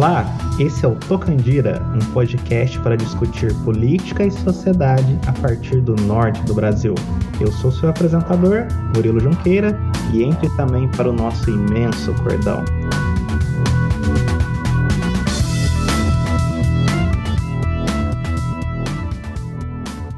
Olá, 0.00 0.24
esse 0.58 0.82
é 0.82 0.88
o 0.88 0.94
Tocandira, 0.94 1.82
um 1.94 2.12
podcast 2.14 2.78
para 2.80 2.96
discutir 2.96 3.54
política 3.64 4.24
e 4.24 4.30
sociedade 4.30 5.18
a 5.26 5.32
partir 5.42 5.82
do 5.82 5.94
norte 5.94 6.42
do 6.44 6.54
Brasil. 6.54 6.94
Eu 7.38 7.52
sou 7.52 7.70
seu 7.70 7.90
apresentador, 7.90 8.66
Murilo 8.96 9.20
Junqueira, 9.20 9.78
e 10.14 10.22
entre 10.22 10.48
também 10.56 10.88
para 10.92 11.10
o 11.10 11.12
nosso 11.12 11.50
imenso 11.50 12.14
cordão. 12.22 12.64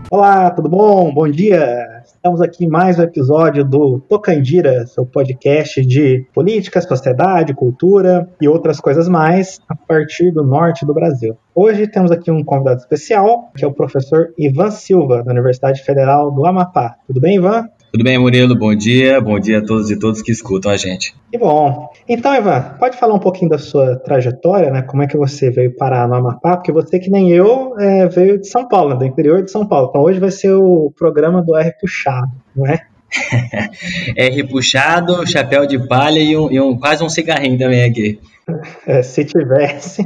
Olá, 0.09 0.49
tudo 0.53 0.69
bom? 0.69 1.13
Bom 1.13 1.29
dia! 1.29 2.02
Estamos 2.23 2.41
aqui 2.41 2.67
em 2.67 2.69
mais 2.69 3.01
um 3.01 3.03
episódio 3.03 3.65
do 3.65 3.99
Tocandira, 3.99 4.87
seu 4.87 5.05
podcast 5.05 5.85
de 5.85 6.25
política, 6.33 6.81
sociedade, 6.81 7.53
cultura 7.53 8.29
e 8.41 8.47
outras 8.47 8.79
coisas 8.79 9.09
mais 9.09 9.59
a 9.69 9.75
partir 9.75 10.31
do 10.31 10.45
norte 10.45 10.87
do 10.87 10.95
Brasil. 10.95 11.37
Hoje 11.53 11.89
temos 11.89 12.13
aqui 12.13 12.31
um 12.31 12.45
convidado 12.45 12.79
especial, 12.79 13.51
que 13.57 13.65
é 13.65 13.67
o 13.67 13.73
professor 13.73 14.33
Ivan 14.39 14.71
Silva, 14.71 15.25
da 15.25 15.33
Universidade 15.33 15.83
Federal 15.83 16.31
do 16.31 16.47
Amapá. 16.47 16.95
Tudo 17.09 17.21
bem, 17.21 17.39
Ivan? 17.39 17.69
Tudo 17.93 18.05
bem, 18.05 18.17
Murilo? 18.17 18.57
Bom 18.57 18.75
dia. 18.75 19.21
Bom 19.21 19.39
dia 19.39 19.59
a 19.59 19.63
todos 19.63 19.91
e 19.91 19.99
todas 19.99 20.23
que 20.23 20.33
escutam 20.33 20.73
a 20.73 20.79
gente. 20.79 21.15
Que 21.31 21.37
bom. 21.37 21.91
Então, 22.09 22.35
Ivan, 22.35 22.75
pode 22.79 22.97
falar 22.97 23.13
um 23.13 23.19
pouquinho 23.19 23.51
da 23.51 23.59
sua 23.59 23.97
trajetória, 23.97 24.71
né? 24.71 24.81
Como 24.81 25.03
é 25.03 25.07
que 25.07 25.15
você 25.15 25.51
veio 25.51 25.77
parar 25.77 26.09
no 26.09 26.15
Amapá? 26.15 26.57
Porque 26.57 26.73
você, 26.73 26.99
que 26.99 27.11
nem 27.11 27.31
eu, 27.31 27.79
é, 27.79 28.09
veio 28.09 28.41
de 28.41 28.49
São 28.49 28.67
Paulo, 28.67 28.97
do 28.97 29.05
interior 29.05 29.43
de 29.43 29.51
São 29.51 29.67
Paulo. 29.67 29.89
Então, 29.91 30.01
hoje 30.01 30.19
vai 30.19 30.31
ser 30.31 30.55
o 30.55 30.91
programa 30.97 31.43
do 31.43 31.55
R 31.55 31.71
Puxado, 31.79 32.33
não 32.57 32.67
é? 32.67 32.81
R 34.17 34.45
puxado, 34.49 35.27
chapéu 35.27 35.67
de 35.67 35.87
palha 35.87 36.19
e, 36.19 36.35
um, 36.35 36.51
e 36.51 36.59
um, 36.59 36.79
quase 36.79 37.05
um 37.05 37.11
cigarrinho 37.11 37.59
também 37.59 37.85
aqui. 37.85 38.19
É, 38.85 39.03
se 39.05 39.25
tivesse. 39.25 40.05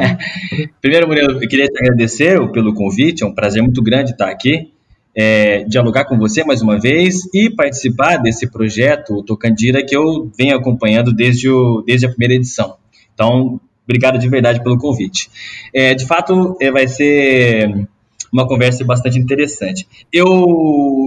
Primeiro, 0.80 1.06
Murilo, 1.06 1.32
eu 1.32 1.48
queria 1.48 1.66
te 1.66 1.78
agradecer 1.78 2.40
pelo 2.50 2.72
convite, 2.72 3.22
é 3.22 3.26
um 3.26 3.34
prazer 3.34 3.62
muito 3.62 3.82
grande 3.82 4.12
estar 4.12 4.30
aqui 4.30 4.72
é, 5.20 5.64
dialogar 5.64 6.04
com 6.04 6.16
você 6.16 6.44
mais 6.44 6.62
uma 6.62 6.78
vez 6.78 7.28
e 7.34 7.50
participar 7.50 8.18
desse 8.18 8.48
projeto 8.48 9.14
o 9.14 9.22
Tocandira 9.24 9.84
que 9.84 9.96
eu 9.96 10.30
venho 10.38 10.56
acompanhando 10.56 11.12
desde, 11.12 11.50
o, 11.50 11.82
desde 11.84 12.06
a 12.06 12.08
primeira 12.08 12.34
edição. 12.34 12.76
Então, 13.12 13.60
obrigado 13.84 14.16
de 14.16 14.28
verdade 14.28 14.62
pelo 14.62 14.78
convite. 14.78 15.28
É, 15.74 15.92
de 15.92 16.06
fato, 16.06 16.56
é, 16.60 16.70
vai 16.70 16.86
ser 16.86 17.88
uma 18.32 18.46
conversa 18.46 18.84
bastante 18.84 19.18
interessante. 19.18 19.88
Eu, 20.12 20.28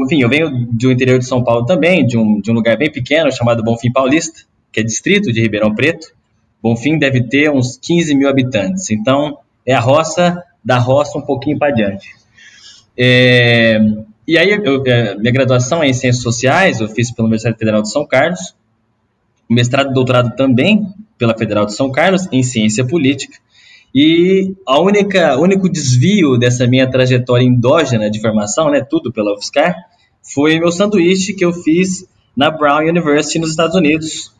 enfim, 0.06 0.22
eu 0.22 0.28
venho 0.28 0.68
do 0.70 0.92
interior 0.92 1.18
de 1.18 1.26
São 1.26 1.42
Paulo 1.42 1.66
também, 1.66 2.06
de 2.06 2.18
um, 2.18 2.42
de 2.42 2.52
um 2.52 2.54
lugar 2.54 2.76
bem 2.76 2.92
pequeno 2.92 3.32
chamado 3.32 3.64
Bonfim 3.64 3.94
Paulista, 3.94 4.42
que 4.74 4.82
é 4.82 4.84
distrito 4.84 5.32
de 5.32 5.40
Ribeirão 5.40 5.74
Preto. 5.74 6.08
Bonfim 6.62 6.98
deve 6.98 7.24
ter 7.30 7.50
uns 7.50 7.78
15 7.78 8.14
mil 8.14 8.28
habitantes, 8.28 8.90
então 8.92 9.38
é 9.66 9.74
a 9.74 9.80
roça 9.80 10.44
da 10.62 10.78
roça 10.78 11.18
um 11.18 11.22
pouquinho 11.22 11.58
para 11.58 11.70
adiante. 11.70 12.21
É, 13.04 13.80
e 14.28 14.38
aí, 14.38 14.52
eu, 14.64 14.84
é, 14.86 15.16
minha 15.16 15.34
graduação 15.34 15.82
é 15.82 15.90
em 15.90 15.94
Ciências 15.94 16.22
Sociais, 16.22 16.80
eu 16.80 16.88
fiz 16.88 17.12
pela 17.12 17.26
Universidade 17.26 17.58
Federal 17.58 17.82
de 17.82 17.90
São 17.90 18.06
Carlos, 18.06 18.54
mestrado 19.50 19.90
e 19.90 19.94
doutorado 19.96 20.36
também 20.36 20.86
pela 21.18 21.36
Federal 21.36 21.66
de 21.66 21.74
São 21.74 21.92
Carlos 21.92 22.28
em 22.32 22.44
Ciência 22.44 22.86
Política. 22.86 23.36
E 23.94 24.54
a 24.68 24.80
única, 24.80 25.36
único 25.40 25.68
desvio 25.68 26.38
dessa 26.38 26.68
minha 26.68 26.88
trajetória 26.90 27.44
endógena 27.44 28.08
de 28.08 28.22
formação, 28.22 28.70
né, 28.70 28.86
tudo 28.88 29.12
pela 29.12 29.34
UFSCar, 29.34 29.76
foi 30.22 30.60
meu 30.60 30.72
sanduíche 30.72 31.34
que 31.34 31.44
eu 31.44 31.52
fiz 31.52 32.06
na 32.38 32.52
Brown 32.52 32.88
University 32.88 33.40
nos 33.40 33.50
Estados 33.50 33.76
Unidos. 33.76 34.32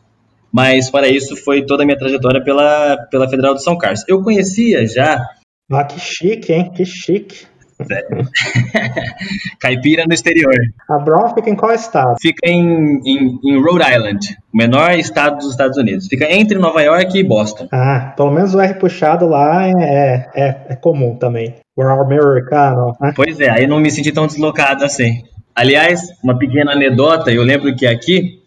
Mas 0.52 0.88
para 0.88 1.08
isso 1.08 1.34
foi 1.34 1.66
toda 1.66 1.82
a 1.82 1.86
minha 1.86 1.98
trajetória 1.98 2.42
pela, 2.44 2.96
pela 3.10 3.28
Federal 3.28 3.54
de 3.54 3.64
São 3.64 3.76
Carlos. 3.76 4.04
Eu 4.06 4.22
conhecia 4.22 4.86
já. 4.86 5.20
Ah, 5.68 5.84
que 5.84 5.98
chique, 5.98 6.52
hein? 6.52 6.70
Que 6.72 6.84
chique. 6.84 7.50
Caipira 9.60 10.04
no 10.06 10.14
exterior. 10.14 10.54
A 10.88 10.98
Brown 10.98 11.34
fica 11.34 11.50
em 11.50 11.56
qual 11.56 11.72
estado? 11.72 12.16
Fica 12.20 12.48
em, 12.48 13.00
em, 13.04 13.38
em, 13.44 13.62
Rhode 13.62 13.90
Island, 13.90 14.36
o 14.52 14.56
menor 14.56 14.92
estado 14.92 15.38
dos 15.38 15.50
Estados 15.50 15.76
Unidos. 15.76 16.06
Fica 16.06 16.30
entre 16.32 16.58
Nova 16.58 16.82
York 16.82 17.18
e 17.18 17.22
Boston. 17.22 17.68
Ah, 17.72 18.12
pelo 18.16 18.30
menos 18.30 18.54
o 18.54 18.60
R 18.60 18.74
puxado 18.74 19.26
lá 19.26 19.68
é, 19.68 20.28
é, 20.34 20.66
é 20.70 20.76
comum 20.76 21.16
também. 21.16 21.54
O 21.76 21.82
americano. 21.82 22.94
Né? 23.00 23.12
Pois 23.16 23.40
é, 23.40 23.50
aí 23.50 23.66
não 23.66 23.80
me 23.80 23.90
senti 23.90 24.12
tão 24.12 24.26
deslocado 24.26 24.84
assim. 24.84 25.22
Aliás, 25.54 26.00
uma 26.22 26.38
pequena 26.38 26.72
anedota, 26.72 27.30
eu 27.30 27.42
lembro 27.42 27.74
que 27.74 27.86
aqui, 27.86 28.40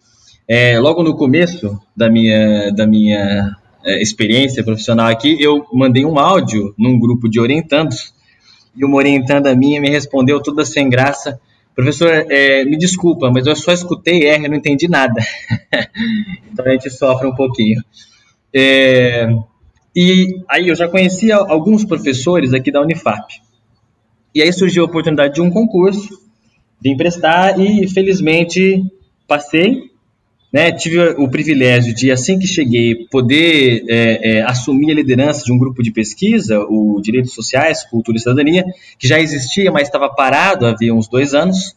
é, 0.48 0.80
logo 0.80 1.04
no 1.04 1.16
começo 1.16 1.80
da 1.96 2.10
minha, 2.10 2.72
da 2.72 2.88
minha 2.88 3.52
é, 3.86 4.02
experiência 4.02 4.64
profissional 4.64 5.08
aqui, 5.08 5.38
eu 5.40 5.66
mandei 5.72 6.04
um 6.04 6.18
áudio 6.18 6.74
num 6.78 7.00
grupo 7.00 7.30
de 7.30 7.40
orientandos 7.40 8.15
e 8.76 8.84
uma 8.84 8.98
orientanda 8.98 9.56
minha 9.56 9.80
me 9.80 9.90
respondeu 9.90 10.42
toda 10.42 10.66
sem 10.66 10.90
graça. 10.90 11.40
Professor, 11.76 12.10
é, 12.10 12.64
me 12.66 12.78
desculpa, 12.78 13.30
mas 13.32 13.46
eu 13.46 13.56
só 13.56 13.72
escutei 13.72 14.28
R, 14.28 14.48
não 14.48 14.56
entendi 14.56 14.88
nada. 14.88 15.22
então 16.52 16.66
a 16.66 16.70
gente 16.70 16.90
sofre 16.90 17.28
um 17.28 17.36
pouquinho. 17.36 17.82
É, 18.54 19.28
e 19.96 20.42
aí 20.50 20.70
eu 20.70 20.76
já 20.76 20.88
conhecia 20.88 21.36
alguns 21.36 21.84
professores 21.84 22.54
aqui 22.54 22.72
da 22.72 22.82
Unifap. 22.82 23.26
E 24.34 24.42
aí 24.42 24.52
surgiu 24.52 24.84
a 24.84 24.88
oportunidade 24.88 25.36
de 25.36 25.42
um 25.42 25.50
concurso, 25.50 26.10
de 26.82 26.90
emprestar 26.90 27.60
e 27.60 27.88
felizmente 27.88 28.84
passei 29.28 29.95
né, 30.56 30.72
tive 30.72 30.98
o 31.18 31.28
privilégio 31.28 31.94
de, 31.94 32.10
assim 32.10 32.40
que 32.40 32.48
cheguei, 32.48 33.06
poder 33.12 33.84
é, 33.90 34.38
é, 34.38 34.42
assumir 34.44 34.90
a 34.90 34.96
liderança 34.96 35.44
de 35.44 35.52
um 35.52 35.58
grupo 35.58 35.84
de 35.84 35.92
pesquisa, 35.92 36.62
o 36.70 37.02
Direitos 37.02 37.34
Sociais, 37.34 37.84
Cultura 37.84 38.16
e 38.16 38.22
Cidadania, 38.22 38.64
que 38.98 39.06
já 39.06 39.20
existia, 39.20 39.70
mas 39.70 39.90
estava 39.90 40.08
parado 40.08 40.66
havia 40.66 40.96
uns 40.96 41.10
dois 41.10 41.34
anos. 41.34 41.76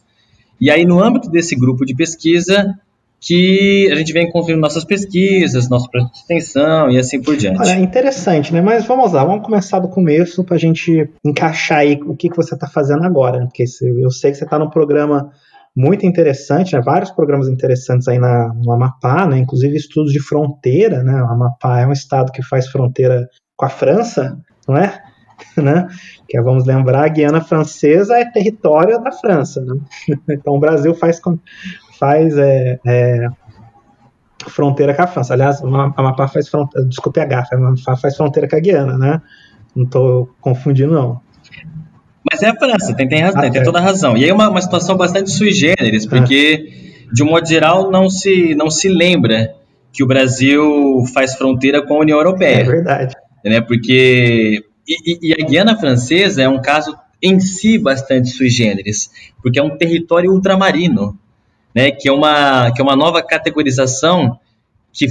E 0.61 0.71
aí, 0.71 0.85
no 0.85 1.03
âmbito 1.03 1.29
desse 1.29 1.57
grupo 1.57 1.85
de 1.85 1.93
pesquisa, 1.93 2.73
que 3.19 3.89
a 3.91 3.95
gente 3.95 4.13
vem 4.13 4.31
construindo 4.31 4.61
nossas 4.61 4.85
pesquisas, 4.85 5.67
nossa 5.67 5.89
extensão 6.15 6.89
e 6.89 6.97
assim 6.97 7.21
por 7.21 7.35
diante. 7.35 7.59
Olha, 7.59 7.77
interessante, 7.79 8.53
né? 8.53 8.61
Mas 8.61 8.85
vamos 8.85 9.11
lá, 9.11 9.25
vamos 9.25 9.43
começar 9.43 9.79
do 9.79 9.89
começo 9.89 10.41
para 10.41 10.55
a 10.55 10.59
gente 10.59 11.09
encaixar 11.25 11.79
aí 11.79 11.99
o 12.05 12.15
que, 12.15 12.29
que 12.29 12.37
você 12.37 12.55
está 12.55 12.65
fazendo 12.65 13.03
agora. 13.03 13.45
Porque 13.45 13.65
eu 13.81 14.09
sei 14.09 14.31
que 14.31 14.37
você 14.37 14.45
está 14.45 14.57
no 14.57 14.69
programa 14.69 15.33
muito 15.75 16.05
interessante, 16.05 16.75
né? 16.75 16.81
vários 16.81 17.11
programas 17.11 17.47
interessantes 17.47 18.07
aí 18.07 18.17
na, 18.17 18.53
no 18.53 18.71
Amapá, 18.71 19.25
né? 19.25 19.37
inclusive 19.37 19.75
estudos 19.75 20.11
de 20.11 20.19
fronteira, 20.19 21.03
né? 21.03 21.21
O 21.23 21.27
Amapá 21.27 21.81
é 21.81 21.87
um 21.87 21.91
estado 21.91 22.31
que 22.31 22.43
faz 22.43 22.67
fronteira 22.67 23.27
com 23.55 23.65
a 23.65 23.69
França, 23.69 24.37
não 24.67 24.77
é? 24.77 25.01
né? 25.57 25.87
Que 26.27 26.37
é, 26.37 26.41
vamos 26.41 26.65
lembrar, 26.65 27.05
a 27.05 27.07
Guiana 27.07 27.41
Francesa 27.41 28.17
é 28.17 28.25
território 28.25 29.01
da 29.01 29.11
França, 29.11 29.61
né? 29.61 29.75
Então 30.29 30.55
o 30.55 30.59
Brasil 30.59 30.93
faz, 30.93 31.21
faz 31.97 32.37
é, 32.37 32.79
é, 32.85 33.27
fronteira 34.47 34.93
com 34.93 35.01
a 35.03 35.07
França. 35.07 35.33
Aliás, 35.33 35.61
o 35.61 35.67
Amapá 35.67 36.27
faz 36.27 36.47
fronteira, 36.49 36.87
desculpe 36.87 37.19
a 37.19 37.25
gafa, 37.25 37.55
o 37.55 37.65
Amapá 37.65 37.95
faz 37.95 38.15
fronteira 38.15 38.49
com 38.49 38.55
a 38.55 38.59
Guiana, 38.59 38.97
né? 38.97 39.21
Não 39.75 39.85
estou 39.85 40.29
confundindo, 40.41 40.93
não. 40.93 41.21
Mas 42.29 42.43
é 42.43 42.49
a 42.49 42.55
França, 42.55 42.93
tem, 42.93 43.07
tem, 43.07 43.21
razão, 43.21 43.41
ah, 43.41 43.49
tem 43.49 43.63
toda 43.63 43.79
a 43.79 43.81
razão. 43.81 44.17
E 44.17 44.25
aí 44.25 44.31
uma, 44.31 44.49
uma 44.49 44.61
situação 44.61 44.97
bastante 44.97 45.31
sui 45.31 45.51
generis, 45.51 46.05
ah. 46.05 46.09
porque, 46.09 46.71
de 47.11 47.23
um 47.23 47.27
modo 47.27 47.47
geral, 47.47 47.89
não 47.89 48.09
se, 48.09 48.53
não 48.55 48.69
se 48.69 48.89
lembra 48.89 49.55
que 49.91 50.03
o 50.03 50.07
Brasil 50.07 51.03
faz 51.13 51.35
fronteira 51.35 51.81
com 51.85 51.95
a 51.95 51.99
União 51.99 52.17
Europeia. 52.17 52.61
É 52.61 52.63
verdade. 52.63 53.15
Né? 53.43 53.61
Porque. 53.61 54.63
E, 54.87 55.29
e 55.29 55.33
a 55.33 55.45
Guiana 55.45 55.77
Francesa 55.77 56.41
é 56.41 56.49
um 56.49 56.61
caso 56.61 56.97
em 57.21 57.39
si 57.39 57.77
bastante 57.77 58.29
sui 58.29 58.49
generis, 58.49 59.09
porque 59.41 59.59
é 59.59 59.63
um 59.63 59.77
território 59.77 60.31
ultramarino, 60.31 61.17
né? 61.75 61.91
que, 61.91 62.07
é 62.07 62.11
uma, 62.11 62.71
que 62.71 62.81
é 62.81 62.83
uma 62.83 62.95
nova 62.95 63.21
categorização 63.21 64.39
que 64.91 65.07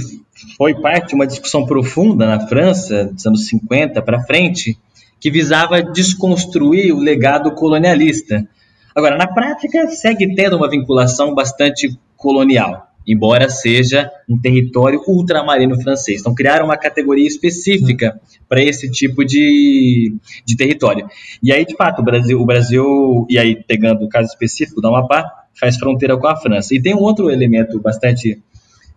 foi 0.57 0.73
parte 0.81 1.09
de 1.09 1.15
uma 1.15 1.25
discussão 1.27 1.65
profunda 1.65 2.25
na 2.25 2.47
França, 2.47 3.05
dos 3.05 3.25
anos 3.25 3.47
50 3.47 4.01
para 4.01 4.23
frente, 4.23 4.77
que 5.19 5.29
visava 5.29 5.81
desconstruir 5.81 6.93
o 6.93 6.99
legado 6.99 7.51
colonialista. 7.51 8.47
Agora, 8.95 9.17
na 9.17 9.27
prática, 9.27 9.87
segue 9.87 10.33
tendo 10.33 10.57
uma 10.57 10.69
vinculação 10.69 11.33
bastante 11.35 11.97
colonial, 12.15 12.87
embora 13.07 13.49
seja 13.49 14.09
um 14.27 14.39
território 14.39 15.01
ultramarino 15.07 15.79
francês. 15.81 16.21
Então, 16.21 16.33
criaram 16.33 16.65
uma 16.65 16.77
categoria 16.77 17.27
específica 17.27 18.19
para 18.47 18.61
esse 18.61 18.89
tipo 18.89 19.23
de, 19.23 20.15
de 20.45 20.57
território. 20.57 21.07
E 21.41 21.51
aí, 21.51 21.65
de 21.65 21.75
fato, 21.75 22.01
o 22.01 22.05
Brasil, 22.05 22.39
o 22.41 22.45
Brasil, 22.45 23.27
e 23.29 23.37
aí 23.37 23.61
pegando 23.63 24.03
o 24.03 24.09
caso 24.09 24.29
específico 24.29 24.81
da 24.81 24.89
Amapá, 24.89 25.45
faz 25.59 25.77
fronteira 25.77 26.17
com 26.17 26.27
a 26.27 26.35
França. 26.35 26.73
E 26.73 26.81
tem 26.81 26.95
um 26.95 26.99
outro 26.99 27.29
elemento 27.29 27.79
bastante 27.79 28.41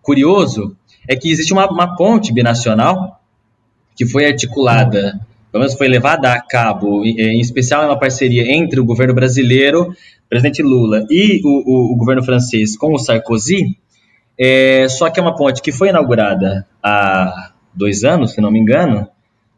curioso, 0.01 0.77
é 1.09 1.17
que 1.17 1.31
existe 1.31 1.53
uma, 1.53 1.71
uma 1.71 1.97
ponte 1.97 2.33
binacional 2.33 3.21
que 3.95 4.07
foi 4.07 4.27
articulada 4.27 5.21
pelo 5.53 5.63
menos 5.63 5.75
foi 5.77 5.87
levada 5.87 6.33
a 6.33 6.41
cabo, 6.41 7.05
em 7.05 7.39
especial 7.39 7.85
uma 7.85 7.99
parceria 7.99 8.51
entre 8.51 8.81
o 8.81 8.85
governo 8.85 9.15
brasileiro, 9.15 9.91
o 9.91 10.29
presidente 10.29 10.63
Lula, 10.63 11.05
e 11.11 11.43
o, 11.45 11.49
o, 11.49 11.93
o 11.93 11.97
governo 11.97 12.25
francês 12.25 12.75
com 12.77 12.95
o 12.95 12.99
Sarkozy, 12.99 13.77
é, 14.39 14.89
só 14.89 15.11
que 15.11 15.21
é 15.21 15.23
uma 15.23 15.37
ponte 15.37 15.61
que 15.61 15.71
foi 15.71 15.91
inaugurada 15.91 16.67
há 16.83 17.53
dois 17.75 18.03
anos, 18.03 18.33
se 18.33 18.41
não 18.41 18.51
me 18.51 18.59
engano, 18.59 19.07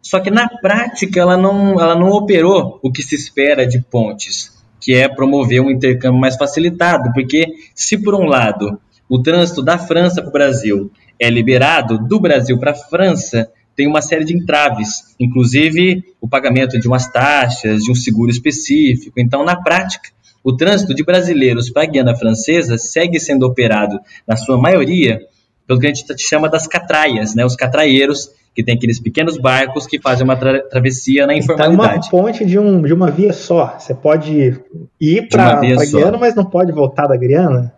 Só 0.02 0.20
que 0.20 0.30
na 0.30 0.46
prática 0.48 1.18
ela 1.18 1.36
não, 1.36 1.80
ela 1.80 1.94
não 1.94 2.08
operou 2.08 2.78
o 2.82 2.92
que 2.92 3.02
se 3.02 3.14
espera 3.14 3.66
de 3.66 3.80
pontes, 3.80 4.52
que 4.78 4.94
é 4.94 5.08
promover 5.08 5.62
um 5.62 5.70
intercâmbio 5.70 6.20
mais 6.20 6.36
facilitado, 6.36 7.10
porque 7.14 7.46
se 7.74 7.96
por 7.96 8.14
um 8.14 8.26
lado 8.26 8.78
o 9.08 9.22
trânsito 9.22 9.62
da 9.62 9.78
França 9.78 10.20
para 10.20 10.28
o 10.28 10.32
Brasil 10.32 10.90
é 11.18 11.30
liberado, 11.30 11.98
do 11.98 12.20
Brasil 12.20 12.58
para 12.58 12.72
a 12.72 12.74
França 12.74 13.50
tem 13.76 13.86
uma 13.86 14.02
série 14.02 14.24
de 14.24 14.36
entraves, 14.36 15.14
inclusive 15.18 16.04
o 16.20 16.28
pagamento 16.28 16.78
de 16.78 16.86
umas 16.86 17.10
taxas, 17.10 17.82
de 17.82 17.90
um 17.90 17.94
seguro 17.94 18.30
específico. 18.30 19.18
Então, 19.18 19.44
na 19.44 19.56
prática, 19.56 20.10
o 20.42 20.54
trânsito 20.54 20.94
de 20.94 21.02
brasileiros 21.02 21.70
para 21.70 21.84
a 21.84 21.86
Guiana 21.86 22.14
Francesa 22.14 22.76
segue 22.76 23.18
sendo 23.18 23.44
operado, 23.46 23.98
na 24.26 24.36
sua 24.36 24.58
maioria, 24.58 25.20
pelo 25.66 25.80
que 25.80 25.86
a 25.86 25.92
gente 25.92 26.04
chama 26.18 26.48
das 26.48 26.66
catraias, 26.66 27.34
né? 27.34 27.44
os 27.44 27.56
catraieiros, 27.56 28.30
que 28.54 28.62
tem 28.62 28.76
aqueles 28.76 29.00
pequenos 29.00 29.36
barcos 29.36 29.86
que 29.86 30.00
fazem 30.00 30.22
uma 30.22 30.36
tra 30.36 30.62
travessia 30.68 31.26
na 31.26 31.34
informalidade. 31.34 32.06
Então, 32.06 32.20
uma 32.20 32.26
ponte 32.26 32.44
de, 32.44 32.58
um, 32.58 32.82
de 32.82 32.92
uma 32.92 33.10
via 33.10 33.32
só. 33.32 33.76
Você 33.78 33.94
pode 33.94 34.60
ir 35.00 35.28
para 35.28 35.58
a 35.58 35.60
Guiana, 35.60 36.18
mas 36.18 36.34
não 36.34 36.44
pode 36.44 36.70
voltar 36.70 37.08
da 37.08 37.16
Guiana? 37.16 37.74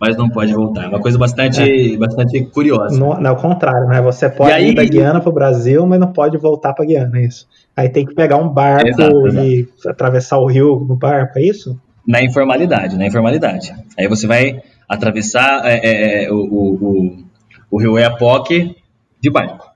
Mas 0.00 0.16
não 0.16 0.28
pode 0.28 0.52
voltar. 0.52 0.84
É 0.84 0.88
uma 0.88 1.00
coisa 1.00 1.18
bastante, 1.18 1.94
é. 1.94 1.96
bastante 1.96 2.44
curiosa. 2.46 2.98
No, 2.98 3.18
não, 3.20 3.30
ao 3.30 3.36
contrário, 3.36 3.88
né? 3.88 4.00
Você 4.00 4.28
pode 4.28 4.52
aí, 4.52 4.70
ir 4.70 4.74
da 4.74 4.84
Guiana 4.84 5.20
para 5.20 5.30
o 5.30 5.32
Brasil, 5.32 5.86
mas 5.86 6.00
não 6.00 6.12
pode 6.12 6.36
voltar 6.38 6.72
para 6.72 6.84
a 6.84 6.86
Guiana, 6.86 7.18
é 7.18 7.24
isso. 7.24 7.46
Aí 7.76 7.88
tem 7.88 8.04
que 8.04 8.14
pegar 8.14 8.36
um 8.36 8.48
barco 8.48 8.88
exato, 8.88 9.28
e 9.28 9.60
exato. 9.60 9.90
atravessar 9.90 10.38
o 10.38 10.46
rio 10.46 10.84
no 10.88 10.96
barco, 10.96 11.38
é 11.38 11.42
isso? 11.42 11.78
Na 12.06 12.22
informalidade, 12.22 12.96
na 12.96 13.06
informalidade. 13.06 13.74
Aí 13.98 14.08
você 14.08 14.26
vai 14.26 14.62
atravessar 14.88 15.62
é, 15.64 15.76
é, 15.76 16.24
é 16.24 16.32
o, 16.32 16.36
o, 16.36 16.74
o, 16.74 17.18
o 17.70 17.80
rio 17.80 17.98
Eapoque 17.98 18.74
de 19.20 19.30
barco. 19.30 19.67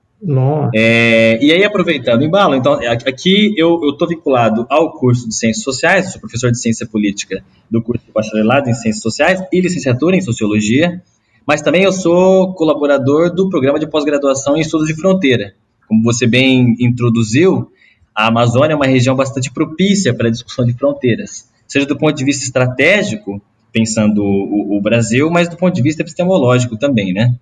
É, 0.73 1.37
e 1.43 1.51
aí, 1.51 1.63
aproveitando 1.63 2.23
embalo, 2.23 2.55
então, 2.55 2.73
aqui 2.73 3.53
eu 3.57 3.77
estou 3.89 4.07
vinculado 4.07 4.65
ao 4.69 4.93
curso 4.93 5.27
de 5.27 5.35
Ciências 5.35 5.63
Sociais, 5.63 6.11
sou 6.11 6.21
professor 6.21 6.49
de 6.49 6.59
Ciência 6.59 6.87
Política 6.87 7.43
do 7.69 7.81
curso 7.81 8.05
de 8.05 8.11
Bacharelado 8.11 8.69
em 8.69 8.73
Ciências 8.73 9.01
Sociais 9.01 9.43
e 9.51 9.59
licenciatura 9.59 10.15
em 10.15 10.21
Sociologia, 10.21 11.01
mas 11.45 11.61
também 11.61 11.83
eu 11.83 11.91
sou 11.91 12.53
colaborador 12.53 13.33
do 13.33 13.49
programa 13.49 13.77
de 13.77 13.85
pós-graduação 13.85 14.55
em 14.55 14.61
Estudos 14.61 14.87
de 14.87 14.95
Fronteira. 14.95 15.53
Como 15.87 16.01
você 16.01 16.25
bem 16.25 16.75
introduziu, 16.79 17.69
a 18.15 18.27
Amazônia 18.27 18.73
é 18.73 18.75
uma 18.75 18.87
região 18.87 19.15
bastante 19.15 19.51
propícia 19.51 20.13
para 20.13 20.29
a 20.29 20.31
discussão 20.31 20.63
de 20.63 20.73
fronteiras, 20.73 21.49
seja 21.67 21.85
do 21.85 21.97
ponto 21.97 22.15
de 22.15 22.23
vista 22.23 22.45
estratégico, 22.45 23.41
pensando 23.73 24.23
o, 24.23 24.77
o 24.77 24.81
Brasil, 24.81 25.29
mas 25.29 25.49
do 25.49 25.57
ponto 25.57 25.75
de 25.75 25.81
vista 25.81 26.01
epistemológico 26.01 26.77
também, 26.77 27.11
né? 27.11 27.35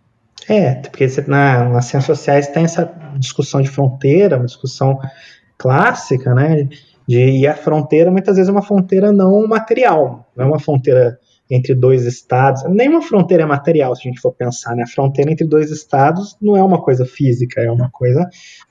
É, 0.48 0.76
porque 0.76 1.08
na, 1.28 1.70
nas 1.70 1.86
ciências 1.86 2.18
sociais 2.18 2.48
tem 2.48 2.64
essa 2.64 2.92
discussão 3.18 3.62
de 3.62 3.70
fronteira, 3.70 4.38
uma 4.38 4.46
discussão 4.46 5.00
clássica, 5.58 6.34
né? 6.34 6.68
De, 7.08 7.40
e 7.40 7.48
a 7.48 7.56
fronteira 7.56 8.12
muitas 8.12 8.36
vezes 8.36 8.50
é 8.50 8.52
uma 8.52 8.62
fronteira 8.62 9.12
não 9.12 9.48
material, 9.48 10.30
não 10.36 10.46
é 10.46 10.48
uma 10.48 10.60
fronteira 10.60 11.20
entre 11.52 11.76
dois 11.76 12.06
estados. 12.06 12.64
Nenhuma 12.70 13.02
fronteira 13.02 13.44
é 13.44 13.46
material, 13.46 13.94
se 13.94 14.08
a 14.08 14.10
gente 14.10 14.22
for 14.22 14.32
pensar, 14.32 14.74
né? 14.74 14.84
A 14.84 14.88
fronteira 14.88 15.30
entre 15.30 15.46
dois 15.46 15.70
estados 15.70 16.38
não 16.42 16.56
é 16.56 16.64
uma 16.64 16.82
coisa 16.82 17.06
física, 17.06 17.62
é 17.62 17.70
uma 17.70 17.90
coisa 17.92 18.28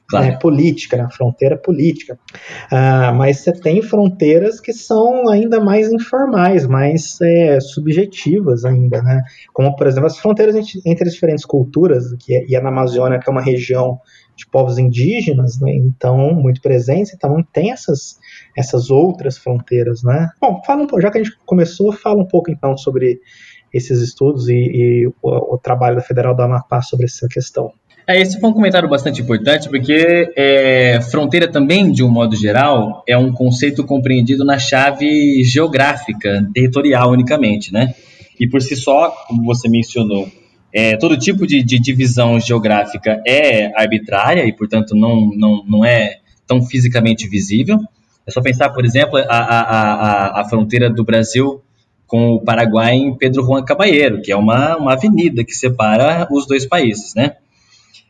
claro. 0.08 0.26
né, 0.26 0.38
política, 0.38 0.96
né? 0.96 1.06
fronteira 1.10 1.58
política. 1.58 2.18
Ah, 2.70 3.12
mas 3.12 3.38
você 3.38 3.52
tem 3.52 3.82
fronteiras 3.82 4.60
que 4.60 4.72
são 4.72 5.28
ainda 5.28 5.60
mais 5.60 5.92
informais, 5.92 6.66
mais 6.66 7.20
é, 7.20 7.60
subjetivas 7.60 8.64
ainda, 8.64 9.02
né? 9.02 9.22
Como, 9.52 9.76
por 9.76 9.86
exemplo, 9.86 10.06
as 10.06 10.18
fronteiras 10.18 10.56
entre, 10.56 10.80
entre 10.86 11.06
as 11.06 11.12
diferentes 11.12 11.44
culturas, 11.44 12.14
que 12.18 12.34
é, 12.34 12.46
e 12.48 12.56
a 12.56 12.60
Amazônia, 12.66 13.18
que 13.18 13.28
é 13.28 13.32
uma 13.32 13.42
região 13.42 14.00
de 14.40 14.46
povos 14.46 14.78
indígenas, 14.78 15.60
né? 15.60 15.74
Então, 15.74 16.34
muito 16.34 16.60
presentes, 16.62 17.12
então 17.14 17.44
tem 17.52 17.70
essas, 17.70 18.18
essas 18.56 18.90
outras 18.90 19.36
fronteiras, 19.36 20.02
né? 20.02 20.30
Bom, 20.40 20.62
fala 20.64 20.82
um 20.82 20.86
pouco, 20.86 21.02
já 21.02 21.10
que 21.10 21.18
a 21.18 21.22
gente 21.22 21.36
começou, 21.44 21.92
fala 21.92 22.22
um 22.22 22.26
pouco 22.26 22.50
então 22.50 22.76
sobre 22.76 23.20
esses 23.72 24.00
estudos 24.00 24.48
e, 24.48 24.54
e 24.54 25.06
o, 25.06 25.54
o, 25.54 25.58
trabalho 25.58 25.96
da 25.96 26.02
Federal 26.02 26.34
do 26.34 26.42
Amapá 26.42 26.80
sobre 26.80 27.06
essa 27.06 27.28
questão. 27.28 27.70
É, 28.06 28.18
esse 28.18 28.40
foi 28.40 28.50
um 28.50 28.54
comentário 28.54 28.88
bastante 28.88 29.20
importante, 29.20 29.68
porque 29.68 30.32
é, 30.34 31.00
fronteira 31.02 31.46
também, 31.46 31.92
de 31.92 32.02
um 32.02 32.08
modo 32.08 32.34
geral, 32.34 33.04
é 33.06 33.16
um 33.16 33.30
conceito 33.30 33.84
compreendido 33.84 34.44
na 34.44 34.58
chave 34.58 35.44
geográfica, 35.44 36.48
territorial 36.52 37.10
unicamente, 37.10 37.72
né? 37.72 37.94
E 38.40 38.48
por 38.48 38.62
si 38.62 38.74
só, 38.74 39.10
como 39.28 39.44
você 39.44 39.68
mencionou, 39.68 40.26
é, 40.72 40.96
todo 40.96 41.16
tipo 41.16 41.46
de, 41.46 41.62
de, 41.62 41.78
divisão 41.78 42.38
geográfica 42.38 43.20
é 43.26 43.72
arbitrária 43.80 44.44
e, 44.44 44.52
portanto, 44.52 44.94
não, 44.94 45.30
não, 45.34 45.64
não 45.66 45.84
é 45.84 46.18
tão 46.46 46.62
fisicamente 46.62 47.28
visível. 47.28 47.78
É 48.26 48.30
só 48.30 48.40
pensar, 48.40 48.70
por 48.70 48.84
exemplo, 48.84 49.18
a, 49.18 49.22
a, 49.22 49.60
a, 49.60 50.40
a 50.40 50.44
fronteira 50.48 50.88
do 50.88 51.04
Brasil 51.04 51.60
com 52.06 52.32
o 52.32 52.40
Paraguai 52.40 52.94
em 52.94 53.16
Pedro 53.16 53.44
Juan 53.44 53.64
Caballero, 53.64 54.20
que 54.20 54.32
é 54.32 54.36
uma, 54.36 54.76
uma 54.76 54.92
avenida 54.94 55.44
que 55.44 55.52
separa 55.52 56.26
os 56.30 56.46
dois 56.46 56.66
países, 56.66 57.14
né? 57.14 57.36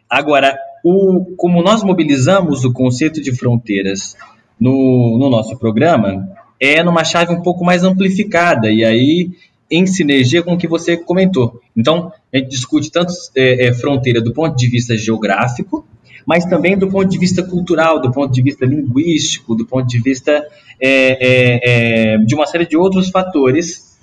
Agora, 0.09 0.59
o, 0.83 1.35
como 1.37 1.62
nós 1.62 1.83
mobilizamos 1.83 2.65
o 2.65 2.73
conceito 2.73 3.21
de 3.21 3.33
fronteiras 3.33 4.17
no, 4.59 5.19
no 5.19 5.31
nosso 5.31 5.57
programa, 5.59 6.29
é 6.59 6.83
numa 6.83 7.05
chave 7.05 7.33
um 7.33 7.43
pouco 7.43 7.65
mais 7.65 7.85
amplificada, 7.85 8.71
e 8.71 8.85
aí 8.85 9.31
em 9.71 9.87
sinergia 9.87 10.43
com 10.43 10.55
o 10.55 10.59
que 10.59 10.67
você 10.67 10.97
comentou. 10.97 11.61
Então, 11.77 12.12
a 12.32 12.38
gente 12.38 12.50
discute 12.50 12.91
tanto 12.91 13.12
é, 13.37 13.67
é, 13.67 13.75
fronteira 13.75 14.21
do 14.21 14.32
ponto 14.32 14.56
de 14.56 14.69
vista 14.69 14.97
geográfico, 14.97 15.87
mas 16.27 16.44
também 16.44 16.79
do 16.79 16.88
ponto 16.88 17.09
de 17.09 17.19
vista 17.19 17.43
cultural, 17.43 18.00
do 18.00 18.12
ponto 18.12 18.32
de 18.32 18.43
vista 18.43 18.65
linguístico, 18.65 19.55
do 19.55 19.67
ponto 19.67 19.87
de 19.87 19.99
vista 20.00 20.47
é, 20.81 20.91
é, 20.91 22.15
é 22.15 22.19
de 22.19 22.35
uma 22.35 22.47
série 22.47 22.67
de 22.67 22.77
outros 22.77 23.11
fatores, 23.11 23.99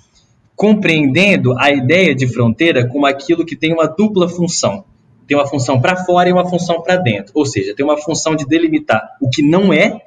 compreendendo 0.54 1.56
a 1.58 1.70
ideia 1.70 2.14
de 2.14 2.26
fronteira 2.26 2.86
como 2.86 3.06
aquilo 3.06 3.46
que 3.46 3.56
tem 3.56 3.72
uma 3.72 3.86
dupla 3.86 4.28
função 4.28 4.84
tem 5.28 5.36
uma 5.36 5.46
função 5.46 5.78
para 5.78 5.94
fora 6.06 6.30
e 6.30 6.32
uma 6.32 6.48
função 6.48 6.80
para 6.80 6.96
dentro. 6.96 7.32
Ou 7.34 7.44
seja, 7.44 7.74
tem 7.76 7.84
uma 7.84 7.98
função 7.98 8.34
de 8.34 8.46
delimitar 8.46 9.16
o 9.20 9.28
que 9.28 9.42
não 9.42 9.72
é 9.74 10.00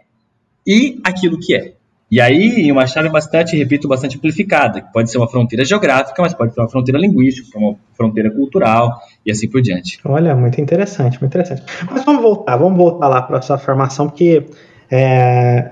e 0.66 1.00
aquilo 1.04 1.40
que 1.40 1.54
é. 1.54 1.76
E 2.12 2.20
aí, 2.20 2.70
uma 2.70 2.86
chave 2.86 3.08
bastante, 3.08 3.56
repito, 3.56 3.88
bastante 3.88 4.18
amplificada, 4.18 4.82
que 4.82 4.92
pode 4.92 5.10
ser 5.10 5.18
uma 5.18 5.30
fronteira 5.30 5.64
geográfica, 5.64 6.22
mas 6.22 6.34
pode 6.34 6.54
ser 6.54 6.60
uma 6.60 6.68
fronteira 6.68 7.00
linguística, 7.00 7.58
uma 7.58 7.78
fronteira 7.94 8.30
cultural 8.30 9.00
e 9.26 9.32
assim 9.32 9.50
por 9.50 9.62
diante. 9.62 9.98
Olha, 10.04 10.36
muito 10.36 10.60
interessante, 10.60 11.22
muito 11.22 11.32
interessante. 11.32 11.64
Mas 11.90 12.04
vamos 12.04 12.22
voltar, 12.22 12.58
vamos 12.58 12.78
voltar 12.78 13.08
lá 13.08 13.22
para 13.22 13.38
a 13.38 13.42
sua 13.42 13.58
formação, 13.58 14.10
porque 14.10 14.46
é, 14.92 15.72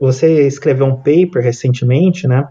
você 0.00 0.46
escreveu 0.46 0.86
um 0.86 0.94
paper 0.94 1.42
recentemente, 1.42 2.28
né, 2.28 2.46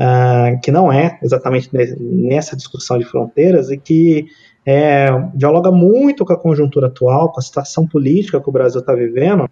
uh, 0.00 0.60
que 0.60 0.72
não 0.72 0.92
é 0.92 1.20
exatamente 1.22 1.70
nessa 1.72 2.56
discussão 2.56 2.98
de 2.98 3.04
fronteiras 3.04 3.70
e 3.70 3.76
que 3.76 4.26
é, 4.66 5.06
dialoga 5.34 5.70
muito 5.70 6.24
com 6.24 6.32
a 6.32 6.36
conjuntura 6.36 6.88
atual, 6.88 7.30
com 7.30 7.38
a 7.38 7.42
situação 7.42 7.86
política 7.86 8.40
que 8.40 8.48
o 8.48 8.52
Brasil 8.52 8.80
está 8.80 8.92
vivendo, 8.92 9.48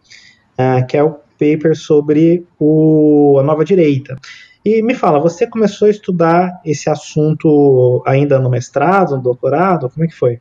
é, 0.59 0.83
que 0.83 0.97
é 0.97 1.05
o 1.05 1.24
paper 1.39 1.77
sobre 1.77 2.45
o, 2.59 3.39
a 3.41 3.43
nova 3.43 3.65
direita. 3.65 4.17
E 4.65 4.83
me 4.83 4.95
fala, 4.95 5.21
você 5.21 5.47
começou 5.47 5.87
a 5.87 5.91
estudar 5.91 6.61
esse 6.65 6.89
assunto 6.89 8.03
ainda 8.07 8.39
no 8.39 8.49
mestrado, 8.49 9.17
no 9.17 9.23
doutorado? 9.23 9.91
Como 9.91 10.05
é 10.05 10.09
que 10.09 10.15
foi? 10.15 10.41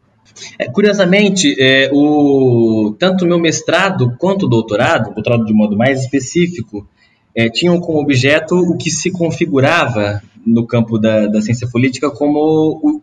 É, 0.57 0.69
curiosamente, 0.69 1.55
é, 1.59 1.89
o, 1.91 2.95
tanto 2.97 3.25
o 3.25 3.27
meu 3.27 3.37
mestrado 3.37 4.15
quanto 4.17 4.45
o 4.45 4.49
doutorado, 4.49 5.13
doutorado 5.13 5.45
de 5.45 5.53
modo 5.53 5.77
mais 5.77 6.01
específico, 6.01 6.87
é, 7.35 7.49
tinham 7.49 7.79
como 7.79 7.99
objeto 7.99 8.55
o 8.55 8.77
que 8.77 8.89
se 8.89 9.11
configurava 9.11 10.21
no 10.45 10.65
campo 10.65 10.97
da, 10.97 11.27
da 11.27 11.41
ciência 11.41 11.67
política 11.67 12.09
como 12.09 12.39
o, 12.81 13.01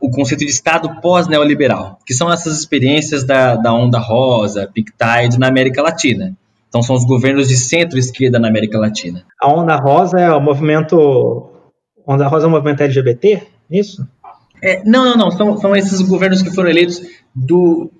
o 0.00 0.10
conceito 0.10 0.44
de 0.44 0.50
Estado 0.50 1.00
pós-neoliberal, 1.00 1.98
que 2.06 2.14
são 2.14 2.32
essas 2.32 2.58
experiências 2.58 3.24
da, 3.24 3.56
da 3.56 3.72
onda 3.72 3.98
rosa, 3.98 4.70
Pictide 4.72 5.38
na 5.38 5.48
América 5.48 5.82
Latina. 5.82 6.36
Então 6.68 6.82
são 6.82 6.94
os 6.94 7.04
governos 7.04 7.48
de 7.48 7.56
centro-esquerda 7.56 8.38
na 8.38 8.48
América 8.48 8.78
Latina. 8.78 9.24
A 9.40 9.52
onda 9.52 9.76
rosa 9.76 10.20
é 10.20 10.30
o 10.30 10.40
movimento. 10.40 11.50
Onda 12.06 12.26
rosa 12.28 12.46
é 12.46 12.48
o 12.48 12.50
movimento 12.50 12.82
LGBT? 12.82 13.42
Isso? 13.70 14.06
É, 14.62 14.82
não, 14.84 15.04
não, 15.04 15.16
não. 15.16 15.30
São, 15.30 15.56
são 15.58 15.76
esses 15.76 16.00
governos 16.02 16.42
que 16.42 16.54
foram 16.54 16.70
eleitos 16.70 17.00
do. 17.34 17.90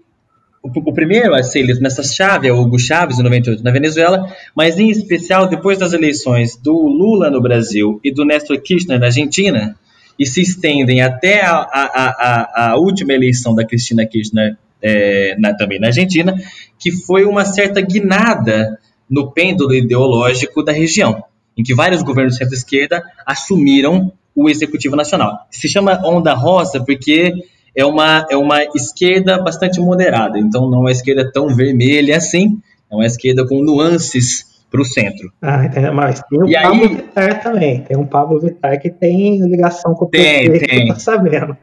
O, 0.63 0.91
o 0.91 0.93
primeiro 0.93 1.35
a 1.35 1.43
ser 1.43 1.61
eleito 1.61 1.81
nessa 1.81 2.03
chave 2.03 2.49
é 2.49 2.53
o 2.53 2.61
Hugo 2.61 2.79
Chávez, 2.79 3.19
em 3.19 3.23
98, 3.23 3.63
na 3.63 3.71
Venezuela, 3.71 4.27
mas 4.55 4.79
em 4.79 4.91
especial 4.91 5.49
depois 5.49 5.79
das 5.79 5.93
eleições 5.93 6.57
do 6.57 6.73
Lula 6.73 7.31
no 7.31 7.41
Brasil 7.41 8.01
e 8.03 8.13
do 8.13 8.25
Néstor 8.25 8.61
Kirchner 8.61 8.99
na 8.99 9.07
Argentina, 9.07 9.77
e 10.19 10.27
se 10.27 10.43
estendem 10.43 11.01
até 11.01 11.43
a, 11.43 11.55
a, 11.55 11.61
a, 11.63 12.71
a 12.71 12.77
última 12.77 13.13
eleição 13.13 13.55
da 13.55 13.65
Cristina 13.65 14.05
Kirchner 14.05 14.57
é, 14.83 15.37
na, 15.39 15.55
também 15.55 15.79
na 15.79 15.89
Argentina, 15.89 16.35
que 16.79 16.93
foi 16.93 17.25
uma 17.25 17.45
certa 17.45 17.81
guinada 17.81 18.79
no 19.09 19.33
pêndulo 19.33 19.75
ideológico 19.75 20.63
da 20.63 20.73
região, 20.73 21.25
em 21.57 21.63
que 21.63 21.75
vários 21.75 22.03
governos 22.03 22.37
centro-esquerda 22.37 23.03
assumiram 23.27 24.13
o 24.35 24.49
executivo 24.49 24.95
nacional. 24.95 25.47
Se 25.51 25.69
chama 25.69 26.01
onda 26.05 26.35
rosa 26.35 26.85
porque 26.85 27.33
é 27.75 27.85
uma, 27.85 28.27
é 28.31 28.37
uma 28.37 28.63
esquerda 28.75 29.39
bastante 29.43 29.81
moderada, 29.81 30.39
então 30.39 30.69
não 30.71 30.79
é 30.79 30.81
uma 30.83 30.93
esquerda 30.93 31.31
tão 31.31 31.49
vermelha 31.55 32.17
assim, 32.17 32.61
é 32.91 32.95
uma 32.95 33.07
esquerda 33.07 33.47
com 33.47 33.63
nuances 33.63 34.58
para 34.71 34.81
o 34.81 34.85
centro. 34.85 35.33
Ah, 35.41 35.65
entendi. 35.65 35.91
Mas 35.91 36.21
tem 36.23 36.43
o 36.43 36.47
e 36.47 36.53
Pablo 36.53 36.83
aí... 36.83 36.89
Vittar 36.89 37.43
também. 37.43 37.81
Tem 37.83 37.97
um 37.97 38.07
Pablo 38.07 38.41
Vittar 38.41 38.81
que 38.81 38.91
tem 38.91 39.41
ligação 39.47 39.95
com 39.95 40.05
o 40.05 40.09
tem, 40.09 40.51
PT, 40.51 40.67
tem. 40.67 40.89
tá 40.89 40.97
sabendo. 40.97 41.57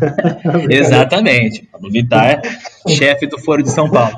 Exatamente. 0.70 1.68
Pablo 1.70 1.90
Vittar, 1.90 2.42
chefe 2.88 3.26
do 3.26 3.38
Foro 3.38 3.62
de 3.62 3.70
São 3.70 3.90
Paulo. 3.90 4.16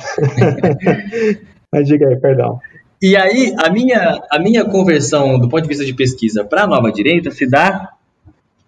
Mas 1.73 1.87
diga 1.87 2.09
aí, 2.09 2.16
perdão. 2.16 2.59
E 3.02 3.16
aí, 3.16 3.55
a 3.59 3.71
minha, 3.71 4.23
a 4.31 4.38
minha 4.38 4.64
conversão 4.64 5.38
do 5.38 5.49
ponto 5.49 5.62
de 5.62 5.69
vista 5.69 5.85
de 5.85 5.93
pesquisa 5.93 6.45
para 6.45 6.62
a 6.62 6.66
nova 6.66 6.90
direita 6.90 7.31
se 7.31 7.47
dá 7.47 7.93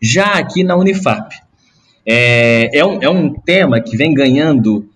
já 0.00 0.34
aqui 0.34 0.62
na 0.62 0.76
Unifap. 0.76 1.34
É, 2.06 2.78
é, 2.78 2.84
um, 2.84 3.02
é 3.02 3.08
um 3.08 3.34
tema 3.34 3.80
que 3.80 3.96
vem 3.96 4.14
ganhando 4.14 4.88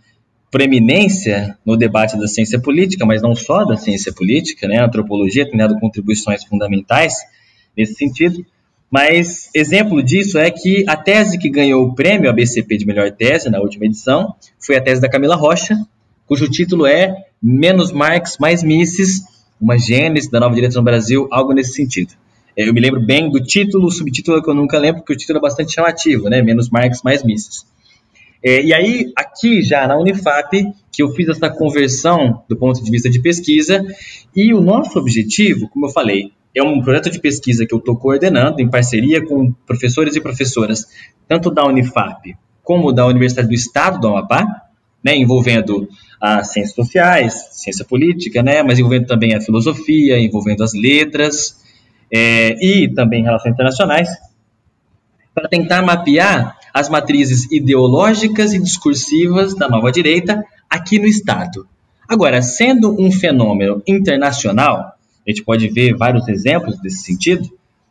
preeminência 0.53 1.59
no 1.65 1.79
debate 1.79 2.17
da 2.19 2.29
ciência 2.29 2.61
política, 2.61 3.07
mas 3.07 3.23
não 3.23 3.35
só 3.35 3.65
da 3.65 3.75
ciência 3.75 4.13
política, 4.13 4.69
né? 4.69 4.79
A 4.79 4.85
antropologia 4.85 5.49
tem 5.49 5.57
dado 5.57 5.81
contribuições 5.81 6.45
fundamentais 6.45 7.15
nesse 7.77 7.95
sentido. 7.95 8.45
Mas 8.91 9.49
exemplo 9.55 10.03
disso 10.03 10.37
é 10.39 10.51
que 10.51 10.85
a 10.87 10.95
tese 10.95 11.39
que 11.39 11.49
ganhou 11.49 11.87
o 11.87 11.95
prêmio 11.95 12.29
ABCP 12.29 12.77
de 12.77 12.85
melhor 12.85 13.11
tese 13.11 13.49
na 13.49 13.61
última 13.61 13.87
edição 13.87 14.35
foi 14.61 14.77
a 14.77 14.81
tese 14.83 15.01
da 15.01 15.09
Camila 15.09 15.35
Rocha, 15.35 15.75
cujo 16.27 16.47
título 16.47 16.87
é 16.87 17.17
Menos 17.43 17.91
Marx, 17.91 18.37
Mais 18.39 18.63
Misses, 18.63 19.23
uma 19.59 19.79
gênese 19.79 20.31
da 20.31 20.39
nova 20.39 20.55
direita 20.55 20.77
no 20.77 20.85
Brasil, 20.85 21.27
algo 21.31 21.55
nesse 21.55 21.73
sentido. 21.73 22.13
É, 22.55 22.69
eu 22.69 22.75
me 22.75 22.81
lembro 22.81 23.01
bem 23.01 23.31
do 23.31 23.41
título, 23.41 23.87
o 23.87 23.91
subtítulo 23.91 24.43
que 24.43 24.51
eu 24.51 24.55
nunca 24.55 24.79
lembro, 24.79 25.01
porque 25.01 25.15
o 25.15 25.17
título 25.17 25.39
é 25.39 25.41
bastante 25.41 25.73
chamativo, 25.73 26.29
né? 26.29 26.43
Menos 26.43 26.69
Marx, 26.69 27.01
Mais 27.03 27.25
Misses. 27.25 27.65
É, 28.45 28.63
e 28.63 28.75
aí, 28.75 29.13
aqui 29.17 29.63
já 29.63 29.87
na 29.87 29.97
Unifap, 29.97 30.51
que 30.91 31.03
eu 31.03 31.11
fiz 31.11 31.29
essa 31.29 31.49
conversão 31.49 32.43
do 32.49 32.57
ponto 32.57 32.83
de 32.83 32.91
vista 32.91 33.09
de 33.09 33.21
pesquisa, 33.21 33.85
e 34.35 34.53
o 34.53 34.61
nosso 34.61 34.99
objetivo, 34.99 35.69
como 35.69 35.87
eu 35.87 35.91
falei, 35.91 36.33
é 36.55 36.63
um 36.63 36.83
projeto 36.83 37.11
de 37.11 37.21
pesquisa 37.21 37.65
que 37.67 37.75
eu 37.75 37.79
estou 37.79 37.97
coordenando 37.97 38.61
em 38.61 38.69
parceria 38.69 39.25
com 39.25 39.53
professores 39.67 40.17
e 40.17 40.21
professoras, 40.21 40.87
tanto 41.27 41.51
da 41.51 41.65
Unifap 41.65 42.37
como 42.63 42.93
da 42.93 43.07
Universidade 43.07 43.49
do 43.49 43.55
Estado 43.55 44.01
do 44.01 44.09
Amapá, 44.09 44.47
né, 45.05 45.17
envolvendo 45.17 45.89
as 46.21 46.53
ciências 46.53 46.75
sociais, 46.75 47.49
ciência 47.53 47.85
política, 47.85 48.43
né, 48.43 48.63
mas 48.63 48.79
envolvendo 48.79 49.07
também 49.07 49.35
a 49.35 49.41
filosofia, 49.41 50.19
envolvendo 50.19 50.63
as 50.63 50.73
letras 50.73 51.61
é, 52.13 52.55
e 52.65 52.89
também 52.89 53.25
relações 53.25 53.53
internacionais, 53.53 54.09
para 55.35 55.49
tentar 55.49 55.83
mapear 55.83 56.57
as 56.73 56.89
matrizes 56.89 57.51
ideológicas 57.51 58.55
e 58.55 58.59
discursivas 58.59 59.55
da 59.55 59.69
nova 59.69 59.91
direita 59.93 60.45
aqui 60.69 60.99
no 60.99 61.07
Estado. 61.07 61.67
Agora, 62.09 62.43
sendo 62.43 63.01
um 63.01 63.11
fenômeno 63.11 63.83
internacional, 63.87 64.95
a 65.27 65.31
gente 65.31 65.43
pode 65.45 65.69
ver 65.69 65.95
vários 65.95 66.29
exemplos 66.29 66.79
desse 66.81 67.05
sentido, 67.05 67.49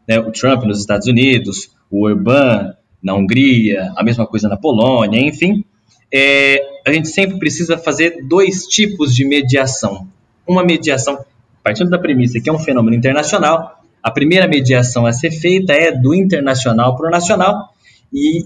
né? 0.07 0.19
o 0.19 0.31
Trump 0.31 0.63
nos 0.63 0.79
Estados 0.79 1.07
Unidos, 1.07 1.71
o 1.89 2.05
Orbán 2.05 2.73
na 3.01 3.15
Hungria, 3.15 3.91
a 3.95 4.03
mesma 4.03 4.27
coisa 4.27 4.47
na 4.47 4.57
Polônia, 4.57 5.19
enfim, 5.19 5.63
é, 6.13 6.61
a 6.85 6.91
gente 6.91 7.07
sempre 7.07 7.39
precisa 7.39 7.77
fazer 7.77 8.27
dois 8.27 8.65
tipos 8.65 9.15
de 9.15 9.25
mediação. 9.25 10.07
Uma 10.45 10.63
mediação, 10.63 11.23
partindo 11.63 11.89
da 11.89 11.97
premissa 11.97 12.39
que 12.39 12.49
é 12.49 12.53
um 12.53 12.59
fenômeno 12.59 12.95
internacional, 12.95 13.80
a 14.03 14.11
primeira 14.11 14.47
mediação 14.47 15.05
a 15.05 15.13
ser 15.13 15.31
feita 15.31 15.73
é 15.73 15.91
do 15.91 16.13
internacional 16.13 16.95
para 16.95 17.07
o 17.07 17.11
nacional, 17.11 17.69
e 18.13 18.45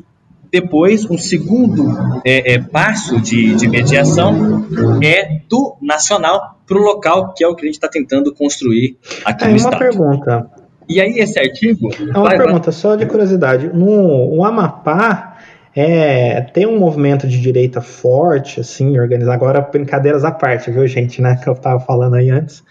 depois, 0.51 1.09
um 1.09 1.17
segundo 1.17 1.83
é, 2.23 2.53
é, 2.53 2.59
passo 2.59 3.19
de, 3.19 3.55
de 3.55 3.67
mediação 3.67 4.65
é 5.03 5.41
do 5.49 5.75
nacional 5.81 6.59
para 6.65 6.77
o 6.77 6.81
local, 6.81 7.33
que 7.33 7.43
é 7.43 7.47
o 7.47 7.55
que 7.55 7.63
a 7.63 7.65
gente 7.65 7.75
está 7.75 7.89
tentando 7.89 8.33
construir 8.33 8.97
aqui 9.25 9.43
é, 9.43 9.47
no 9.47 9.53
uma 9.53 9.57
Estado. 9.57 9.79
pergunta. 9.79 10.49
E 10.87 11.01
aí, 11.01 11.17
esse 11.17 11.39
artigo. 11.39 11.89
É 11.93 12.17
uma 12.17 12.29
vai, 12.29 12.37
pergunta, 12.37 12.71
vai. 12.71 12.79
só 12.79 12.95
de 12.95 13.05
curiosidade. 13.05 13.67
No 13.73 14.45
Amapá, 14.45 15.37
é, 15.75 16.41
tem 16.41 16.65
um 16.65 16.79
movimento 16.79 17.27
de 17.27 17.41
direita 17.41 17.81
forte, 17.81 18.61
assim, 18.61 18.97
organizado. 18.97 19.35
Agora, 19.35 19.61
brincadeiras 19.61 20.23
à 20.23 20.31
parte, 20.31 20.71
viu, 20.71 20.87
gente, 20.87 21.21
né? 21.21 21.35
Que 21.35 21.49
eu 21.49 21.53
estava 21.53 21.79
falando 21.79 22.15
aí 22.15 22.29
antes. 22.29 22.63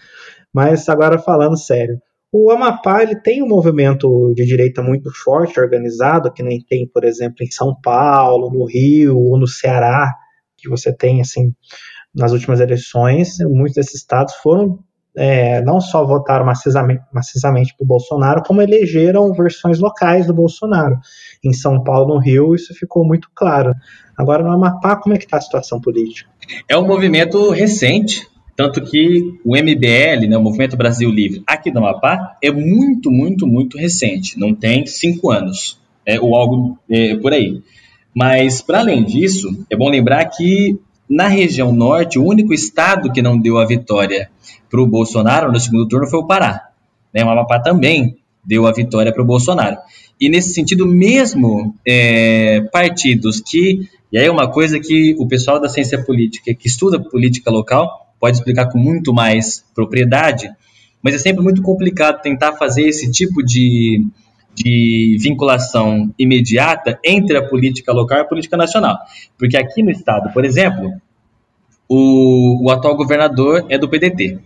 Mas 0.51 0.87
agora 0.89 1.19
falando 1.19 1.55
sério. 1.55 1.99
O 2.37 2.51
Amapá 2.51 3.01
ele 3.01 3.15
tem 3.15 3.41
um 3.41 3.47
movimento 3.47 4.33
de 4.35 4.45
direita 4.45 4.83
muito 4.83 5.09
forte, 5.09 5.57
organizado, 5.57 6.33
que 6.33 6.43
nem 6.43 6.59
tem, 6.59 6.85
por 6.85 7.05
exemplo, 7.05 7.37
em 7.39 7.49
São 7.49 7.73
Paulo, 7.81 8.51
no 8.51 8.65
Rio 8.65 9.17
ou 9.17 9.39
no 9.39 9.47
Ceará, 9.47 10.13
que 10.57 10.67
você 10.67 10.91
tem 10.91 11.21
assim 11.21 11.53
nas 12.13 12.33
últimas 12.33 12.59
eleições. 12.59 13.37
Muitos 13.39 13.75
desses 13.75 13.95
estados 13.95 14.35
foram 14.35 14.79
é, 15.15 15.61
não 15.61 15.79
só 15.79 16.05
votaram 16.05 16.45
maciçamente, 16.45 17.73
para 17.73 17.85
o 17.85 17.87
Bolsonaro, 17.87 18.43
como 18.43 18.61
elegeram 18.61 19.31
versões 19.31 19.79
locais 19.79 20.27
do 20.27 20.33
Bolsonaro. 20.33 20.99
Em 21.41 21.53
São 21.53 21.81
Paulo, 21.85 22.15
no 22.15 22.19
Rio, 22.19 22.53
isso 22.53 22.73
ficou 22.73 23.05
muito 23.05 23.29
claro. 23.33 23.73
Agora, 24.17 24.43
no 24.43 24.51
Amapá, 24.51 24.97
como 24.97 25.15
é 25.15 25.17
que 25.17 25.23
está 25.23 25.37
a 25.37 25.41
situação 25.41 25.79
política? 25.79 26.29
É 26.67 26.77
um 26.77 26.85
movimento 26.85 27.49
recente, 27.51 28.27
tanto 28.55 28.81
que 28.81 29.37
o 29.43 29.55
MBL, 29.55 30.27
né, 30.27 30.37
o 30.37 30.41
Movimento 30.41 30.77
Brasil 30.77 31.09
Livre, 31.09 31.43
aqui 31.45 31.69
do 31.69 31.79
Amapá, 31.79 32.37
é 32.41 32.51
muito, 32.51 33.11
muito, 33.11 33.45
muito 33.45 33.77
recente. 33.77 34.39
Não 34.39 34.53
tem 34.53 34.85
cinco 34.85 35.31
anos, 35.31 35.77
é, 36.05 36.19
ou 36.19 36.35
algo 36.35 36.77
é, 36.89 37.15
por 37.15 37.33
aí. 37.33 37.61
Mas, 38.13 38.61
para 38.61 38.79
além 38.79 39.03
disso, 39.03 39.65
é 39.69 39.75
bom 39.75 39.89
lembrar 39.89 40.23
que 40.25 40.79
na 41.09 41.27
região 41.27 41.71
norte, 41.71 42.17
o 42.17 42.25
único 42.25 42.53
estado 42.53 43.11
que 43.11 43.21
não 43.21 43.37
deu 43.37 43.57
a 43.57 43.65
vitória 43.65 44.29
para 44.69 44.81
o 44.81 44.87
Bolsonaro 44.87 45.51
no 45.51 45.59
segundo 45.59 45.87
turno 45.87 46.07
foi 46.07 46.19
o 46.19 46.27
Pará. 46.27 46.69
Né? 47.13 47.23
O 47.23 47.29
Amapá 47.29 47.59
também 47.59 48.17
deu 48.43 48.65
a 48.65 48.71
vitória 48.71 49.11
para 49.11 49.21
o 49.21 49.25
Bolsonaro. 49.25 49.77
E 50.19 50.29
nesse 50.29 50.53
sentido, 50.53 50.85
mesmo 50.85 51.75
é, 51.85 52.61
partidos 52.71 53.41
que. 53.41 53.87
E 54.11 54.17
aí 54.17 54.25
é 54.25 54.31
uma 54.31 54.49
coisa 54.49 54.79
que 54.79 55.13
o 55.19 55.27
pessoal 55.27 55.59
da 55.59 55.67
ciência 55.67 56.01
política, 56.01 56.53
que 56.53 56.67
estuda 56.67 56.99
política 56.99 57.51
local, 57.51 58.04
pode 58.25 58.37
explicar 58.37 58.71
com 58.71 58.79
muito 58.79 59.13
mais 59.13 59.63
propriedade, 59.75 60.49
mas 60.99 61.13
é 61.13 61.19
sempre 61.19 61.43
muito 61.43 61.61
complicado 61.61 62.23
tentar 62.23 62.53
fazer 62.53 62.81
esse 62.81 63.11
tipo 63.11 63.43
de, 63.43 64.03
de 64.55 65.15
vinculação 65.21 66.11
imediata 66.17 66.99
entre 67.05 67.37
a 67.37 67.47
política 67.47 67.93
local 67.93 68.17
e 68.17 68.21
a 68.21 68.25
política 68.25 68.57
nacional. 68.57 68.97
Porque 69.37 69.55
aqui 69.55 69.83
no 69.83 69.91
estado, 69.91 70.33
por 70.33 70.43
exemplo, 70.43 70.91
o, 71.87 72.65
o 72.65 72.71
atual 72.71 72.97
governador 72.97 73.63
é 73.69 73.77
do 73.77 73.87
PDT. 73.87 74.39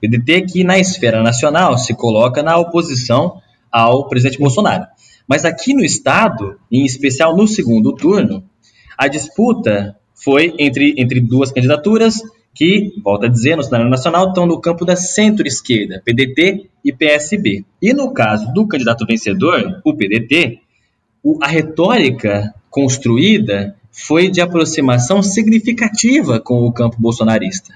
PDT 0.00 0.42
que 0.42 0.64
na 0.64 0.80
esfera 0.80 1.22
nacional 1.22 1.78
se 1.78 1.94
coloca 1.94 2.42
na 2.42 2.56
oposição 2.56 3.40
ao 3.70 4.08
presidente 4.08 4.40
Bolsonaro. 4.40 4.86
Mas 5.28 5.44
aqui 5.44 5.72
no 5.72 5.84
estado, 5.84 6.58
em 6.68 6.84
especial 6.84 7.36
no 7.36 7.46
segundo 7.46 7.94
turno, 7.94 8.42
a 8.98 9.06
disputa 9.06 9.94
foi 10.16 10.52
entre, 10.58 10.96
entre 10.98 11.20
duas 11.20 11.52
candidaturas 11.52 12.20
que, 12.54 12.92
volto 13.02 13.26
a 13.26 13.28
dizer, 13.28 13.56
no 13.56 13.62
cenário 13.62 13.88
nacional 13.88 14.28
estão 14.28 14.46
no 14.46 14.60
campo 14.60 14.84
da 14.84 14.96
centro-esquerda, 14.96 16.02
PDT 16.04 16.68
e 16.84 16.92
PSB. 16.92 17.64
E 17.80 17.92
no 17.92 18.12
caso 18.12 18.52
do 18.52 18.66
candidato 18.66 19.06
vencedor, 19.06 19.80
o 19.84 19.94
PDT, 19.94 20.58
a 21.40 21.46
retórica 21.46 22.54
construída 22.68 23.76
foi 23.92 24.30
de 24.30 24.40
aproximação 24.40 25.22
significativa 25.22 26.40
com 26.40 26.64
o 26.64 26.72
campo 26.72 26.96
bolsonarista. 26.98 27.74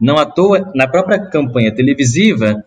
Não 0.00 0.16
à 0.16 0.26
toa, 0.26 0.70
na 0.74 0.86
própria 0.86 1.18
campanha 1.18 1.74
televisiva, 1.74 2.64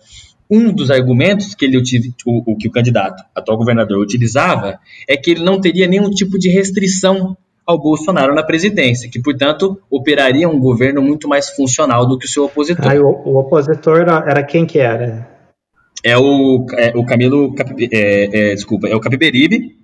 um 0.49 0.73
dos 0.73 0.89
argumentos 0.89 1.53
que, 1.53 1.65
ele, 1.65 1.77
o, 1.77 2.51
o, 2.51 2.57
que 2.57 2.67
o 2.67 2.71
candidato, 2.71 3.23
atual 3.35 3.57
governador, 3.57 3.99
utilizava 3.99 4.79
é 5.07 5.15
que 5.15 5.31
ele 5.31 5.43
não 5.43 5.61
teria 5.61 5.87
nenhum 5.87 6.09
tipo 6.09 6.39
de 6.39 6.49
restrição 6.49 7.37
ao 7.69 7.77
Bolsonaro 7.77 8.33
na 8.33 8.41
presidência, 8.41 9.07
que, 9.11 9.21
portanto, 9.21 9.79
operaria 9.91 10.49
um 10.49 10.59
governo 10.59 11.03
muito 11.03 11.27
mais 11.27 11.51
funcional 11.51 12.07
do 12.07 12.17
que 12.17 12.25
o 12.25 12.29
seu 12.29 12.45
opositor. 12.45 12.91
Ah, 12.91 12.95
o, 12.99 13.29
o, 13.29 13.37
opositor 13.37 13.99
era, 13.99 14.41
quem 14.41 14.65
que 14.65 14.79
era? 14.79 15.29
É 16.03 16.17
o, 16.17 16.65
é, 16.73 16.97
o 16.97 17.05
Camilo, 17.05 17.53
é, 17.93 18.51
é, 18.51 18.55
desculpa, 18.55 18.87
é 18.87 18.95
o 18.95 18.99
Capiberibe, 18.99 19.77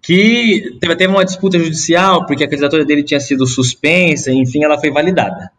que 0.00 0.78
teve, 0.80 0.94
teve 0.94 1.12
uma 1.12 1.24
disputa 1.24 1.58
judicial 1.58 2.24
porque 2.26 2.44
a 2.44 2.48
candidatura 2.48 2.84
dele 2.84 3.02
tinha 3.02 3.18
sido 3.18 3.44
suspensa, 3.44 4.30
enfim, 4.30 4.62
ela 4.62 4.78
foi 4.78 4.92
validada. 4.92 5.50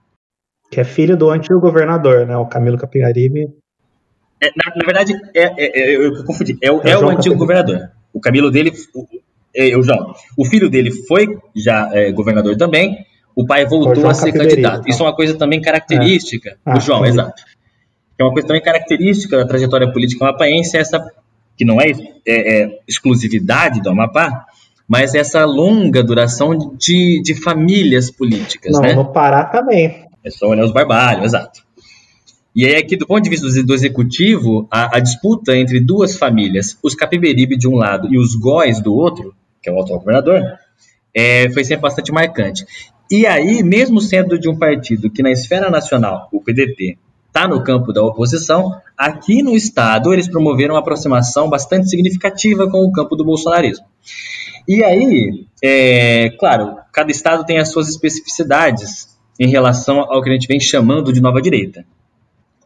Que 0.72 0.80
é 0.80 0.86
filho 0.86 1.18
do 1.18 1.30
antigo 1.30 1.60
governador, 1.60 2.26
né, 2.26 2.38
o 2.38 2.46
Camilo 2.46 2.78
Capiberibe. 2.78 3.54
É, 4.42 4.52
na, 4.56 4.74
na, 4.74 4.86
verdade, 4.86 5.14
é, 5.36 5.44
é, 5.44 5.80
é, 5.82 5.96
eu 5.98 6.24
confundi, 6.24 6.58
é, 6.64 6.72
o, 6.72 6.80
é 6.82 6.98
o 6.98 7.10
antigo 7.10 7.36
governador. 7.36 7.90
O 8.14 8.22
Camilo 8.22 8.50
dele, 8.50 8.72
é, 8.72 9.17
o 9.76 9.84
João, 9.84 10.14
o 10.38 10.46
filho 10.46 10.70
dele 10.70 10.92
foi 10.92 11.38
já 11.56 11.90
é, 11.94 12.12
governador 12.12 12.56
também, 12.56 13.06
o 13.36 13.46
pai 13.46 13.66
voltou 13.66 14.08
a 14.08 14.14
ser 14.14 14.32
candidato. 14.32 14.80
Então. 14.80 14.90
Isso 14.92 15.04
é 15.04 15.06
uma 15.06 15.16
coisa 15.16 15.38
também 15.38 15.62
característica, 15.62 16.52
é. 16.52 16.56
ah, 16.66 16.78
o 16.78 16.80
João, 16.80 17.06
exato. 17.06 17.44
É 18.20 18.24
uma 18.24 18.34
coisa 18.34 18.48
também 18.48 18.62
característica 18.62 19.38
da 19.38 19.46
trajetória 19.46 19.92
política 19.92 20.26
amapaense, 20.26 20.78
essa 20.78 21.00
que 21.56 21.66
não 21.66 21.82
é, 21.82 21.90
é, 22.26 22.62
é 22.64 22.80
exclusividade 22.88 23.82
do 23.82 23.90
Amapá, 23.90 24.46
mas 24.88 25.16
essa 25.16 25.44
longa 25.44 26.04
duração 26.04 26.76
de, 26.78 27.22
de 27.22 27.36
famílias 27.36 28.10
políticas. 28.10 28.74
Não, 28.74 28.82
né? 28.82 28.94
no 28.94 29.12
Pará 29.12 29.46
também. 29.46 30.06
É 30.24 30.30
só 30.30 30.48
olhar 30.48 30.66
os 30.66 30.72
barbalhos, 30.72 31.26
exato. 31.26 31.68
E 32.56 32.66
aí, 32.66 32.76
aqui, 32.76 32.96
do 32.96 33.06
ponto 33.06 33.24
de 33.24 33.30
vista 33.30 33.46
do, 33.64 33.74
executivo, 33.74 34.68
a, 34.72 34.98
a, 34.98 35.00
disputa 35.00 35.56
entre 35.56 35.80
duas 35.80 36.18
famílias, 36.18 36.76
os 36.82 36.96
Capiberibe 36.96 37.56
de 37.56 37.68
um 37.68 37.76
lado 37.76 38.12
e 38.12 38.18
os 38.18 38.34
Góis 38.34 38.82
do 38.82 38.96
outro, 38.96 39.36
que 39.62 39.70
é 39.70 39.74
o 39.74 39.80
atual 39.80 40.00
governador, 40.00 40.42
é, 41.14 41.50
foi 41.50 41.64
sempre 41.64 41.84
bastante 41.84 42.12
marcante. 42.12 42.66
E 43.10 43.26
aí, 43.26 43.64
mesmo 43.64 44.02
sendo 44.02 44.38
de 44.38 44.50
um 44.50 44.58
partido 44.58 45.10
que 45.10 45.24
na 45.24 45.32
esfera 45.32 45.70
nacional, 45.70 46.28
o 46.32 46.42
PDT, 46.42 46.98
está 47.28 47.48
no 47.48 47.64
campo 47.64 47.94
da 47.94 48.02
oposição, 48.02 48.82
aqui 48.98 49.44
no 49.44 49.56
Estado 49.56 50.12
eles 50.12 50.28
promoveram 50.28 50.74
uma 50.74 50.80
aproximação 50.80 51.50
bastante 51.50 51.90
significativa 51.90 52.70
com 52.70 52.84
o 52.84 52.92
campo 52.92 53.16
do 53.16 53.24
bolsonarismo. 53.24 53.86
E 54.68 54.84
aí, 54.84 55.46
é, 55.64 56.32
claro, 56.40 56.78
cada 56.92 57.12
Estado 57.12 57.46
tem 57.46 57.60
as 57.60 57.72
suas 57.72 57.88
especificidades 57.88 59.18
em 59.40 59.48
relação 59.48 60.00
ao 60.00 60.22
que 60.22 60.30
a 60.30 60.34
gente 60.34 60.48
vem 60.48 60.60
chamando 60.60 61.14
de 61.14 61.22
nova 61.22 61.42
direita. 61.42 61.86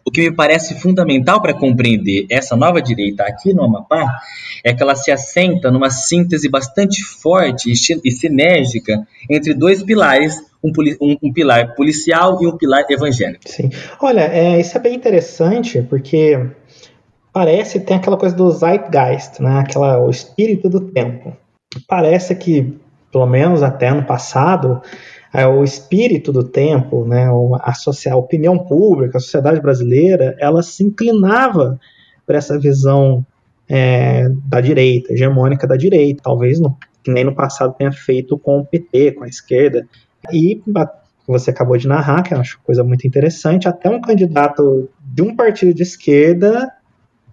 O 0.05 0.11
que 0.11 0.29
me 0.29 0.35
parece 0.35 0.79
fundamental 0.79 1.41
para 1.41 1.53
compreender 1.53 2.25
essa 2.29 2.55
nova 2.55 2.81
direita 2.81 3.23
aqui 3.23 3.53
no 3.53 3.63
Amapá 3.63 4.07
é 4.63 4.73
que 4.73 4.81
ela 4.81 4.95
se 4.95 5.11
assenta 5.11 5.71
numa 5.71 5.89
síntese 5.89 6.49
bastante 6.49 7.03
forte 7.03 7.71
e 7.71 8.11
sinérgica 8.11 9.05
entre 9.29 9.53
dois 9.53 9.83
pilares 9.83 10.35
um, 10.63 10.71
um, 11.01 11.17
um, 11.23 11.33
pilar 11.33 11.75
policial 11.75 12.37
e 12.41 12.47
um 12.47 12.55
pilar 12.55 12.85
evangélico. 12.89 13.43
Sim. 13.47 13.69
Olha, 13.99 14.21
é, 14.21 14.59
isso 14.59 14.77
é 14.77 14.79
bem 14.81 14.95
interessante 14.95 15.81
porque 15.81 16.39
parece 17.33 17.79
tem 17.79 17.97
aquela 17.97 18.17
coisa 18.17 18.35
do 18.35 18.49
zeitgeist, 18.51 19.41
né? 19.41 19.59
Aquela, 19.59 19.99
o 19.99 20.09
espírito 20.09 20.69
do 20.69 20.79
tempo. 20.79 21.35
Parece 21.87 22.35
que, 22.35 22.77
pelo 23.11 23.25
menos 23.25 23.63
até 23.63 23.87
ano 23.87 24.03
passado, 24.03 24.81
o 25.47 25.63
espírito 25.63 26.31
do 26.31 26.43
tempo, 26.43 27.05
né, 27.05 27.25
a, 27.25 27.73
a 28.11 28.15
opinião 28.17 28.59
pública, 28.59 29.17
a 29.17 29.21
sociedade 29.21 29.61
brasileira, 29.61 30.35
ela 30.39 30.61
se 30.61 30.83
inclinava 30.83 31.79
para 32.25 32.37
essa 32.37 32.59
visão 32.59 33.25
é, 33.67 34.27
da 34.45 34.59
direita, 34.59 35.13
hegemônica 35.13 35.65
da 35.65 35.77
direita, 35.77 36.23
talvez 36.23 36.59
no, 36.59 36.77
nem 37.07 37.23
no 37.23 37.33
passado 37.33 37.73
tenha 37.77 37.91
feito 37.91 38.37
com 38.37 38.59
o 38.59 38.65
PT, 38.65 39.13
com 39.13 39.23
a 39.23 39.27
esquerda, 39.27 39.87
e 40.31 40.61
você 41.25 41.51
acabou 41.51 41.77
de 41.77 41.87
narrar, 41.87 42.23
que 42.23 42.33
eu 42.33 42.39
acho 42.39 42.59
coisa 42.63 42.83
muito 42.83 43.07
interessante, 43.07 43.67
até 43.67 43.89
um 43.89 44.01
candidato 44.01 44.89
de 44.99 45.21
um 45.21 45.35
partido 45.35 45.73
de 45.73 45.83
esquerda 45.83 46.69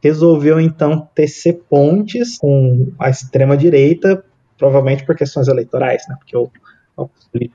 resolveu 0.02 0.60
então 0.60 1.08
tecer 1.14 1.60
pontes 1.68 2.38
com 2.38 2.92
a 2.98 3.10
extrema 3.10 3.56
direita, 3.56 4.22
provavelmente 4.56 5.04
por 5.04 5.16
questões 5.16 5.48
eleitorais, 5.48 6.02
né? 6.08 6.14
Porque 6.18 6.36
o, 6.36 6.48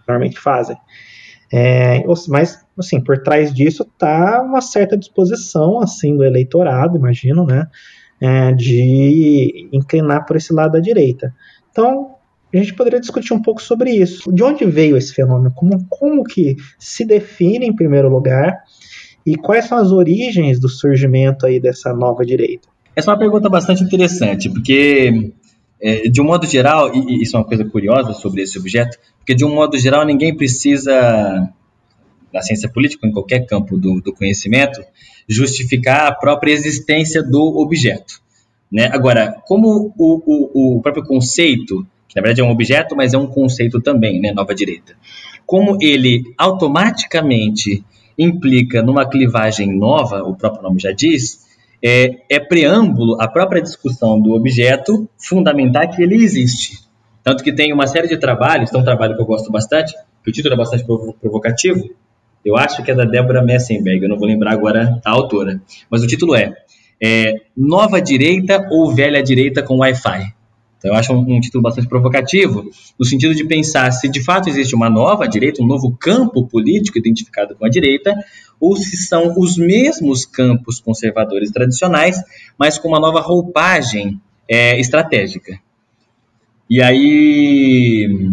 normalmente 0.08 0.40
fazem. 0.40 0.78
É, 1.52 2.04
mas, 2.30 2.66
assim, 2.78 3.00
por 3.00 3.20
trás 3.20 3.54
disso 3.54 3.84
está 3.84 4.42
uma 4.42 4.62
certa 4.62 4.98
disposição, 4.98 5.80
assim, 5.80 6.18
do 6.18 6.24
eleitorado, 6.24 6.98
imagino, 6.98 7.46
né, 7.46 7.68
é, 8.20 8.52
de 8.54 9.70
inclinar 9.72 10.26
por 10.26 10.36
esse 10.36 10.52
lado 10.52 10.72
da 10.74 10.80
direita. 10.80 11.34
Então, 11.70 12.16
a 12.54 12.58
gente 12.58 12.74
poderia 12.74 13.00
discutir 13.00 13.34
um 13.34 13.42
pouco 13.42 13.62
sobre 13.62 13.92
isso. 13.92 14.32
De 14.32 14.44
onde 14.44 14.66
veio 14.66 14.98
esse 14.98 15.14
fenômeno? 15.14 15.52
Como, 15.56 15.86
como 15.90 16.24
que 16.24 16.56
se 16.80 17.06
define, 17.06 17.66
em 17.66 17.76
primeiro 17.76 18.10
lugar, 18.10 18.64
e 19.26 19.36
quais 19.36 19.66
são 19.66 19.78
as 19.78 19.92
origens 19.92 20.60
do 20.60 20.70
surgimento 20.70 21.46
aí 21.46 21.60
dessa 21.60 21.94
nova 21.94 22.26
direita? 22.26 22.68
Essa 22.96 23.10
é 23.10 23.14
uma 23.14 23.20
pergunta 23.20 23.50
bastante 23.50 23.84
interessante, 23.84 24.50
porque, 24.50 25.34
é, 25.84 26.08
de 26.08 26.22
um 26.22 26.24
modo 26.24 26.48
geral, 26.48 26.96
e 26.96 27.22
isso 27.22 27.36
é 27.36 27.40
uma 27.40 27.46
coisa 27.46 27.66
curiosa 27.66 28.14
sobre 28.14 28.42
esse 28.42 28.58
objeto, 28.58 28.98
porque, 29.18 29.36
de 29.36 29.44
um 29.44 29.54
modo 29.54 29.78
geral, 29.78 30.06
ninguém 30.06 30.36
precisa, 30.36 31.52
na 32.34 32.42
ciência 32.42 32.70
política, 32.70 33.06
em 33.06 33.12
qualquer 33.12 33.46
campo 33.46 33.78
do, 33.78 34.00
do 34.00 34.14
conhecimento, 34.14 34.82
justificar 35.28 36.08
a 36.08 36.16
própria 36.16 36.54
existência 36.54 37.22
do 37.22 37.42
objeto. 37.60 38.22
Né? 38.72 38.90
Agora, 38.92 39.42
como 39.46 39.94
o, 39.98 40.22
o, 40.26 40.78
o 40.78 40.82
próprio 40.82 41.04
conceito 41.06 41.86
que 42.14 42.20
na 42.20 42.22
verdade 42.22 42.42
é 42.42 42.44
um 42.44 42.52
objeto, 42.52 42.96
mas 42.96 43.14
é 43.14 43.18
um 43.18 43.26
conceito 43.26 43.82
também, 43.82 44.22
né, 44.22 44.32
nova 44.32 44.54
direita. 44.54 44.96
Como 45.48 45.78
ele 45.82 46.22
automaticamente 46.38 47.84
implica 48.18 48.84
numa 48.84 49.10
clivagem 49.10 49.76
nova, 49.76 50.22
o 50.24 50.36
próprio 50.36 50.62
nome 50.62 50.80
já 50.80 50.92
diz, 50.92 51.40
é, 51.84 52.22
é 52.30 52.40
preâmbulo 52.40 53.22
à 53.22 53.28
própria 53.28 53.62
discussão 53.62 54.20
do 54.22 54.32
objeto 54.32 55.10
fundamentar 55.18 55.94
que 55.94 56.02
ele 56.02 56.16
existe. 56.16 56.80
Tanto 57.22 57.44
que 57.44 57.52
tem 57.52 57.74
uma 57.74 57.88
série 57.88 58.08
de 58.08 58.18
trabalhos, 58.18 58.70
tem 58.70 58.80
um 58.80 58.84
trabalho 58.84 59.16
que 59.16 59.22
eu 59.22 59.26
gosto 59.26 59.52
bastante, 59.52 59.94
que 60.24 60.30
o 60.30 60.34
título 60.34 60.54
é 60.54 60.58
bastante 60.58 60.86
provocativo, 60.86 61.90
eu 62.46 62.58
acho 62.58 62.84
que 62.84 62.92
é 62.92 62.96
da 62.96 63.06
Débora 63.06 63.42
Messenberg, 63.42 64.04
eu 64.04 64.10
não 64.10 64.18
vou 64.18 64.28
lembrar 64.28 64.52
agora 64.52 65.00
a 65.04 65.12
autora, 65.12 65.62
mas 65.90 66.04
o 66.04 66.08
título 66.08 66.36
é, 66.36 66.54
é 67.02 67.36
Nova 67.56 68.02
Direita 68.02 68.68
ou 68.70 68.94
Velha 68.94 69.22
Direita 69.22 69.62
com 69.64 69.78
Wi-Fi? 69.78 70.34
Então, 70.78 70.92
eu 70.92 71.00
acho 71.00 71.14
um, 71.14 71.36
um, 71.36 71.40
título 71.40 71.64
bastante 71.64 71.88
provocativo, 71.88 72.70
no 73.00 73.06
sentido 73.06 73.34
de 73.34 73.46
pensar 73.46 73.90
se 73.92 74.10
de 74.10 74.22
fato 74.22 74.50
existe 74.50 74.76
uma 74.76 74.90
nova 74.90 75.26
direita, 75.26 75.64
um 75.64 75.66
novo 75.66 75.96
campo 75.98 76.46
político 76.46 76.98
identificado 76.98 77.56
com 77.56 77.66
a 77.66 77.70
direita, 77.70 78.14
ou 78.64 78.78
se 78.78 78.96
são 78.96 79.38
os 79.38 79.58
mesmos 79.58 80.26
campos 80.26 80.80
conservadores 80.80 81.52
tradicionais, 81.52 82.18
mas 82.58 82.78
com 82.78 82.88
uma 82.88 83.00
nova 83.00 83.20
roupagem 83.20 84.22
é, 84.50 84.80
estratégica. 84.80 85.60
E 86.70 86.82
aí. 86.82 88.32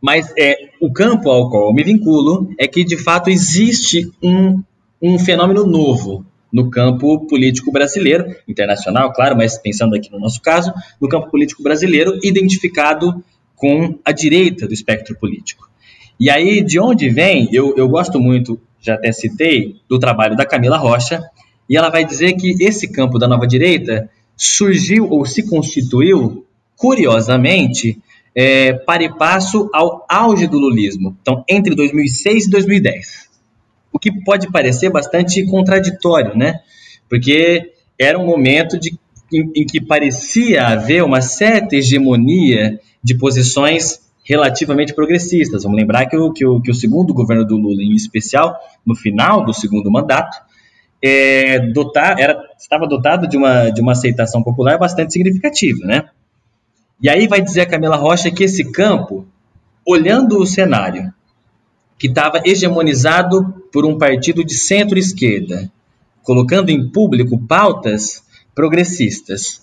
Mas 0.00 0.32
é, 0.38 0.70
o 0.80 0.92
campo 0.92 1.28
ao 1.28 1.50
qual 1.50 1.68
eu 1.68 1.74
me 1.74 1.82
vinculo 1.82 2.54
é 2.56 2.68
que 2.68 2.84
de 2.84 2.96
fato 2.96 3.30
existe 3.30 4.12
um, 4.22 4.62
um 5.00 5.18
fenômeno 5.18 5.66
novo 5.66 6.24
no 6.52 6.70
campo 6.70 7.26
político 7.26 7.72
brasileiro, 7.72 8.36
internacional, 8.46 9.12
claro, 9.12 9.36
mas 9.36 9.58
pensando 9.58 9.96
aqui 9.96 10.10
no 10.12 10.20
nosso 10.20 10.40
caso, 10.40 10.72
no 11.00 11.08
campo 11.08 11.30
político 11.30 11.64
brasileiro, 11.64 12.16
identificado 12.22 13.24
com 13.56 13.98
a 14.04 14.12
direita 14.12 14.68
do 14.68 14.74
espectro 14.74 15.16
político. 15.16 15.68
E 16.20 16.30
aí, 16.30 16.62
de 16.62 16.78
onde 16.78 17.08
vem, 17.08 17.48
eu, 17.52 17.74
eu 17.76 17.88
gosto 17.88 18.20
muito, 18.20 18.60
já 18.82 18.94
até 18.94 19.12
citei, 19.12 19.76
do 19.88 19.98
trabalho 19.98 20.36
da 20.36 20.44
Camila 20.44 20.76
Rocha, 20.76 21.22
e 21.68 21.76
ela 21.76 21.88
vai 21.88 22.04
dizer 22.04 22.34
que 22.34 22.54
esse 22.62 22.90
campo 22.90 23.18
da 23.18 23.28
nova 23.28 23.46
direita 23.46 24.10
surgiu 24.36 25.08
ou 25.08 25.24
se 25.24 25.48
constituiu, 25.48 26.44
curiosamente, 26.76 27.98
é, 28.34 28.72
para 28.72 29.04
e 29.04 29.16
passo 29.16 29.70
ao 29.72 30.04
auge 30.08 30.46
do 30.46 30.58
lulismo, 30.58 31.16
então 31.22 31.44
entre 31.48 31.74
2006 31.74 32.46
e 32.46 32.50
2010 32.50 33.32
o 33.92 33.98
que 33.98 34.10
pode 34.24 34.50
parecer 34.50 34.90
bastante 34.90 35.44
contraditório, 35.44 36.36
né? 36.36 36.60
Porque 37.08 37.72
era 37.98 38.18
um 38.18 38.24
momento 38.24 38.78
de, 38.78 38.98
em, 39.32 39.52
em 39.54 39.66
que 39.66 39.80
parecia 39.80 40.66
haver 40.66 41.04
uma 41.04 41.20
certa 41.20 41.76
hegemonia 41.76 42.80
de 43.04 43.14
posições 43.14 44.00
relativamente 44.24 44.94
progressistas. 44.94 45.64
Vamos 45.64 45.78
lembrar 45.78 46.06
que 46.06 46.16
o, 46.16 46.32
que 46.32 46.46
o, 46.46 46.60
que 46.60 46.70
o 46.70 46.74
segundo 46.74 47.12
governo 47.12 47.44
do 47.44 47.56
Lula, 47.56 47.82
em 47.82 47.94
especial, 47.94 48.56
no 48.86 48.94
final 48.94 49.44
do 49.44 49.52
segundo 49.52 49.90
mandato, 49.90 50.38
é, 51.02 51.58
dotar, 51.72 52.18
era, 52.18 52.40
estava 52.58 52.86
dotado 52.86 53.26
de 53.26 53.36
uma, 53.36 53.70
de 53.70 53.80
uma 53.80 53.92
aceitação 53.92 54.42
popular 54.42 54.78
bastante 54.78 55.12
significativa, 55.12 55.84
né? 55.84 56.04
E 57.00 57.08
aí 57.08 57.26
vai 57.26 57.40
dizer 57.40 57.62
a 57.62 57.66
Camila 57.66 57.96
Rocha 57.96 58.30
que 58.30 58.44
esse 58.44 58.70
campo, 58.70 59.26
olhando 59.84 60.38
o 60.38 60.46
cenário 60.46 61.12
que 61.98 62.06
estava 62.06 62.40
hegemonizado 62.44 63.64
por 63.72 63.84
um 63.84 63.98
partido 63.98 64.44
de 64.44 64.54
centro-esquerda, 64.54 65.70
colocando 66.22 66.70
em 66.70 66.88
público 66.88 67.38
pautas 67.46 68.22
progressistas. 68.54 69.61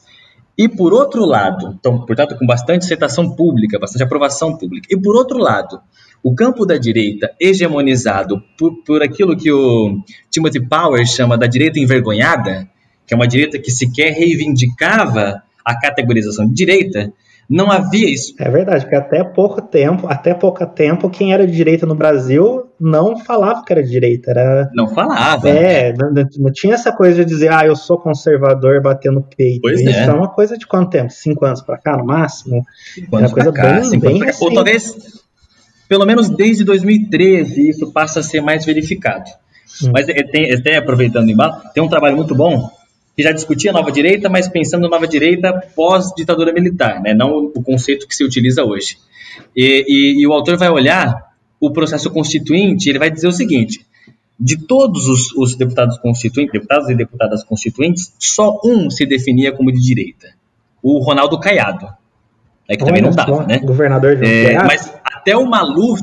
E 0.60 0.68
por 0.68 0.92
outro 0.92 1.24
lado, 1.24 1.78
então, 1.80 2.06
portanto, 2.06 2.38
com 2.38 2.46
bastante 2.46 2.84
aceitação 2.84 3.34
pública, 3.34 3.80
bastante 3.80 4.04
aprovação 4.04 4.58
pública. 4.58 4.90
E 4.92 5.02
por 5.02 5.16
outro 5.16 5.38
lado, 5.38 5.80
o 6.22 6.36
campo 6.36 6.66
da 6.66 6.76
direita 6.76 7.34
hegemonizado 7.40 8.44
por, 8.58 8.84
por 8.84 9.02
aquilo 9.02 9.38
que 9.38 9.50
o 9.50 10.04
Timothy 10.30 10.60
Powers 10.60 11.12
chama 11.12 11.38
da 11.38 11.48
direita 11.48 11.80
envergonhada, 11.80 12.70
que 13.08 13.14
é 13.14 13.16
uma 13.16 13.26
direita 13.26 13.58
que 13.58 13.72
sequer 13.72 14.12
reivindicava 14.12 15.42
a 15.64 15.80
categorização 15.80 16.46
de 16.46 16.54
direita, 16.54 17.14
não 17.50 17.72
havia 17.72 18.08
isso. 18.08 18.36
É 18.38 18.48
verdade, 18.48 18.84
porque 18.84 18.96
até 18.96 19.24
pouco 19.24 19.60
tempo, 19.60 20.06
até 20.08 20.36
pouco 20.36 20.64
tempo, 20.68 21.10
quem 21.10 21.34
era 21.34 21.48
de 21.48 21.54
direita 21.54 21.86
no 21.88 21.96
Brasil 21.96 22.68
não 22.80 23.18
falava 23.18 23.64
que 23.66 23.74
era 23.74 23.82
de 23.82 23.90
direita. 23.90 24.30
Era... 24.30 24.70
Não 24.76 24.88
falava. 24.88 25.50
É, 25.50 25.92
não, 25.94 26.14
não 26.38 26.52
tinha 26.52 26.76
essa 26.76 26.92
coisa 26.92 27.26
de 27.26 27.26
dizer, 27.26 27.52
ah, 27.52 27.66
eu 27.66 27.76
sou 27.76 27.98
conservador 27.98 28.80
batendo 28.84 29.26
peito. 29.36 29.62
Pois 29.62 29.82
isso 29.82 29.90
é. 29.90 30.06
é 30.06 30.14
uma 30.14 30.30
coisa 30.30 30.56
de 30.58 30.68
quanto 30.68 30.92
tempo? 30.92 31.10
Cinco 31.12 31.44
anos 31.44 31.62
pra 31.64 31.80
cá, 31.80 31.98
no 31.98 32.06
máximo? 32.06 32.64
Cinco 32.94 33.16
anos 33.16 33.34
coisa 33.34 33.52
cá, 33.52 33.82
bem, 33.82 34.00
bem 34.00 34.20
pra... 34.20 34.32
Ou 34.42 34.54
talvez, 34.54 34.96
pelo 35.88 36.06
menos 36.06 36.30
desde 36.30 36.64
2013, 36.64 37.70
isso 37.70 37.92
passa 37.92 38.20
a 38.20 38.24
ser 38.24 38.42
mais 38.42 38.64
verificado. 38.64 39.26
Hum. 39.84 39.90
Mas 39.92 40.08
é, 40.08 40.14
tem, 40.22 40.54
até 40.54 40.78
aproveitando 40.78 41.26
o 41.26 41.32
embalo, 41.32 41.56
tem 41.74 41.82
um 41.82 41.90
trabalho 41.90 42.16
muito 42.16 42.36
bom 42.36 42.70
que 43.20 43.24
já 43.24 43.34
discutia 43.34 43.72
a 43.72 43.74
nova 43.74 43.92
direita, 43.92 44.30
mas 44.30 44.48
pensando 44.48 44.84
na 44.84 44.88
nova 44.88 45.06
direita 45.06 45.52
pós-ditadura 45.76 46.54
militar, 46.54 47.02
né? 47.02 47.14
não 47.14 47.52
o 47.54 47.62
conceito 47.62 48.08
que 48.08 48.16
se 48.16 48.24
utiliza 48.24 48.64
hoje. 48.64 48.98
E, 49.54 49.84
e, 49.86 50.22
e, 50.22 50.26
o 50.26 50.32
autor 50.32 50.56
vai 50.56 50.70
olhar 50.70 51.34
o 51.60 51.70
processo 51.70 52.10
constituinte, 52.12 52.90
ele 52.90 52.98
vai 52.98 53.12
dizer 53.12 53.28
o 53.28 53.32
seguinte: 53.34 53.86
de 54.40 54.66
todos 54.66 55.10
os, 55.10 55.34
os 55.36 55.58
deputados 55.58 55.98
constituintes, 55.98 56.54
deputados 56.54 56.90
e 56.90 56.96
deputadas 56.96 57.44
constituintes, 57.44 58.14
só 58.18 58.58
um 58.64 58.90
se 58.90 59.06
definia 59.06 59.52
como 59.52 59.70
de 59.70 59.82
direita, 59.82 60.30
o 60.82 61.00
Ronaldo 61.00 61.38
Caiado. 61.42 61.90
É 62.70 62.78
que 62.78 62.84
Olha 62.84 62.94
também 62.94 63.02
não 63.02 63.12
dava, 63.12 63.46
né? 63.46 63.60
Governador 63.60 64.16
de 64.16 64.26
é, 64.26 64.64
Mas 64.64 64.94
até 65.04 65.36
o 65.36 65.46
Maluf, 65.46 66.00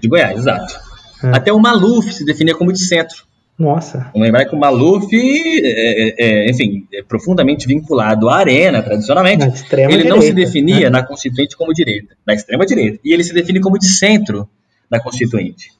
de 0.00 0.08
Goiás, 0.08 0.38
exato. 0.38 0.78
É. 1.24 1.36
Até 1.36 1.52
o 1.52 1.58
Maluf 1.58 2.12
se 2.12 2.24
definia 2.24 2.54
como 2.54 2.72
de 2.72 2.86
centro. 2.86 3.24
Nossa. 3.58 4.10
Vamos 4.12 4.26
lembrar 4.26 4.44
que 4.46 4.54
o 4.54 4.58
Maluf, 4.58 5.08
é, 5.14 5.62
é, 5.62 6.14
é, 6.18 6.50
enfim, 6.50 6.86
é 6.92 7.02
profundamente 7.02 7.68
vinculado 7.68 8.28
à 8.28 8.36
arena, 8.38 8.82
tradicionalmente. 8.82 9.44
ele 9.72 9.86
direita, 9.86 10.08
não 10.08 10.20
se 10.20 10.32
definia 10.32 10.90
né? 10.90 10.90
na 10.90 11.02
Constituinte 11.04 11.56
como 11.56 11.72
direita, 11.72 12.16
na 12.26 12.34
extrema 12.34 12.66
direita. 12.66 12.98
E 13.04 13.12
ele 13.12 13.22
se 13.22 13.32
define 13.32 13.60
como 13.60 13.78
de 13.78 13.88
centro 13.88 14.48
da 14.90 15.00
Constituinte. 15.00 15.70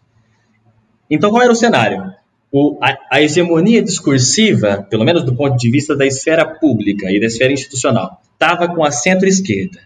Então, 1.11 1.31
qual 1.31 1.43
era 1.43 1.53
o 1.53 1.57
cenário? 1.57 2.13
O, 2.51 2.79
a, 2.81 2.97
a, 3.11 3.23
hegemonia 3.23 3.83
discursiva, 3.83 4.87
pelo 4.89 5.05
menos 5.05 5.25
do 5.25 5.35
ponto 5.35 5.57
de 5.57 5.69
vista 5.69 5.97
da 5.97 6.07
esfera 6.07 6.47
pública 6.47 7.11
e 7.11 7.19
da 7.19 7.27
esfera 7.27 7.53
institucional, 7.53 8.23
estava 8.33 8.73
com 8.73 8.85
a 8.85 8.93
centro-esquerda, 8.93 9.81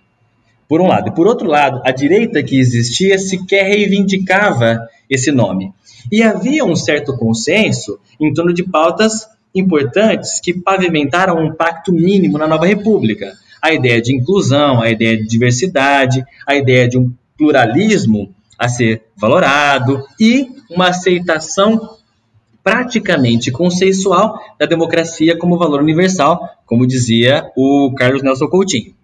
por 0.68 0.82
um 0.82 0.86
lado. 0.86 1.08
E 1.08 1.14
por 1.14 1.26
outro 1.26 1.48
lado, 1.48 1.80
a 1.86 1.90
direita 1.90 2.42
que 2.42 2.58
existia 2.60 3.18
sequer 3.18 3.64
reivindicava 3.64 4.86
esse 5.08 5.32
nome. 5.32 5.72
E 6.10 6.22
havia 6.22 6.64
um 6.64 6.76
certo 6.76 7.16
consenso 7.16 7.98
em 8.20 8.32
torno 8.32 8.52
de 8.52 8.62
pautas 8.62 9.26
importantes 9.54 10.40
que 10.40 10.54
pavimentaram 10.54 11.38
um 11.38 11.54
pacto 11.54 11.92
mínimo 11.92 12.38
na 12.38 12.46
nova 12.46 12.66
república. 12.66 13.34
A 13.60 13.72
ideia 13.72 14.00
de 14.00 14.14
inclusão, 14.14 14.80
a 14.80 14.90
ideia 14.90 15.16
de 15.16 15.26
diversidade, 15.26 16.24
a 16.46 16.54
ideia 16.54 16.88
de 16.88 16.98
um 16.98 17.12
pluralismo 17.36 18.34
a 18.58 18.68
ser 18.68 19.02
valorado 19.16 20.04
e 20.20 20.48
uma 20.70 20.88
aceitação 20.88 21.96
praticamente 22.62 23.50
consensual 23.50 24.38
da 24.58 24.66
democracia 24.66 25.38
como 25.38 25.56
valor 25.56 25.80
universal, 25.80 26.40
como 26.66 26.86
dizia 26.86 27.50
o 27.56 27.94
Carlos 27.96 28.22
Nelson 28.22 28.48
Coutinho. 28.48 28.94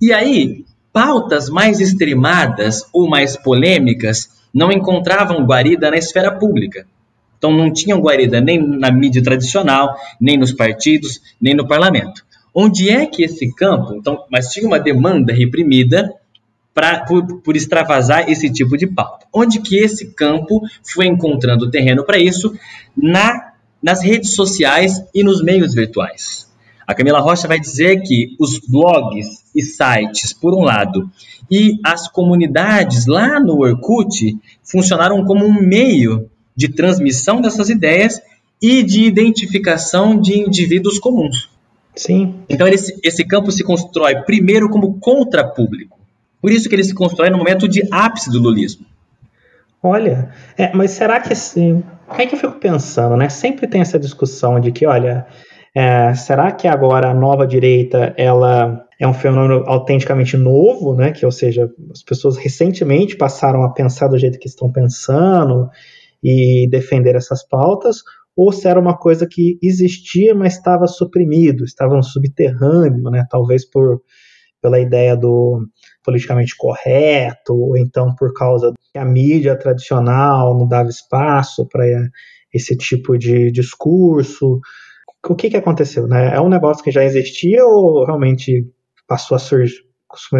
E 0.00 0.12
aí, 0.12 0.64
pautas 0.92 1.48
mais 1.50 1.80
extremadas 1.80 2.86
ou 2.92 3.08
mais 3.08 3.36
polêmicas 3.36 4.30
não 4.52 4.70
encontravam 4.70 5.44
guarida 5.44 5.90
na 5.90 5.96
esfera 5.96 6.30
pública. 6.30 6.86
Então 7.38 7.52
não 7.52 7.72
tinham 7.72 8.00
guarida 8.00 8.40
nem 8.40 8.58
na 8.60 8.90
mídia 8.90 9.22
tradicional, 9.22 9.96
nem 10.20 10.36
nos 10.36 10.52
partidos, 10.52 11.20
nem 11.40 11.54
no 11.54 11.66
parlamento. 11.66 12.24
Onde 12.54 12.90
é 12.90 13.06
que 13.06 13.24
esse 13.24 13.52
campo, 13.54 13.94
então, 13.94 14.24
mas 14.30 14.48
tinha 14.48 14.66
uma 14.66 14.78
demanda 14.78 15.32
reprimida 15.32 16.14
pra, 16.74 17.04
por, 17.04 17.40
por 17.40 17.56
extravasar 17.56 18.30
esse 18.30 18.50
tipo 18.50 18.76
de 18.76 18.86
pauta. 18.86 19.26
Onde 19.32 19.60
que 19.60 19.76
esse 19.76 20.14
campo 20.14 20.60
foi 20.82 21.06
encontrando 21.06 21.70
terreno 21.70 22.04
para 22.04 22.18
isso? 22.18 22.54
Na, 22.96 23.54
nas 23.82 24.02
redes 24.02 24.34
sociais 24.34 25.02
e 25.14 25.24
nos 25.24 25.42
meios 25.42 25.74
virtuais. 25.74 26.50
A 26.86 26.94
Camila 26.94 27.20
Rocha 27.20 27.48
vai 27.48 27.58
dizer 27.58 28.02
que 28.02 28.36
os 28.38 28.58
blogs 28.58 29.41
e 29.54 29.62
sites, 29.62 30.32
por 30.32 30.54
um 30.54 30.62
lado, 30.62 31.10
e 31.50 31.78
as 31.84 32.08
comunidades 32.08 33.06
lá 33.06 33.38
no 33.38 33.60
Orkut 33.60 34.38
funcionaram 34.62 35.24
como 35.24 35.44
um 35.44 35.60
meio 35.60 36.30
de 36.56 36.68
transmissão 36.68 37.40
dessas 37.40 37.68
ideias 37.68 38.20
e 38.60 38.82
de 38.82 39.02
identificação 39.04 40.18
de 40.18 40.38
indivíduos 40.38 40.98
comuns. 40.98 41.50
Sim. 41.94 42.36
Então 42.48 42.66
esse, 42.66 42.98
esse 43.02 43.24
campo 43.24 43.50
se 43.52 43.62
constrói 43.62 44.22
primeiro 44.22 44.70
como 44.70 44.98
contra-público. 44.98 45.98
Por 46.40 46.50
isso 46.50 46.68
que 46.68 46.74
ele 46.74 46.84
se 46.84 46.94
constrói 46.94 47.30
no 47.30 47.38
momento 47.38 47.68
de 47.68 47.82
ápice 47.90 48.30
do 48.30 48.40
lulismo. 48.40 48.86
Olha, 49.82 50.30
é, 50.56 50.72
mas 50.74 50.92
será 50.92 51.20
que 51.20 51.32
assim, 51.32 51.82
é 52.16 52.26
que 52.26 52.34
eu 52.34 52.38
fico 52.38 52.54
pensando, 52.54 53.16
né? 53.16 53.28
Sempre 53.28 53.66
tem 53.66 53.80
essa 53.80 53.98
discussão 53.98 54.60
de 54.60 54.70
que, 54.70 54.86
olha, 54.86 55.26
é, 55.74 56.14
será 56.14 56.52
que 56.52 56.68
agora 56.68 57.10
a 57.10 57.14
nova 57.14 57.46
direita 57.46 58.14
ela 58.16 58.86
é 59.02 59.08
um 59.08 59.12
fenômeno 59.12 59.64
autenticamente 59.66 60.36
novo, 60.36 60.94
né? 60.94 61.10
Que, 61.10 61.26
ou 61.26 61.32
seja, 61.32 61.68
as 61.90 62.04
pessoas 62.04 62.36
recentemente 62.36 63.16
passaram 63.16 63.64
a 63.64 63.72
pensar 63.72 64.06
do 64.06 64.16
jeito 64.16 64.38
que 64.38 64.46
estão 64.46 64.70
pensando 64.70 65.68
e 66.22 66.68
defender 66.70 67.16
essas 67.16 67.46
pautas, 67.46 67.96
ou 68.36 68.52
se 68.52 68.68
era 68.68 68.78
uma 68.78 68.96
coisa 68.96 69.26
que 69.26 69.58
existia, 69.60 70.36
mas 70.36 70.54
estava 70.54 70.86
suprimido, 70.86 71.64
estava 71.64 71.96
no 71.96 72.02
subterrâneo, 72.04 73.10
né? 73.10 73.26
Talvez 73.28 73.68
por 73.68 74.02
pela 74.62 74.78
ideia 74.78 75.16
do 75.16 75.66
politicamente 76.04 76.54
correto, 76.56 77.52
ou 77.52 77.76
então 77.76 78.14
por 78.14 78.32
causa 78.32 78.72
que 78.92 78.98
a 78.98 79.04
mídia 79.04 79.58
tradicional 79.58 80.56
não 80.56 80.68
dava 80.68 80.88
espaço 80.88 81.66
para 81.66 81.84
esse 82.54 82.76
tipo 82.76 83.18
de 83.18 83.50
discurso 83.50 84.60
o 85.28 85.36
que, 85.36 85.50
que 85.50 85.56
aconteceu? 85.56 86.06
Né? 86.08 86.34
É 86.34 86.40
um 86.40 86.48
negócio 86.48 86.82
que 86.82 86.90
já 86.90 87.04
existia 87.04 87.64
ou 87.64 88.04
realmente 88.04 88.66
passou 89.06 89.36
a 89.36 89.38
surgir, 89.38 89.84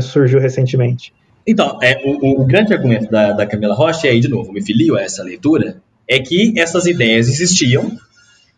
surgiu 0.00 0.40
recentemente? 0.40 1.12
Então, 1.46 1.78
é, 1.82 2.00
o, 2.04 2.42
o, 2.42 2.44
grande 2.44 2.72
argumento 2.72 3.10
da, 3.10 3.32
da 3.32 3.46
Camila 3.46 3.74
Rocha, 3.74 4.06
e 4.06 4.10
aí 4.10 4.20
de 4.20 4.28
novo, 4.28 4.52
me 4.52 4.62
filio 4.62 4.96
a 4.96 5.02
essa 5.02 5.22
leitura, 5.22 5.82
é 6.08 6.18
que 6.20 6.58
essas 6.58 6.86
ideias 6.86 7.28
existiam, 7.28 7.90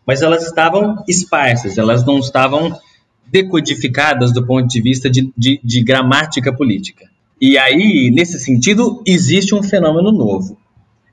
mas 0.05 0.21
elas 0.21 0.45
estavam 0.45 1.03
esparsas, 1.07 1.77
elas 1.77 2.05
não 2.05 2.19
estavam 2.19 2.77
decodificadas 3.27 4.31
do 4.31 4.45
ponto 4.45 4.67
de 4.67 4.81
vista 4.81 5.09
de, 5.09 5.31
de, 5.35 5.59
de 5.63 5.83
gramática 5.83 6.53
política. 6.53 7.09
E 7.41 7.57
aí, 7.57 8.11
nesse 8.13 8.39
sentido, 8.39 9.01
existe 9.05 9.53
um 9.53 9.63
fenômeno 9.63 10.11
novo. 10.11 10.57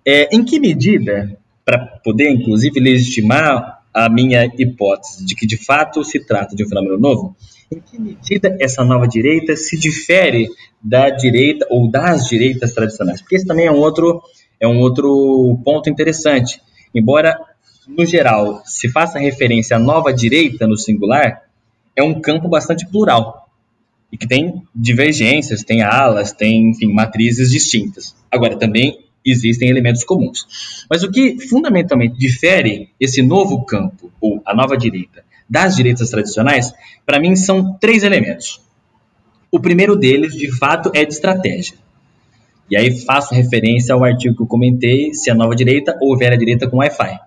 É, 0.07 0.35
em 0.35 0.45
que 0.45 0.61
medida, 0.61 1.37
para 1.65 1.79
poder 2.05 2.31
inclusive 2.31 2.79
legitimar 2.79 3.81
a 3.95 4.09
minha 4.09 4.45
hipótese 4.59 5.25
de 5.25 5.35
que 5.35 5.47
de 5.47 5.57
fato 5.57 6.03
se 6.05 6.25
trata 6.25 6.55
de 6.55 6.65
um 6.65 6.69
fenômeno 6.69 6.99
novo? 6.99 7.37
Em 7.73 7.81
que 7.81 7.99
medida 7.99 8.57
essa 8.61 8.85
nova 8.85 9.09
direita 9.09 9.57
se 9.57 9.79
difere 9.79 10.49
da 10.83 11.09
direita 11.09 11.67
ou 11.71 11.91
das 11.91 12.29
direitas 12.29 12.73
tradicionais? 12.73 13.21
Porque 13.21 13.37
esse 13.37 13.47
também 13.47 13.67
é 13.67 13.73
um 13.73 13.79
outro, 13.79 14.23
é 14.61 14.69
um 14.69 14.79
outro 14.81 15.59
ponto 15.65 15.89
interessante. 15.89 16.61
Embora, 16.95 17.39
no 17.89 18.05
geral, 18.05 18.63
se 18.65 18.89
faça 18.89 19.19
referência 19.19 19.77
à 19.77 19.81
nova 19.81 20.13
direita 20.13 20.67
no 20.67 20.77
singular, 20.77 21.43
é 21.97 22.03
um 22.03 22.21
campo 22.21 22.49
bastante 22.49 22.87
plural 22.87 23.49
e 24.13 24.19
que 24.19 24.29
tem 24.29 24.63
divergências, 24.75 25.65
tem 25.65 25.81
alas, 25.81 26.33
tem, 26.33 26.71
enfim, 26.71 26.93
matrizes 26.93 27.51
distintas. 27.51 28.15
Agora, 28.31 28.59
também 28.59 28.99
existem 29.25 29.71
elementos 29.71 30.05
comuns. 30.05 30.85
Mas 30.91 31.03
o 31.03 31.11
que 31.11 31.39
fundamentalmente 31.49 32.19
difere 32.19 32.91
esse 33.01 33.23
novo 33.23 33.65
campo, 33.65 34.13
ou 34.21 34.43
a 34.45 34.55
nova 34.55 34.77
direita, 34.77 35.25
das 35.53 35.77
direitas 35.77 36.09
tradicionais, 36.09 36.73
para 37.05 37.21
mim 37.21 37.37
são 37.37 37.75
três 37.79 38.03
elementos. 38.03 38.59
O 39.51 39.61
primeiro 39.61 39.95
deles, 39.95 40.33
de 40.33 40.51
fato, 40.51 40.91
é 40.95 41.05
de 41.05 41.13
estratégia. 41.13 41.75
E 42.71 42.77
aí 42.77 42.99
faço 43.05 43.35
referência 43.35 43.95
ao 43.95 44.03
artigo 44.03 44.35
que 44.35 44.43
eu 44.43 44.47
comentei, 44.47 45.13
se 45.13 45.31
a 45.31 45.35
nova 45.35 45.55
direita 45.55 45.95
ou 46.01 46.17
velha 46.17 46.39
direita 46.39 46.67
com 46.67 46.79
Wi-Fi. 46.79 47.21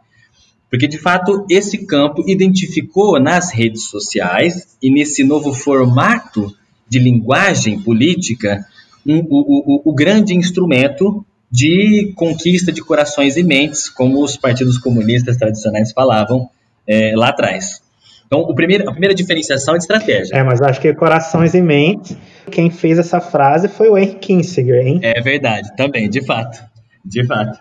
Porque, 0.72 0.88
de 0.88 0.98
fato, 0.98 1.46
esse 1.48 1.86
campo 1.86 2.24
identificou 2.28 3.20
nas 3.20 3.54
redes 3.54 3.84
sociais 3.90 4.76
e 4.82 4.90
nesse 4.90 5.24
novo 5.24 5.54
formato 5.54 6.52
de 6.90 6.98
linguagem 6.98 7.80
política 7.80 8.66
um, 9.06 9.20
o, 9.20 9.28
o, 9.30 9.92
o 9.92 9.94
grande 9.94 10.34
instrumento 10.34 11.24
de 11.52 12.12
conquista 12.16 12.72
de 12.72 12.82
corações 12.82 13.38
e 13.38 13.44
mentes, 13.44 13.88
como 13.88 14.24
os 14.24 14.36
partidos 14.36 14.80
comunistas 14.80 15.38
tradicionais 15.38 15.92
falavam 15.92 16.50
é, 16.88 17.14
lá 17.16 17.30
atrás. 17.30 17.85
Então, 18.26 18.40
o 18.42 18.56
primeiro, 18.56 18.90
a 18.90 18.92
primeira 18.92 19.14
diferenciação 19.14 19.76
é 19.76 19.78
de 19.78 19.84
estratégia. 19.84 20.36
É, 20.36 20.44
mas 20.44 20.62
acho 20.62 20.82
que 20.82 20.94
corações 20.94 21.54
e 21.54 21.62
mentes, 21.62 22.18
quem 22.52 22.70
fez 22.70 22.98
essa 22.98 23.22
frase 23.22 23.68
foi 23.68 23.88
o 23.88 23.98
Henry 23.98 24.16
Kissinger, 24.16 24.86
hein? 24.86 25.00
É 25.04 25.22
verdade, 25.22 25.76
também, 25.76 26.10
de 26.10 26.22
fato. 26.26 26.64
De 27.04 27.24
fato. 27.26 27.60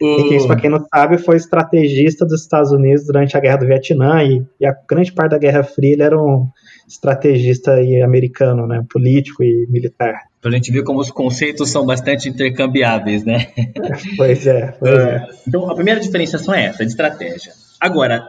O... 0.00 0.46
para 0.46 0.56
quem 0.56 0.70
não 0.70 0.84
sabe, 0.94 1.18
foi 1.18 1.36
estrategista 1.36 2.24
dos 2.24 2.42
Estados 2.42 2.70
Unidos 2.70 3.04
durante 3.04 3.36
a 3.36 3.40
Guerra 3.40 3.56
do 3.56 3.66
Vietnã 3.66 4.22
e, 4.22 4.44
e 4.60 4.66
a 4.66 4.74
grande 4.88 5.12
parte 5.12 5.32
da 5.32 5.38
Guerra 5.38 5.64
Fria 5.64 5.92
ele 5.92 6.02
era 6.02 6.16
um 6.16 6.48
estrategista 6.86 7.74
americano, 8.04 8.66
né, 8.66 8.84
político 8.88 9.42
e 9.42 9.66
militar. 9.68 10.22
Para 10.40 10.50
a 10.50 10.54
gente 10.54 10.70
ver 10.70 10.84
como 10.84 11.00
os 11.00 11.10
conceitos 11.10 11.68
são 11.68 11.84
bastante 11.84 12.28
intercambiáveis, 12.28 13.24
né? 13.24 13.48
Pois 14.16 14.46
é, 14.46 14.72
pois 14.78 14.94
é. 14.94 15.02
é. 15.02 15.26
Então, 15.46 15.70
a 15.70 15.74
primeira 15.74 16.00
diferenciação 16.00 16.54
é 16.54 16.66
essa, 16.66 16.84
de 16.84 16.90
estratégia. 16.90 17.52
Agora, 17.80 18.24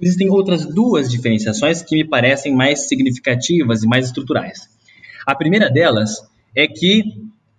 existem 0.00 0.30
outras 0.30 0.64
duas 0.66 1.10
diferenciações 1.10 1.82
que 1.82 1.96
me 1.96 2.04
parecem 2.04 2.54
mais 2.54 2.88
significativas 2.88 3.82
e 3.82 3.86
mais 3.86 4.06
estruturais. 4.06 4.68
A 5.26 5.34
primeira 5.34 5.68
delas 5.70 6.22
é 6.54 6.66
que 6.66 7.02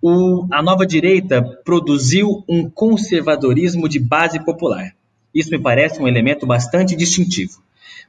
o, 0.01 0.47
a 0.51 0.61
nova 0.61 0.85
direita 0.85 1.41
produziu 1.63 2.43
um 2.47 2.69
conservadorismo 2.69 3.87
de 3.87 3.99
base 3.99 4.43
popular. 4.43 4.95
Isso 5.33 5.51
me 5.51 5.59
parece 5.59 6.01
um 6.01 6.07
elemento 6.07 6.47
bastante 6.47 6.95
distintivo. 6.95 7.61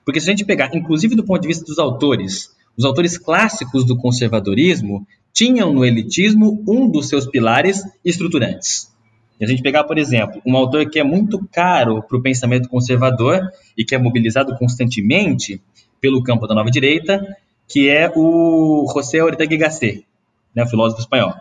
Porque 0.04 0.20
se 0.20 0.28
a 0.28 0.32
gente 0.32 0.44
pegar, 0.44 0.74
inclusive 0.74 1.14
do 1.14 1.24
ponto 1.24 1.42
de 1.42 1.48
vista 1.48 1.64
dos 1.64 1.78
autores, 1.78 2.50
os 2.76 2.84
autores 2.84 3.18
clássicos 3.18 3.84
do 3.84 3.96
conservadorismo 3.96 5.06
tinham 5.32 5.72
no 5.72 5.84
elitismo 5.84 6.62
um 6.66 6.88
dos 6.88 7.08
seus 7.08 7.26
pilares 7.26 7.82
estruturantes. 8.04 8.89
A 9.40 9.46
gente 9.46 9.62
pegar, 9.62 9.84
por 9.84 9.96
exemplo, 9.96 10.40
um 10.44 10.56
autor 10.56 10.88
que 10.90 10.98
é 10.98 11.04
muito 11.04 11.40
caro 11.50 12.02
para 12.02 12.16
o 12.16 12.22
pensamento 12.22 12.68
conservador 12.68 13.40
e 13.76 13.84
que 13.84 13.94
é 13.94 13.98
mobilizado 13.98 14.56
constantemente 14.56 15.60
pelo 16.00 16.22
campo 16.22 16.46
da 16.46 16.54
nova 16.54 16.70
direita, 16.70 17.36
que 17.66 17.88
é 17.88 18.12
o 18.14 18.86
José 18.92 19.22
Ortega 19.22 19.54
y 19.54 19.58
Gasset, 19.58 20.06
né, 20.54 20.64
o 20.64 20.66
filósofo 20.66 21.00
espanhol. 21.00 21.34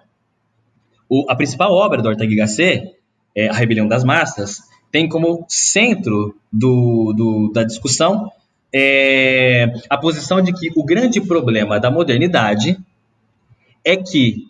O, 1.09 1.25
a 1.29 1.35
principal 1.35 1.73
obra 1.73 2.01
do 2.01 2.09
Ortega 2.09 2.31
y 2.31 2.35
Gasset, 2.35 2.95
é 3.35 3.47
A 3.49 3.53
Rebelião 3.53 3.87
das 3.87 4.03
Massas, 4.03 4.61
tem 4.91 5.07
como 5.07 5.45
centro 5.47 6.35
do, 6.51 7.13
do, 7.13 7.51
da 7.51 7.63
discussão 7.63 8.31
é, 8.73 9.73
a 9.89 9.97
posição 9.97 10.41
de 10.41 10.53
que 10.53 10.71
o 10.75 10.83
grande 10.83 11.19
problema 11.19 11.79
da 11.79 11.89
modernidade 11.89 12.77
é 13.83 13.95
que 13.97 14.48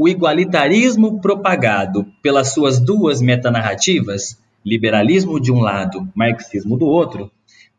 o 0.00 0.08
igualitarismo 0.08 1.20
propagado 1.20 2.06
pelas 2.22 2.54
suas 2.54 2.80
duas 2.80 3.20
metanarrativas, 3.20 4.40
liberalismo 4.64 5.38
de 5.38 5.52
um 5.52 5.60
lado, 5.60 6.08
marxismo 6.14 6.74
do 6.78 6.86
outro, 6.86 7.30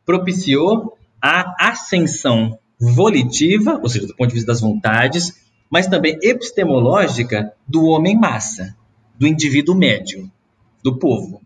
propiciou 0.06 0.96
a 1.20 1.68
ascensão 1.72 2.60
volitiva, 2.80 3.80
ou 3.82 3.90
seja, 3.90 4.06
do 4.06 4.16
ponto 4.16 4.28
de 4.28 4.36
vista 4.36 4.52
das 4.52 4.62
vontades, 4.62 5.34
mas 5.68 5.88
também 5.88 6.20
epistemológica 6.22 7.54
do 7.68 7.86
homem 7.86 8.16
massa, 8.16 8.76
do 9.18 9.26
indivíduo 9.26 9.74
médio, 9.74 10.30
do 10.84 11.00
povo. 11.00 11.42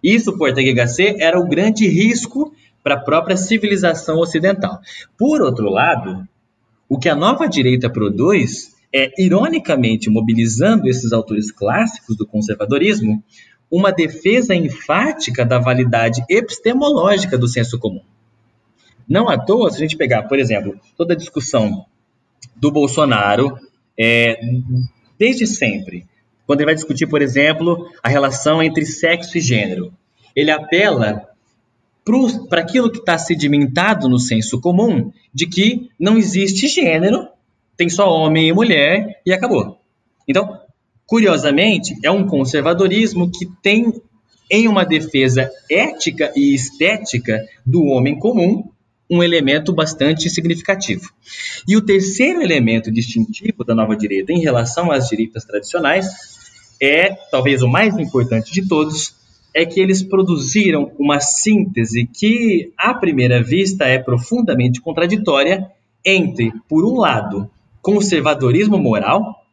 Isso, 0.00 0.38
por 0.38 0.52
Gasset, 0.52 1.20
era 1.20 1.40
o 1.40 1.48
grande 1.48 1.88
risco 1.88 2.54
para 2.84 2.94
a 2.94 3.00
própria 3.00 3.36
civilização 3.36 4.20
ocidental. 4.20 4.78
Por 5.18 5.42
outro 5.42 5.68
lado, 5.68 6.24
o 6.88 7.00
que 7.00 7.08
a 7.08 7.16
nova 7.16 7.48
direita 7.48 7.90
produz 7.90 8.73
é, 8.94 9.10
ironicamente, 9.18 10.08
mobilizando 10.08 10.88
esses 10.88 11.12
autores 11.12 11.50
clássicos 11.50 12.16
do 12.16 12.24
conservadorismo, 12.24 13.24
uma 13.68 13.90
defesa 13.90 14.54
enfática 14.54 15.44
da 15.44 15.58
validade 15.58 16.22
epistemológica 16.30 17.36
do 17.36 17.48
senso 17.48 17.76
comum. 17.76 18.02
Não 19.08 19.28
à 19.28 19.36
toa, 19.36 19.68
se 19.68 19.78
a 19.78 19.80
gente 19.80 19.96
pegar, 19.96 20.22
por 20.22 20.38
exemplo, 20.38 20.78
toda 20.96 21.12
a 21.12 21.16
discussão 21.16 21.84
do 22.54 22.70
Bolsonaro, 22.70 23.58
é, 23.98 24.38
desde 25.18 25.44
sempre, 25.44 26.06
quando 26.46 26.60
ele 26.60 26.66
vai 26.66 26.74
discutir, 26.76 27.08
por 27.08 27.20
exemplo, 27.20 27.90
a 28.00 28.08
relação 28.08 28.62
entre 28.62 28.86
sexo 28.86 29.36
e 29.36 29.40
gênero, 29.40 29.92
ele 30.36 30.52
apela 30.52 31.28
para 32.48 32.60
aquilo 32.60 32.92
que 32.92 32.98
está 32.98 33.18
sedimentado 33.18 34.08
no 34.08 34.20
senso 34.20 34.60
comum 34.60 35.10
de 35.32 35.46
que 35.46 35.90
não 35.98 36.16
existe 36.16 36.68
gênero, 36.68 37.28
tem 37.76 37.88
só 37.88 38.08
homem 38.08 38.48
e 38.48 38.52
mulher 38.52 39.20
e 39.24 39.32
acabou. 39.32 39.78
Então, 40.28 40.60
curiosamente, 41.06 41.94
é 42.02 42.10
um 42.10 42.26
conservadorismo 42.26 43.30
que 43.30 43.46
tem 43.62 43.92
em 44.50 44.68
uma 44.68 44.84
defesa 44.84 45.50
ética 45.70 46.32
e 46.36 46.54
estética 46.54 47.40
do 47.64 47.84
homem 47.84 48.18
comum 48.18 48.68
um 49.10 49.22
elemento 49.22 49.72
bastante 49.72 50.30
significativo. 50.30 51.10
E 51.68 51.76
o 51.76 51.84
terceiro 51.84 52.42
elemento 52.42 52.90
distintivo 52.90 53.64
da 53.64 53.74
nova 53.74 53.96
direita 53.96 54.32
em 54.32 54.40
relação 54.40 54.90
às 54.90 55.08
direitas 55.08 55.44
tradicionais 55.44 56.34
é, 56.80 57.14
talvez 57.30 57.62
o 57.62 57.68
mais 57.68 57.96
importante 57.98 58.52
de 58.52 58.66
todos, 58.68 59.14
é 59.54 59.64
que 59.64 59.80
eles 59.80 60.02
produziram 60.02 60.90
uma 60.98 61.20
síntese 61.20 62.06
que, 62.06 62.72
à 62.76 62.92
primeira 62.92 63.42
vista, 63.42 63.84
é 63.84 63.98
profundamente 63.98 64.80
contraditória 64.80 65.70
entre, 66.04 66.52
por 66.68 66.84
um 66.84 66.98
lado, 66.98 67.48
conservadorismo 67.84 68.78
moral 68.78 69.44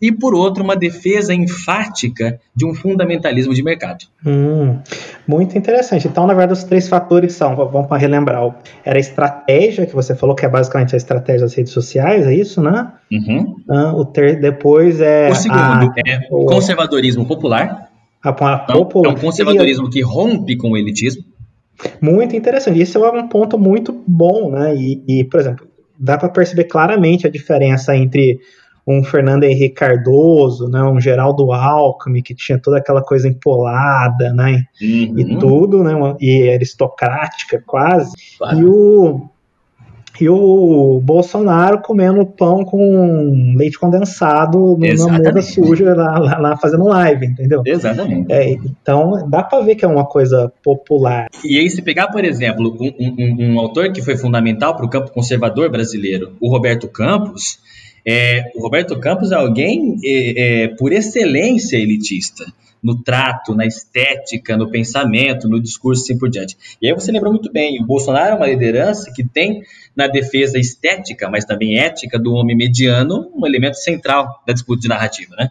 e, 0.00 0.12
por 0.12 0.32
outro, 0.32 0.62
uma 0.62 0.76
defesa 0.76 1.34
enfática 1.34 2.38
de 2.54 2.64
um 2.64 2.72
fundamentalismo 2.72 3.52
de 3.52 3.64
mercado. 3.64 4.04
Hum, 4.24 4.78
muito 5.26 5.58
interessante. 5.58 6.06
Então, 6.06 6.24
na 6.24 6.34
verdade, 6.34 6.52
os 6.60 6.64
três 6.64 6.88
fatores 6.88 7.32
são, 7.32 7.56
vamos 7.56 7.88
para 7.88 7.96
relembrar, 7.96 8.54
era 8.84 8.96
a 8.96 9.00
estratégia, 9.00 9.86
que 9.86 9.94
você 9.94 10.14
falou 10.14 10.36
que 10.36 10.46
é 10.46 10.48
basicamente 10.48 10.94
a 10.94 10.96
estratégia 10.96 11.40
das 11.40 11.54
redes 11.54 11.72
sociais, 11.72 12.26
é 12.26 12.34
isso, 12.34 12.62
né? 12.62 12.92
Uhum. 13.10 13.56
Ah, 13.68 13.92
o 13.96 14.04
ter, 14.04 14.38
depois 14.40 15.00
é... 15.00 15.30
O 15.30 15.34
segundo 15.34 15.58
a, 15.58 15.94
é 16.06 16.20
o 16.30 16.46
conservadorismo 16.46 17.26
popular. 17.26 17.88
A, 18.22 18.28
a 18.28 18.64
então, 18.64 18.76
popular. 18.76 19.10
É 19.10 19.14
um 19.14 19.18
conservadorismo 19.18 19.90
que 19.90 20.00
rompe 20.00 20.56
com 20.56 20.72
o 20.72 20.76
elitismo. 20.76 21.24
Muito 22.00 22.36
interessante. 22.36 22.80
Isso 22.80 23.04
é 23.04 23.10
um 23.10 23.28
ponto 23.28 23.58
muito 23.58 23.92
bom, 24.06 24.50
né? 24.50 24.74
E, 24.76 25.02
e 25.06 25.24
por 25.24 25.40
exemplo, 25.40 25.67
dá 25.98 26.16
para 26.16 26.28
perceber 26.28 26.64
claramente 26.64 27.26
a 27.26 27.30
diferença 27.30 27.96
entre 27.96 28.38
um 28.86 29.04
Fernando 29.04 29.44
Henrique 29.44 29.74
Cardoso, 29.74 30.66
né, 30.66 30.82
um 30.82 30.98
Geraldo 30.98 31.52
Alckmin, 31.52 32.22
que 32.22 32.34
tinha 32.34 32.58
toda 32.58 32.78
aquela 32.78 33.02
coisa 33.02 33.28
empolada, 33.28 34.32
né, 34.32 34.64
uhum. 34.80 35.18
e 35.18 35.38
tudo, 35.38 35.84
né, 35.84 35.92
e 36.18 36.48
aristocrática 36.48 37.62
quase, 37.66 38.12
claro. 38.38 38.58
e 38.58 38.64
o 38.64 39.28
e 40.20 40.28
o 40.28 41.00
Bolsonaro 41.02 41.80
comendo 41.80 42.26
pão 42.26 42.64
com 42.64 43.54
leite 43.56 43.78
condensado 43.78 44.76
na 44.78 45.18
muda 45.18 45.42
suja 45.42 45.94
lá, 45.94 46.18
lá, 46.18 46.38
lá, 46.38 46.56
fazendo 46.56 46.84
live, 46.84 47.26
entendeu? 47.26 47.62
Exatamente. 47.64 48.32
É, 48.32 48.50
então 48.50 49.28
dá 49.28 49.42
para 49.42 49.62
ver 49.62 49.74
que 49.74 49.84
é 49.84 49.88
uma 49.88 50.04
coisa 50.04 50.52
popular. 50.62 51.28
E 51.44 51.58
aí, 51.58 51.70
se 51.70 51.82
pegar, 51.82 52.08
por 52.08 52.24
exemplo, 52.24 52.76
um, 52.80 52.94
um, 52.98 53.52
um 53.52 53.60
autor 53.60 53.92
que 53.92 54.02
foi 54.02 54.16
fundamental 54.16 54.76
para 54.76 54.86
o 54.86 54.90
campo 54.90 55.12
conservador 55.12 55.70
brasileiro, 55.70 56.32
o 56.40 56.50
Roberto 56.50 56.88
Campos, 56.88 57.58
é, 58.06 58.50
o 58.54 58.62
Roberto 58.62 58.98
Campos 58.98 59.32
é 59.32 59.34
alguém, 59.34 59.96
é, 60.04 60.64
é, 60.64 60.68
por 60.68 60.92
excelência, 60.92 61.76
elitista. 61.76 62.44
No 62.82 63.02
trato, 63.02 63.54
na 63.54 63.66
estética, 63.66 64.56
no 64.56 64.70
pensamento, 64.70 65.48
no 65.48 65.60
discurso, 65.60 66.02
assim 66.02 66.18
por 66.18 66.30
diante. 66.30 66.56
E 66.80 66.88
aí 66.88 66.94
você 66.94 67.10
lembrou 67.10 67.32
muito 67.32 67.52
bem: 67.52 67.82
o 67.82 67.86
Bolsonaro 67.86 68.32
é 68.32 68.34
uma 68.34 68.46
liderança 68.46 69.12
que 69.12 69.24
tem 69.24 69.62
na 69.96 70.06
defesa 70.06 70.58
estética, 70.58 71.28
mas 71.28 71.44
também 71.44 71.78
ética 71.78 72.18
do 72.18 72.32
homem 72.34 72.56
mediano, 72.56 73.30
um 73.34 73.46
elemento 73.46 73.76
central 73.76 74.42
da 74.46 74.52
disputa 74.52 74.80
de 74.80 74.88
narrativa, 74.88 75.34
né? 75.36 75.50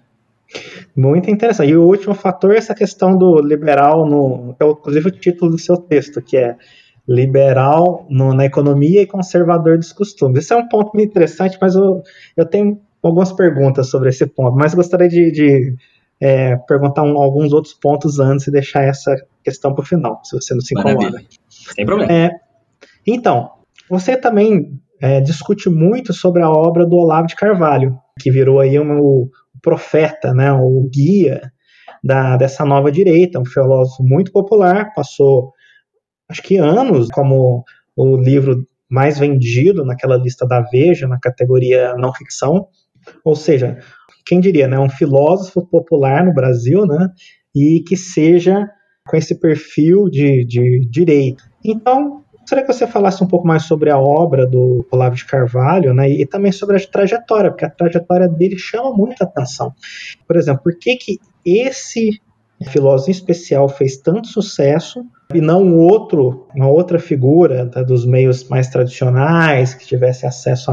Muito 0.95 1.29
interessante. 1.29 1.69
E 1.69 1.75
o 1.75 1.83
último 1.83 2.13
fator 2.13 2.53
é 2.53 2.57
essa 2.57 2.73
questão 2.73 3.17
do 3.17 3.39
liberal, 3.41 4.05
no, 4.05 4.55
é 4.59 4.65
inclusive 4.65 5.07
o 5.09 5.11
título 5.11 5.51
do 5.51 5.57
seu 5.57 5.77
texto, 5.77 6.21
que 6.21 6.37
é 6.37 6.55
liberal 7.07 8.05
no, 8.09 8.33
na 8.33 8.45
economia 8.45 9.01
e 9.01 9.05
conservador 9.05 9.77
dos 9.77 9.93
costumes. 9.93 10.43
Esse 10.43 10.53
é 10.53 10.57
um 10.57 10.67
ponto 10.67 10.99
interessante, 10.99 11.57
mas 11.61 11.75
eu, 11.75 12.03
eu 12.35 12.45
tenho 12.45 12.79
algumas 13.01 13.31
perguntas 13.31 13.89
sobre 13.89 14.09
esse 14.09 14.25
ponto, 14.25 14.55
mas 14.55 14.73
gostaria 14.73 15.07
de, 15.07 15.31
de 15.31 15.75
é, 16.21 16.55
perguntar 16.55 17.03
um, 17.03 17.17
alguns 17.17 17.53
outros 17.53 17.73
pontos 17.73 18.19
antes 18.19 18.47
e 18.47 18.51
deixar 18.51 18.83
essa 18.83 19.15
questão 19.43 19.73
para 19.73 19.83
o 19.83 19.85
final, 19.85 20.21
se 20.23 20.35
você 20.35 20.53
não 20.53 20.61
se 20.61 20.73
incomoda. 20.73 20.95
Maravilha. 20.95 21.27
Sem 21.49 21.85
problema. 21.85 22.11
É, 22.11 22.31
então, 23.05 23.51
você 23.89 24.17
também 24.17 24.79
é, 25.01 25.21
discute 25.21 25.69
muito 25.69 26.13
sobre 26.13 26.41
a 26.41 26.49
obra 26.49 26.85
do 26.85 26.95
Olavo 26.95 27.27
de 27.27 27.35
Carvalho, 27.35 27.97
que 28.19 28.31
virou 28.31 28.59
aí 28.59 28.79
um, 28.79 28.99
o 28.99 29.31
profeta, 29.61 30.33
né, 30.33 30.51
o 30.51 30.89
guia 30.91 31.51
da, 32.03 32.37
dessa 32.37 32.65
nova 32.65 32.91
direita, 32.91 33.39
um 33.39 33.45
filósofo 33.45 34.03
muito 34.03 34.31
popular, 34.31 34.93
passou 34.93 35.53
acho 36.29 36.41
que 36.41 36.57
anos 36.57 37.07
como 37.09 37.63
o 37.95 38.17
livro 38.17 38.67
mais 38.89 39.19
vendido 39.19 39.85
naquela 39.85 40.17
lista 40.17 40.45
da 40.47 40.61
Veja, 40.61 41.07
na 41.07 41.19
categoria 41.19 41.93
não 41.95 42.13
ficção. 42.13 42.67
Ou 43.23 43.35
seja, 43.35 43.79
quem 44.27 44.39
diria, 44.39 44.67
né, 44.67 44.79
um 44.79 44.89
filósofo 44.89 45.65
popular 45.65 46.25
no 46.25 46.33
Brasil, 46.33 46.85
né, 46.85 47.09
e 47.55 47.83
que 47.87 47.95
seja 47.95 48.67
com 49.07 49.15
esse 49.15 49.39
perfil 49.39 50.09
de, 50.09 50.45
de 50.45 50.85
direito. 50.89 51.43
Então, 51.63 52.23
gostaria 52.41 52.65
que 52.65 52.73
você 52.73 52.85
falasse 52.85 53.23
um 53.23 53.27
pouco 53.27 53.47
mais 53.47 53.63
sobre 53.63 53.89
a 53.89 53.97
obra 53.97 54.45
do 54.45 54.85
Olavo 54.91 55.15
de 55.15 55.25
Carvalho, 55.25 55.93
né, 55.93 56.09
e 56.09 56.25
também 56.25 56.51
sobre 56.51 56.77
a 56.77 56.79
trajetória, 56.79 57.51
porque 57.51 57.65
a 57.65 57.69
trajetória 57.69 58.27
dele 58.27 58.57
chama 58.57 58.91
muita 58.91 59.23
atenção. 59.23 59.73
Por 60.27 60.35
exemplo, 60.35 60.63
por 60.63 60.77
que 60.77 60.95
que 60.95 61.19
esse 61.45 62.21
filósofo 62.65 63.09
em 63.09 63.13
especial 63.13 63.69
fez 63.69 63.97
tanto 63.97 64.27
sucesso 64.27 65.05
e 65.33 65.41
não 65.41 65.77
outro, 65.77 66.47
uma 66.55 66.67
outra 66.67 66.99
figura 66.99 67.67
tá, 67.67 67.83
dos 67.83 68.05
meios 68.05 68.47
mais 68.49 68.67
tradicionais 68.67 69.73
que 69.73 69.85
tivesse 69.85 70.25
acesso 70.25 70.71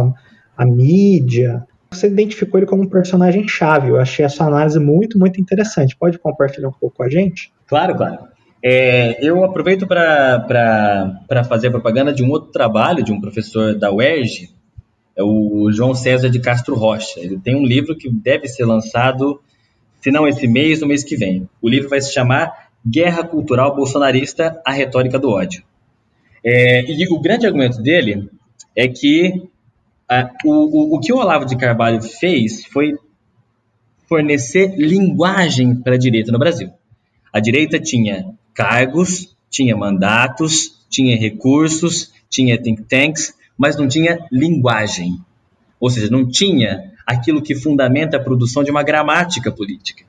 à, 0.56 0.64
mídia. 0.64 1.66
Você 1.94 2.08
identificou 2.08 2.58
ele 2.58 2.66
como 2.66 2.82
um 2.82 2.88
personagem 2.88 3.46
chave. 3.46 3.88
Eu 3.88 3.98
achei 3.98 4.24
essa 4.24 4.44
análise 4.44 4.78
muito, 4.78 5.18
muito 5.18 5.40
interessante. 5.40 5.96
Pode 5.96 6.18
compartilhar 6.18 6.68
um 6.68 6.72
pouco 6.72 6.96
com 6.96 7.02
a 7.02 7.08
gente? 7.08 7.52
Claro, 7.66 7.94
claro. 7.94 8.18
É, 8.62 9.18
eu 9.24 9.44
aproveito 9.44 9.86
para 9.86 11.44
fazer 11.46 11.70
propaganda 11.70 12.12
de 12.12 12.24
um 12.24 12.30
outro 12.30 12.50
trabalho 12.50 13.04
de 13.04 13.12
um 13.12 13.20
professor 13.20 13.74
da 13.74 13.92
UERJ, 13.92 14.54
é 15.16 15.22
o 15.22 15.70
João 15.70 15.94
César 15.94 16.28
de 16.28 16.40
Castro 16.40 16.74
Rocha. 16.74 17.20
Ele 17.20 17.38
tem 17.38 17.54
um 17.54 17.64
livro 17.64 17.96
que 17.96 18.10
deve 18.10 18.48
ser 18.48 18.64
lançado 18.64 19.40
se 20.00 20.10
não 20.10 20.26
esse 20.26 20.46
mês, 20.46 20.80
no 20.80 20.86
mês 20.86 21.04
que 21.04 21.16
vem. 21.16 21.48
O 21.62 21.68
livro 21.68 21.88
vai 21.88 22.00
se 22.00 22.12
chamar 22.12 22.68
Guerra 22.86 23.22
Cultural 23.24 23.74
Bolsonarista, 23.74 24.60
a 24.64 24.72
Retórica 24.72 25.18
do 25.18 25.30
Ódio. 25.30 25.62
É, 26.44 26.84
e 26.90 27.06
o 27.08 27.20
grande 27.20 27.46
argumento 27.46 27.80
dele 27.80 28.28
é 28.76 28.88
que 28.88 29.48
a, 30.08 30.30
o, 30.44 30.50
o, 30.50 30.96
o 30.96 31.00
que 31.00 31.12
o 31.12 31.16
Olavo 31.16 31.44
de 31.44 31.56
Carvalho 31.56 32.02
fez 32.02 32.64
foi 32.66 32.94
fornecer 34.06 34.74
linguagem 34.76 35.74
para 35.74 35.94
a 35.94 35.98
direita 35.98 36.30
no 36.30 36.38
Brasil. 36.38 36.70
A 37.32 37.40
direita 37.40 37.80
tinha 37.80 38.26
cargos, 38.52 39.34
tinha 39.50 39.76
mandatos, 39.76 40.84
tinha 40.88 41.16
recursos, 41.16 42.12
tinha 42.28 42.60
think 42.60 42.82
tanks, 42.82 43.34
mas 43.56 43.76
não 43.76 43.88
tinha 43.88 44.26
linguagem. 44.30 45.18
Ou 45.80 45.90
seja, 45.90 46.10
não 46.10 46.28
tinha 46.28 46.92
aquilo 47.06 47.42
que 47.42 47.54
fundamenta 47.54 48.16
a 48.16 48.22
produção 48.22 48.62
de 48.62 48.70
uma 48.70 48.82
gramática 48.82 49.50
política. 49.50 50.04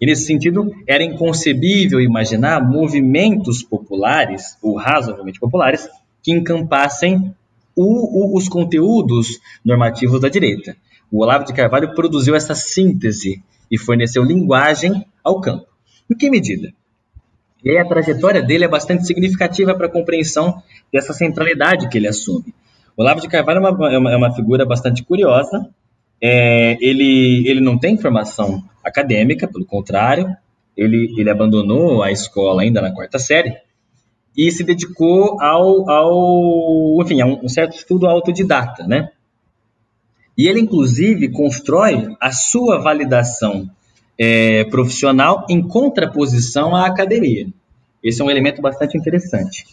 E 0.00 0.06
nesse 0.06 0.24
sentido, 0.24 0.72
era 0.86 1.04
inconcebível 1.04 2.00
imaginar 2.00 2.64
movimentos 2.64 3.62
populares, 3.62 4.56
ou 4.62 4.76
razoavelmente 4.76 5.38
populares, 5.38 5.88
que 6.22 6.32
encampassem 6.32 7.34
o, 7.82 8.34
o, 8.34 8.36
os 8.36 8.46
conteúdos 8.46 9.40
normativos 9.64 10.20
da 10.20 10.28
direita. 10.28 10.76
O 11.10 11.22
Olavo 11.22 11.46
de 11.46 11.54
Carvalho 11.54 11.94
produziu 11.94 12.34
essa 12.34 12.54
síntese 12.54 13.42
e 13.70 13.78
forneceu 13.78 14.22
linguagem 14.22 15.06
ao 15.24 15.40
campo. 15.40 15.66
Em 16.10 16.14
que 16.14 16.28
medida? 16.28 16.72
E 17.64 17.70
aí 17.70 17.78
a 17.78 17.84
trajetória 17.84 18.42
dele 18.42 18.64
é 18.64 18.68
bastante 18.68 19.06
significativa 19.06 19.74
para 19.74 19.86
a 19.86 19.90
compreensão 19.90 20.62
dessa 20.92 21.14
centralidade 21.14 21.88
que 21.88 21.96
ele 21.96 22.08
assume. 22.08 22.54
O 22.96 23.02
Olavo 23.02 23.20
de 23.20 23.28
Carvalho 23.28 23.64
é 23.64 23.70
uma, 23.70 23.92
é 23.94 23.98
uma, 23.98 24.12
é 24.12 24.16
uma 24.16 24.34
figura 24.34 24.66
bastante 24.66 25.02
curiosa. 25.02 25.68
É, 26.22 26.76
ele, 26.82 27.48
ele 27.48 27.60
não 27.60 27.78
tem 27.78 27.96
formação 27.96 28.62
acadêmica, 28.84 29.48
pelo 29.48 29.64
contrário, 29.64 30.36
ele, 30.76 31.14
ele 31.16 31.30
abandonou 31.30 32.02
a 32.02 32.12
escola 32.12 32.60
ainda 32.60 32.82
na 32.82 32.92
quarta 32.92 33.18
série 33.18 33.56
e 34.40 34.50
se 34.50 34.64
dedicou 34.64 35.38
ao, 35.38 35.90
ao 35.90 37.02
enfim, 37.02 37.20
a 37.20 37.26
um 37.26 37.46
certo 37.46 37.76
estudo 37.76 38.06
autodidata, 38.06 38.86
né? 38.86 39.10
E 40.36 40.48
ele, 40.48 40.60
inclusive, 40.60 41.28
constrói 41.28 42.16
a 42.18 42.32
sua 42.32 42.78
validação 42.78 43.68
é, 44.18 44.64
profissional 44.64 45.44
em 45.50 45.60
contraposição 45.60 46.74
à 46.74 46.86
academia. 46.86 47.48
Esse 48.02 48.22
é 48.22 48.24
um 48.24 48.30
elemento 48.30 48.62
bastante 48.62 48.96
interessante. 48.96 49.66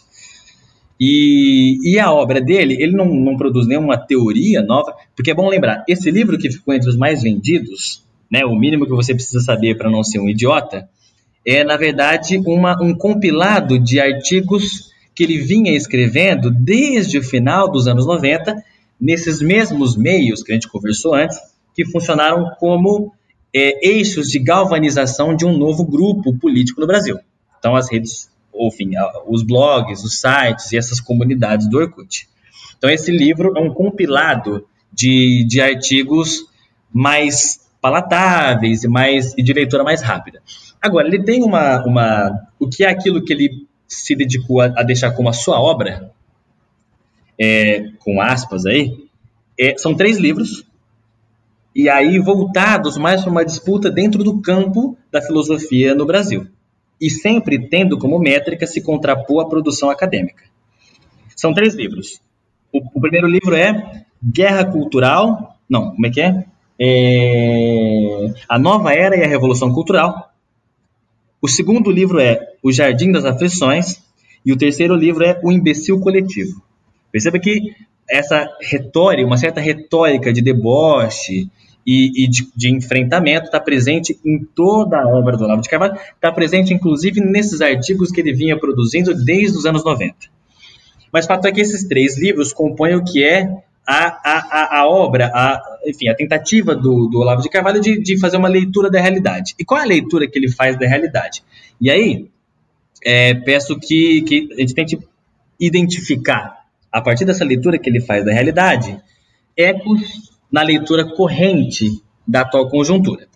E, 1.00 1.94
e 1.94 1.98
a 1.98 2.12
obra 2.12 2.38
dele, 2.38 2.76
ele 2.78 2.92
não, 2.92 3.06
não, 3.06 3.38
produz 3.38 3.66
nenhuma 3.66 3.96
teoria 3.96 4.60
nova, 4.60 4.94
porque 5.16 5.30
é 5.30 5.34
bom 5.34 5.48
lembrar, 5.48 5.82
esse 5.88 6.10
livro 6.10 6.36
que 6.36 6.50
ficou 6.50 6.74
entre 6.74 6.90
os 6.90 6.96
mais 6.98 7.22
vendidos, 7.22 8.04
né, 8.30 8.44
o 8.44 8.54
mínimo 8.54 8.84
que 8.84 8.92
você 8.92 9.14
precisa 9.14 9.40
saber 9.40 9.78
para 9.78 9.90
não 9.90 10.04
ser 10.04 10.18
um 10.18 10.28
idiota, 10.28 10.86
é, 11.44 11.64
na 11.64 11.76
verdade, 11.76 12.38
uma, 12.38 12.80
um 12.82 12.94
compilado 12.94 13.78
de 13.78 14.00
artigos 14.00 14.92
que 15.14 15.24
ele 15.24 15.38
vinha 15.38 15.72
escrevendo 15.72 16.50
desde 16.50 17.18
o 17.18 17.22
final 17.22 17.70
dos 17.70 17.88
anos 17.88 18.06
90, 18.06 18.62
nesses 19.00 19.40
mesmos 19.40 19.96
meios 19.96 20.42
que 20.42 20.52
a 20.52 20.54
gente 20.54 20.68
conversou 20.68 21.14
antes, 21.14 21.38
que 21.74 21.84
funcionaram 21.84 22.50
como 22.58 23.12
é, 23.54 23.88
eixos 23.88 24.28
de 24.28 24.38
galvanização 24.38 25.34
de 25.34 25.44
um 25.44 25.56
novo 25.56 25.84
grupo 25.84 26.36
político 26.38 26.80
no 26.80 26.86
Brasil. 26.86 27.18
Então, 27.58 27.74
as 27.74 27.90
redes, 27.90 28.30
enfim, 28.54 28.90
os 29.26 29.42
blogs, 29.42 30.04
os 30.04 30.20
sites 30.20 30.72
e 30.72 30.76
essas 30.76 31.00
comunidades 31.00 31.68
do 31.68 31.78
Orkut. 31.78 32.28
Então, 32.76 32.88
esse 32.88 33.10
livro 33.10 33.52
é 33.56 33.60
um 33.60 33.72
compilado 33.72 34.66
de, 34.92 35.44
de 35.48 35.60
artigos 35.60 36.44
mais 36.92 37.60
palatáveis 37.80 38.84
e, 38.84 38.88
mais, 38.88 39.34
e 39.36 39.42
de 39.42 39.52
leitura 39.52 39.82
mais 39.82 40.02
rápida. 40.02 40.42
Agora, 40.80 41.08
ele 41.08 41.22
tem 41.22 41.42
uma, 41.42 41.84
uma. 41.84 42.48
O 42.58 42.68
que 42.68 42.84
é 42.84 42.88
aquilo 42.88 43.24
que 43.24 43.32
ele 43.32 43.66
se 43.86 44.14
dedicou 44.14 44.60
a, 44.60 44.66
a 44.66 44.82
deixar 44.82 45.12
como 45.12 45.28
a 45.28 45.32
sua 45.32 45.60
obra, 45.60 46.12
é, 47.40 47.90
com 47.98 48.20
aspas 48.20 48.66
aí, 48.66 49.08
é, 49.58 49.76
são 49.78 49.94
três 49.94 50.18
livros, 50.18 50.64
e 51.74 51.88
aí 51.88 52.18
voltados 52.18 52.96
mais 52.98 53.22
para 53.22 53.30
uma 53.30 53.44
disputa 53.44 53.90
dentro 53.90 54.22
do 54.22 54.40
campo 54.40 54.96
da 55.10 55.22
filosofia 55.22 55.94
no 55.94 56.04
Brasil, 56.04 56.46
e 57.00 57.08
sempre 57.08 57.68
tendo 57.68 57.98
como 57.98 58.18
métrica 58.18 58.66
se 58.66 58.82
contrapor 58.82 59.44
à 59.44 59.48
produção 59.48 59.88
acadêmica. 59.88 60.44
São 61.34 61.54
três 61.54 61.74
livros. 61.74 62.20
O, 62.72 62.78
o 62.94 63.00
primeiro 63.00 63.26
livro 63.26 63.54
é 63.54 64.04
Guerra 64.22 64.64
Cultural, 64.64 65.56
não, 65.68 65.92
como 65.92 66.06
é 66.06 66.10
que 66.10 66.20
é? 66.20 66.44
é? 66.78 68.32
A 68.48 68.58
Nova 68.58 68.92
Era 68.92 69.16
e 69.16 69.24
a 69.24 69.28
Revolução 69.28 69.72
Cultural, 69.72 70.27
o 71.40 71.48
segundo 71.48 71.90
livro 71.90 72.18
é 72.18 72.38
O 72.62 72.72
Jardim 72.72 73.12
das 73.12 73.24
Aflições 73.24 74.02
e 74.44 74.52
o 74.52 74.56
terceiro 74.56 74.94
livro 74.94 75.24
é 75.24 75.38
O 75.42 75.52
Imbecil 75.52 76.00
Coletivo. 76.00 76.62
Perceba 77.12 77.38
que 77.38 77.74
essa 78.08 78.48
retórica, 78.60 79.26
uma 79.26 79.36
certa 79.36 79.60
retórica 79.60 80.32
de 80.32 80.40
deboche 80.40 81.48
e, 81.86 82.24
e 82.24 82.28
de, 82.28 82.48
de, 82.54 82.74
enfrentamento 82.74 83.46
está 83.46 83.60
presente 83.60 84.18
em 84.24 84.44
toda 84.54 84.98
a 84.98 85.06
obra 85.06 85.36
do 85.36 85.44
Olavo 85.44 85.62
de 85.62 85.68
Carvalho, 85.68 85.98
está 86.14 86.32
presente 86.32 86.72
inclusive 86.74 87.20
nesses 87.20 87.60
artigos 87.60 88.10
que 88.10 88.20
ele 88.20 88.32
vinha 88.32 88.58
produzindo 88.58 89.14
desde 89.14 89.56
os 89.56 89.64
anos 89.64 89.84
90. 89.84 90.14
Mas 91.12 91.24
o 91.24 91.28
fato 91.28 91.46
é 91.46 91.52
que 91.52 91.60
esses 91.60 91.86
três 91.86 92.18
livros 92.18 92.52
compõem 92.52 92.96
o 92.96 93.04
que 93.04 93.24
é 93.24 93.62
a, 93.90 94.20
a, 94.22 94.80
a, 94.80 94.86
obra, 94.86 95.30
a, 95.34 95.78
enfim, 95.86 96.08
a 96.08 96.14
tentativa 96.14 96.76
do, 96.76 97.06
do 97.06 97.20
Olavo 97.20 97.40
de 97.40 97.48
Carvalho 97.48 97.80
de, 97.80 97.98
de 97.98 98.20
fazer 98.20 98.36
uma 98.36 98.48
leitura 98.48 98.90
da 98.90 99.00
realidade. 99.00 99.54
E 99.58 99.64
qual 99.64 99.80
é 99.80 99.84
a 99.84 99.86
leitura 99.86 100.28
que 100.28 100.38
ele 100.38 100.50
faz 100.50 100.78
da 100.78 100.86
realidade? 100.86 101.42
E 101.80 101.90
aí, 101.90 102.28
é, 103.02 103.32
peço 103.32 103.80
que, 103.80 104.20
que 104.22 104.48
a 104.52 104.60
gente 104.60 104.74
tente 104.74 104.98
identificar, 105.58 106.66
a 106.92 107.00
partir 107.00 107.24
dessa 107.24 107.46
leitura 107.46 107.78
que 107.78 107.88
ele 107.88 108.00
faz 108.00 108.26
da 108.26 108.30
realidade, 108.30 109.00
ecos 109.56 110.32
na 110.52 110.60
leitura 110.60 111.06
corrente 111.06 112.02
da 112.26 112.42
atual 112.42 112.68
conjuntura. 112.68 113.26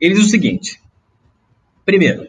Ele 0.00 0.14
diz 0.14 0.24
o 0.24 0.30
seguinte: 0.30 0.80
primeiro, 1.84 2.26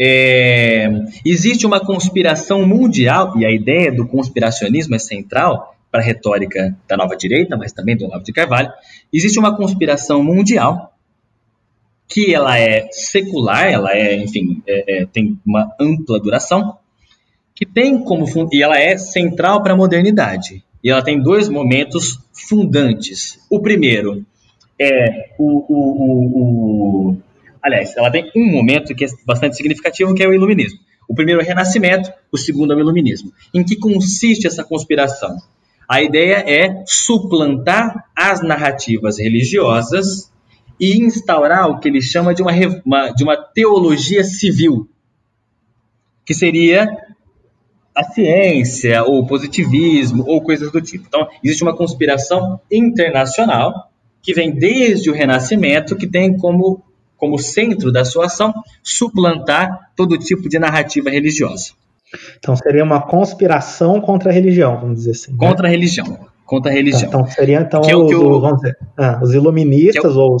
é, 0.00 0.88
existe 1.24 1.64
uma 1.64 1.78
conspiração 1.78 2.66
mundial, 2.66 3.38
e 3.38 3.46
a 3.46 3.52
ideia 3.52 3.92
do 3.92 4.04
conspiracionismo 4.04 4.96
é 4.96 4.98
central, 4.98 5.77
para 5.90 6.00
a 6.00 6.04
retórica 6.04 6.76
da 6.86 6.96
nova 6.96 7.16
direita, 7.16 7.56
mas 7.56 7.72
também 7.72 7.96
do 7.96 8.04
Olavo 8.04 8.24
de 8.24 8.32
Carvalho, 8.32 8.70
existe 9.12 9.38
uma 9.38 9.56
conspiração 9.56 10.22
mundial 10.22 10.94
que 12.06 12.34
ela 12.34 12.58
é 12.58 12.88
secular, 12.90 13.66
ela 13.66 13.92
é, 13.92 14.16
enfim, 14.16 14.62
é, 14.66 15.02
é, 15.02 15.06
tem 15.06 15.38
uma 15.44 15.74
ampla 15.78 16.18
duração, 16.18 16.78
que 17.54 17.66
tem 17.66 17.98
como 18.02 18.24
e 18.52 18.62
ela 18.62 18.78
é 18.78 18.96
central 18.96 19.62
para 19.62 19.74
a 19.74 19.76
modernidade. 19.76 20.64
E 20.82 20.90
ela 20.90 21.02
tem 21.02 21.20
dois 21.20 21.48
momentos 21.48 22.18
fundantes. 22.32 23.38
O 23.50 23.60
primeiro 23.60 24.24
é 24.80 25.34
o, 25.38 25.64
o, 25.68 25.78
o, 26.04 27.10
o 27.10 27.22
aliás, 27.60 27.96
ela 27.96 28.10
tem 28.10 28.30
um 28.34 28.46
momento 28.46 28.94
que 28.94 29.04
é 29.04 29.08
bastante 29.26 29.56
significativo, 29.56 30.14
que 30.14 30.22
é 30.22 30.28
o 30.28 30.32
iluminismo. 30.32 30.78
O 31.08 31.14
primeiro 31.14 31.40
é 31.40 31.44
o 31.44 31.46
Renascimento, 31.46 32.12
o 32.30 32.36
segundo 32.36 32.74
é 32.74 32.76
o 32.76 32.80
Iluminismo. 32.80 33.32
Em 33.54 33.64
que 33.64 33.76
consiste 33.76 34.46
essa 34.46 34.62
conspiração? 34.62 35.38
A 35.88 36.02
ideia 36.02 36.44
é 36.46 36.84
suplantar 36.86 38.04
as 38.14 38.42
narrativas 38.42 39.18
religiosas 39.18 40.30
e 40.78 40.98
instaurar 40.98 41.68
o 41.68 41.80
que 41.80 41.88
ele 41.88 42.02
chama 42.02 42.34
de 42.34 42.42
uma, 42.42 42.52
de 43.10 43.24
uma 43.24 43.36
teologia 43.36 44.22
civil, 44.22 44.88
que 46.26 46.34
seria 46.34 46.88
a 47.94 48.04
ciência, 48.04 49.02
ou 49.02 49.26
positivismo, 49.26 50.24
ou 50.26 50.42
coisas 50.42 50.70
do 50.70 50.80
tipo. 50.80 51.06
Então, 51.08 51.26
existe 51.42 51.64
uma 51.64 51.74
conspiração 51.74 52.60
internacional 52.70 53.90
que 54.22 54.34
vem 54.34 54.54
desde 54.54 55.10
o 55.10 55.14
Renascimento, 55.14 55.96
que 55.96 56.06
tem 56.06 56.36
como, 56.36 56.84
como 57.16 57.38
centro 57.38 57.90
da 57.90 58.04
sua 58.04 58.26
ação 58.26 58.52
suplantar 58.82 59.90
todo 59.96 60.18
tipo 60.18 60.48
de 60.48 60.58
narrativa 60.58 61.10
religiosa. 61.10 61.72
Então 62.38 62.56
seria 62.56 62.84
uma 62.84 63.00
conspiração 63.00 64.00
contra 64.00 64.30
a 64.30 64.32
religião, 64.32 64.80
vamos 64.80 64.98
dizer 64.98 65.10
assim. 65.12 65.32
Né? 65.32 65.38
Contra 65.38 65.68
a 65.68 65.70
religião. 65.70 66.18
Contra 66.44 66.70
a 66.70 66.74
religião. 66.74 67.08
Então, 67.08 67.20
então 67.20 67.32
seria 67.32 67.60
então 67.60 67.82
que, 67.82 67.94
os, 67.94 68.08
que 68.08 68.14
eu, 68.14 68.40
vamos 68.40 68.60
dizer, 68.60 68.76
ah, 68.96 69.20
os 69.22 69.34
iluministas 69.34 70.14
eu, 70.14 70.20
ou 70.20 70.36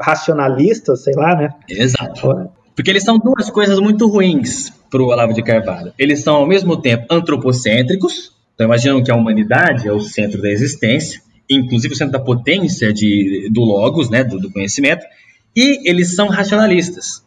racionalistas, 0.00 1.04
sei 1.04 1.14
lá, 1.14 1.36
né? 1.36 1.50
Exato. 1.68 2.50
Porque 2.74 2.90
eles 2.90 3.04
são 3.04 3.18
duas 3.18 3.50
coisas 3.50 3.78
muito 3.78 4.08
ruins 4.08 4.72
para 4.90 5.00
o 5.00 5.06
Olavo 5.06 5.32
de 5.32 5.42
Carvalho. 5.42 5.92
Eles 5.96 6.22
são 6.22 6.36
ao 6.36 6.46
mesmo 6.46 6.76
tempo 6.76 7.06
antropocêntricos, 7.08 8.32
então 8.54 8.66
imaginam 8.66 9.02
que 9.02 9.10
a 9.10 9.14
humanidade 9.14 9.86
é 9.86 9.92
o 9.92 10.00
centro 10.00 10.42
da 10.42 10.50
existência, 10.50 11.20
inclusive 11.48 11.94
o 11.94 11.96
centro 11.96 12.12
da 12.12 12.20
potência 12.20 12.92
de, 12.92 13.48
do 13.52 13.60
logos, 13.60 14.10
né, 14.10 14.24
do, 14.24 14.38
do 14.40 14.50
conhecimento, 14.50 15.04
e 15.54 15.88
eles 15.88 16.16
são 16.16 16.28
racionalistas, 16.28 17.24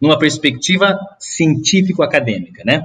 numa 0.00 0.18
perspectiva 0.18 0.98
científico-acadêmica, 1.18 2.62
né? 2.64 2.82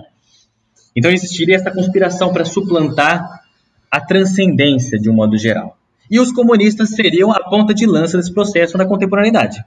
Então 0.96 1.12
existiria 1.12 1.56
essa 1.56 1.72
conspiração 1.72 2.32
para 2.32 2.46
suplantar 2.46 3.42
a 3.90 4.00
transcendência 4.00 5.00
de 5.00 5.10
um 5.10 5.14
modo 5.14 5.38
geral. 5.38 5.78
E 6.10 6.20
os 6.20 6.32
comunistas 6.32 6.90
seriam 6.90 7.32
a 7.32 7.42
ponta 7.50 7.74
de 7.74 7.86
lança 7.86 8.18
desse 8.18 8.34
processo 8.34 8.78
na 8.78 8.86
contemporaneidade. 8.86 9.64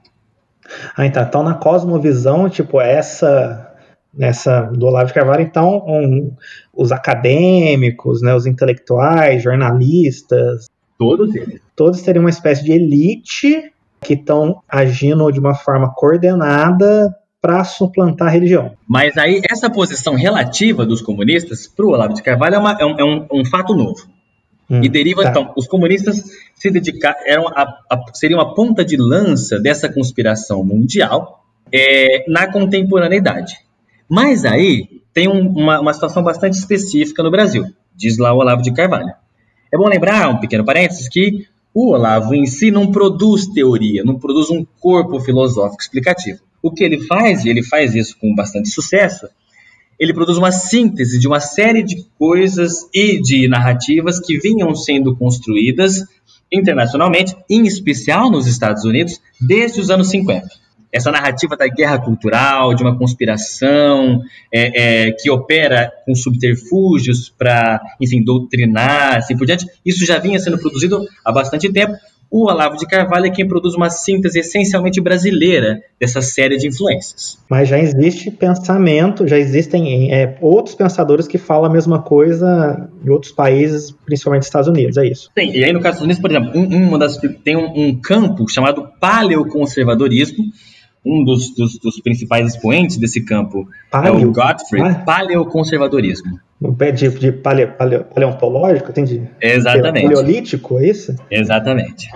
Ah, 0.95 1.05
então, 1.05 1.23
então 1.23 1.43
na 1.43 1.55
cosmovisão, 1.55 2.49
tipo, 2.49 2.79
essa 2.79 3.71
nessa 4.13 4.61
do 4.61 4.85
Olavo 4.85 5.07
de 5.07 5.13
Carvalho, 5.13 5.41
então, 5.41 5.83
um, 5.85 6.31
os 6.73 6.91
acadêmicos, 6.91 8.21
né, 8.21 8.33
os 8.33 8.45
intelectuais, 8.45 9.43
jornalistas, 9.43 10.67
todos 10.97 11.35
eles, 11.35 11.59
todos 11.75 12.01
teriam 12.01 12.23
uma 12.23 12.29
espécie 12.29 12.63
de 12.63 12.71
elite 12.71 13.73
que 13.99 14.13
estão 14.13 14.61
agindo 14.69 15.29
de 15.31 15.39
uma 15.39 15.53
forma 15.53 15.93
coordenada 15.93 17.13
para 17.45 17.63
suplantar 17.63 18.29
a 18.29 18.31
religião. 18.31 18.71
Mas 18.87 19.15
aí 19.19 19.39
essa 19.47 19.69
posição 19.69 20.15
relativa 20.15 20.83
dos 20.83 20.99
comunistas 20.99 21.67
para 21.67 21.85
o 21.85 21.89
Olavo 21.89 22.15
de 22.15 22.23
Carvalho 22.23 22.55
é, 22.55 22.57
uma, 22.57 22.77
é, 22.79 22.85
um, 22.85 22.99
é 22.99 23.03
um, 23.03 23.27
um, 23.31 23.45
fato 23.45 23.75
novo. 23.75 24.07
Hum, 24.67 24.81
e 24.83 24.89
deriva, 24.89 25.21
tá. 25.21 25.29
então, 25.29 25.53
os 25.55 25.67
comunistas 25.67 26.23
se 26.55 26.71
dedicar, 26.71 27.15
eram 27.23 27.47
a, 27.49 27.61
a, 27.87 28.03
seriam 28.15 28.39
a 28.39 28.55
ponta 28.55 28.83
de 28.83 28.97
lança 28.97 29.59
dessa 29.59 29.87
conspiração 29.87 30.63
mundial 30.63 31.45
é, 31.71 32.25
na 32.27 32.51
contemporaneidade. 32.51 33.59
Mas 34.09 34.43
aí 34.43 35.03
tem 35.13 35.27
um, 35.27 35.47
uma, 35.49 35.79
uma 35.81 35.93
situação 35.93 36.23
bastante 36.23 36.53
específica 36.53 37.21
no 37.21 37.29
Brasil, 37.29 37.63
diz 37.95 38.17
lá 38.17 38.33
o 38.33 38.37
Olavo 38.37 38.63
de 38.63 38.73
Carvalho. 38.73 39.13
É 39.71 39.77
bom 39.77 39.87
lembrar, 39.87 40.29
um 40.29 40.39
pequeno 40.39 40.65
parênteses, 40.65 41.07
que 41.07 41.45
o 41.71 41.91
Olavo 41.91 42.33
em 42.33 42.47
si 42.47 42.71
não 42.71 42.91
produz 42.91 43.45
teoria, 43.45 44.03
não 44.03 44.17
produz 44.17 44.49
um 44.49 44.65
corpo 44.79 45.19
filosófico 45.19 45.83
explicativo. 45.83 46.39
O 46.65 46.71
que 46.71 46.83
ele 46.83 46.99
faz, 47.05 47.45
e 47.45 47.49
ele 47.49 47.61
faz 47.61 47.93
isso 47.93 48.17
com 48.17 48.33
bastante 48.33 48.69
sucesso, 48.69 49.27
ele 49.99 50.15
produz 50.15 50.35
uma 50.35 50.51
síntese 50.51 51.19
de 51.19 51.27
uma 51.27 51.39
série 51.39 51.83
de 51.83 52.07
coisas 52.17 52.89
e 52.91 53.21
de 53.21 53.47
narrativas 53.47 54.19
que 54.19 54.39
vinham 54.39 54.73
sendo 54.73 55.15
construídas 55.15 56.03
internacionalmente, 56.51 57.35
em 57.47 57.67
especial 57.67 58.31
nos 58.31 58.47
Estados 58.47 58.83
Unidos, 58.83 59.21
desde 59.39 59.79
os 59.79 59.91
anos 59.91 60.09
50 60.09 60.65
essa 60.95 61.11
narrativa 61.11 61.57
da 61.57 61.67
guerra 61.67 61.99
cultural, 61.99 62.73
de 62.73 62.81
uma 62.81 62.97
conspiração 62.97 64.21
é, 64.49 65.07
é, 65.07 65.11
que 65.11 65.29
opera 65.29 65.91
com 66.05 66.15
subterfúgios 66.15 67.29
para, 67.37 67.81
enfim, 67.99 68.23
doutrinar, 68.23 69.17
assim 69.17 69.35
por 69.35 69.45
diante, 69.45 69.67
isso 69.85 70.05
já 70.05 70.17
vinha 70.19 70.39
sendo 70.39 70.57
produzido 70.57 71.05
há 71.23 71.33
bastante 71.33 71.69
tempo. 71.69 71.93
O 72.29 72.49
Olavo 72.49 72.77
de 72.77 72.85
Carvalho 72.87 73.27
é 73.27 73.29
quem 73.29 73.47
produz 73.47 73.75
uma 73.75 73.89
síntese 73.89 74.39
essencialmente 74.39 74.99
brasileira 74.99 75.81
dessa 75.99 76.21
série 76.21 76.57
de 76.57 76.67
influências. 76.67 77.37
Mas 77.49 77.69
já 77.69 77.79
existe 77.79 78.29
pensamento, 78.31 79.27
já 79.27 79.37
existem 79.37 80.13
é, 80.13 80.37
outros 80.41 80.75
pensadores 80.75 81.27
que 81.27 81.37
falam 81.37 81.69
a 81.69 81.73
mesma 81.73 82.01
coisa 82.01 82.89
em 83.03 83.09
outros 83.09 83.31
países, 83.31 83.91
principalmente 84.05 84.43
Estados 84.43 84.67
Unidos, 84.67 84.97
é 84.97 85.07
isso. 85.07 85.31
Sim, 85.37 85.51
e 85.51 85.63
aí 85.63 85.71
no 85.71 85.79
caso 85.79 85.99
dos 85.99 86.09
Estados 86.09 86.19
Unidos, 86.19 86.21
por 86.21 86.31
exemplo, 86.31 86.77
um, 86.77 86.87
uma 86.89 86.99
das, 86.99 87.17
tem 87.43 87.55
um, 87.55 87.87
um 87.87 87.95
campo 87.95 88.49
chamado 88.49 88.89
paleoconservadorismo, 88.99 90.45
um 91.05 91.23
dos, 91.23 91.53
dos, 91.53 91.77
dos, 91.77 91.99
principais 92.01 92.53
expoentes 92.53 92.97
desse 92.97 93.21
campo 93.21 93.67
Paleo. 93.91 94.19
é 94.19 94.25
o 94.25 94.31
Gottfried, 94.31 94.87
ah. 94.87 94.95
paleoconservadorismo. 95.05 96.39
No 96.59 96.73
pé 96.73 96.91
de, 96.91 97.09
de 97.09 97.31
paleo, 97.31 97.73
paleo, 97.73 98.05
paleontológico, 98.05 98.91
tem 98.91 99.03
de 99.03 99.21
Exatamente. 99.39 100.07
paleolítico, 100.07 100.79
é 100.79 100.89
isso? 100.89 101.15
Exatamente. 101.29 102.09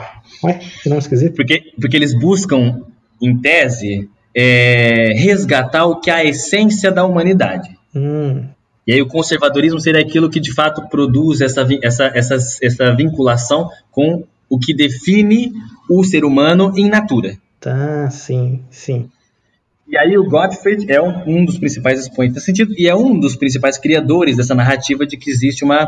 Ué, 0.43 0.59
que 0.81 0.89
não 0.89 0.97
esquisito. 0.97 1.35
Porque, 1.35 1.61
porque 1.79 1.95
eles 1.95 2.17
buscam, 2.17 2.81
em 3.21 3.37
tese, 3.37 4.09
é, 4.35 5.13
resgatar 5.15 5.85
o 5.85 5.99
que 5.99 6.09
é 6.09 6.13
a 6.13 6.25
essência 6.25 6.91
da 6.91 7.05
humanidade. 7.05 7.69
Hum. 7.93 8.45
E 8.87 8.93
aí 8.93 9.01
o 9.01 9.07
conservadorismo 9.07 9.79
seria 9.79 10.01
aquilo 10.01 10.29
que 10.29 10.39
de 10.39 10.51
fato 10.51 10.87
produz 10.89 11.41
essa, 11.41 11.67
essa, 11.83 12.05
essa, 12.15 12.35
essa 12.63 12.95
vinculação 12.95 13.69
com 13.91 14.23
o 14.49 14.57
que 14.57 14.73
define 14.73 15.51
o 15.89 16.03
ser 16.03 16.25
humano 16.25 16.73
em 16.75 16.89
natura. 16.89 17.37
Tá, 17.59 18.09
sim, 18.09 18.63
sim. 18.69 19.09
E 19.87 19.97
aí 19.97 20.17
o 20.17 20.29
Gottfried 20.29 20.89
é 20.91 21.01
um, 21.01 21.39
um, 21.39 21.45
dos 21.45 21.57
principais 21.57 21.99
expoentes 21.99 22.35
nesse 22.35 22.45
sentido 22.45 22.73
e 22.77 22.87
é 22.87 22.95
um 22.95 23.19
dos 23.19 23.35
principais 23.35 23.77
criadores 23.77 24.37
dessa 24.37 24.53
narrativa 24.53 25.05
de 25.05 25.17
que 25.17 25.31
existe 25.31 25.63
uma, 25.63 25.87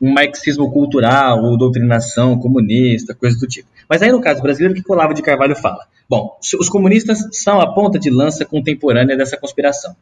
um 0.00 0.10
marxismo 0.10 0.72
cultural 0.72 1.44
ou 1.44 1.56
doutrinação 1.56 2.38
comunista, 2.38 3.14
coisa 3.14 3.38
do 3.38 3.46
tipo. 3.46 3.68
Mas 3.88 4.00
aí 4.00 4.10
no 4.10 4.20
caso 4.20 4.42
brasileiro, 4.42 4.72
o 4.72 4.82
que 4.82 4.90
o 4.90 4.94
Olavo 4.94 5.12
de 5.12 5.22
Carvalho 5.22 5.54
fala? 5.54 5.86
Bom, 6.08 6.38
os 6.58 6.68
comunistas 6.68 7.28
são 7.32 7.60
a 7.60 7.74
ponta 7.74 7.98
de 7.98 8.08
lança 8.08 8.44
contemporânea 8.44 9.16
dessa 9.16 9.36
conspiração. 9.36 9.94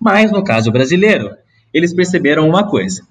Mas 0.00 0.32
no 0.32 0.42
caso 0.42 0.72
brasileiro, 0.72 1.36
eles 1.74 1.92
perceberam 1.92 2.48
uma 2.48 2.66
coisa. 2.68 3.06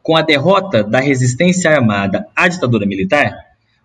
Com 0.00 0.16
a 0.16 0.22
derrota 0.22 0.84
da 0.84 1.00
resistência 1.00 1.70
armada 1.70 2.28
à 2.36 2.46
ditadura 2.46 2.86
militar, 2.86 3.34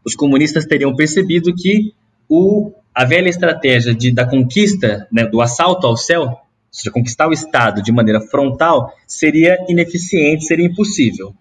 os 0.05 0.15
comunistas 0.15 0.65
teriam 0.65 0.95
percebido 0.95 1.55
que 1.55 1.93
o, 2.31 2.71
a 2.95 3.03
velha 3.03 3.27
estratégia 3.27 3.93
de, 3.93 4.09
da 4.09 4.25
conquista, 4.25 5.05
né, 5.11 5.25
do 5.25 5.41
assalto 5.41 5.85
ao 5.85 5.97
céu, 5.97 6.21
ou 6.21 6.39
seja, 6.71 6.89
conquistar 6.89 7.27
o 7.27 7.33
Estado 7.33 7.83
de 7.83 7.91
maneira 7.91 8.21
frontal, 8.21 8.93
seria 9.05 9.57
ineficiente, 9.67 10.45
seria 10.45 10.65
impossível. 10.65 11.27
O 11.27 11.35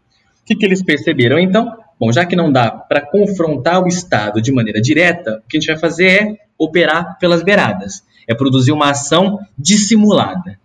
que, 0.45 0.57
que 0.57 0.67
eles 0.67 0.83
perceberam 0.83 1.39
então? 1.39 1.79
Bom, 1.99 2.11
já 2.11 2.27
que 2.27 2.35
não 2.35 2.51
dá 2.51 2.73
para 2.73 3.01
confrontar 3.01 3.81
o 3.81 3.87
Estado 3.87 4.43
de 4.43 4.51
maneira 4.51 4.81
direta, 4.81 5.41
o 5.45 5.49
que 5.49 5.59
a 5.59 5.61
gente 5.61 5.69
vai 5.69 5.79
fazer 5.79 6.07
é 6.09 6.37
operar 6.59 7.17
pelas 7.21 7.45
beiradas, 7.45 8.03
é 8.27 8.35
produzir 8.35 8.73
uma 8.73 8.91
ação 8.91 9.39
dissimulada. 9.57 10.59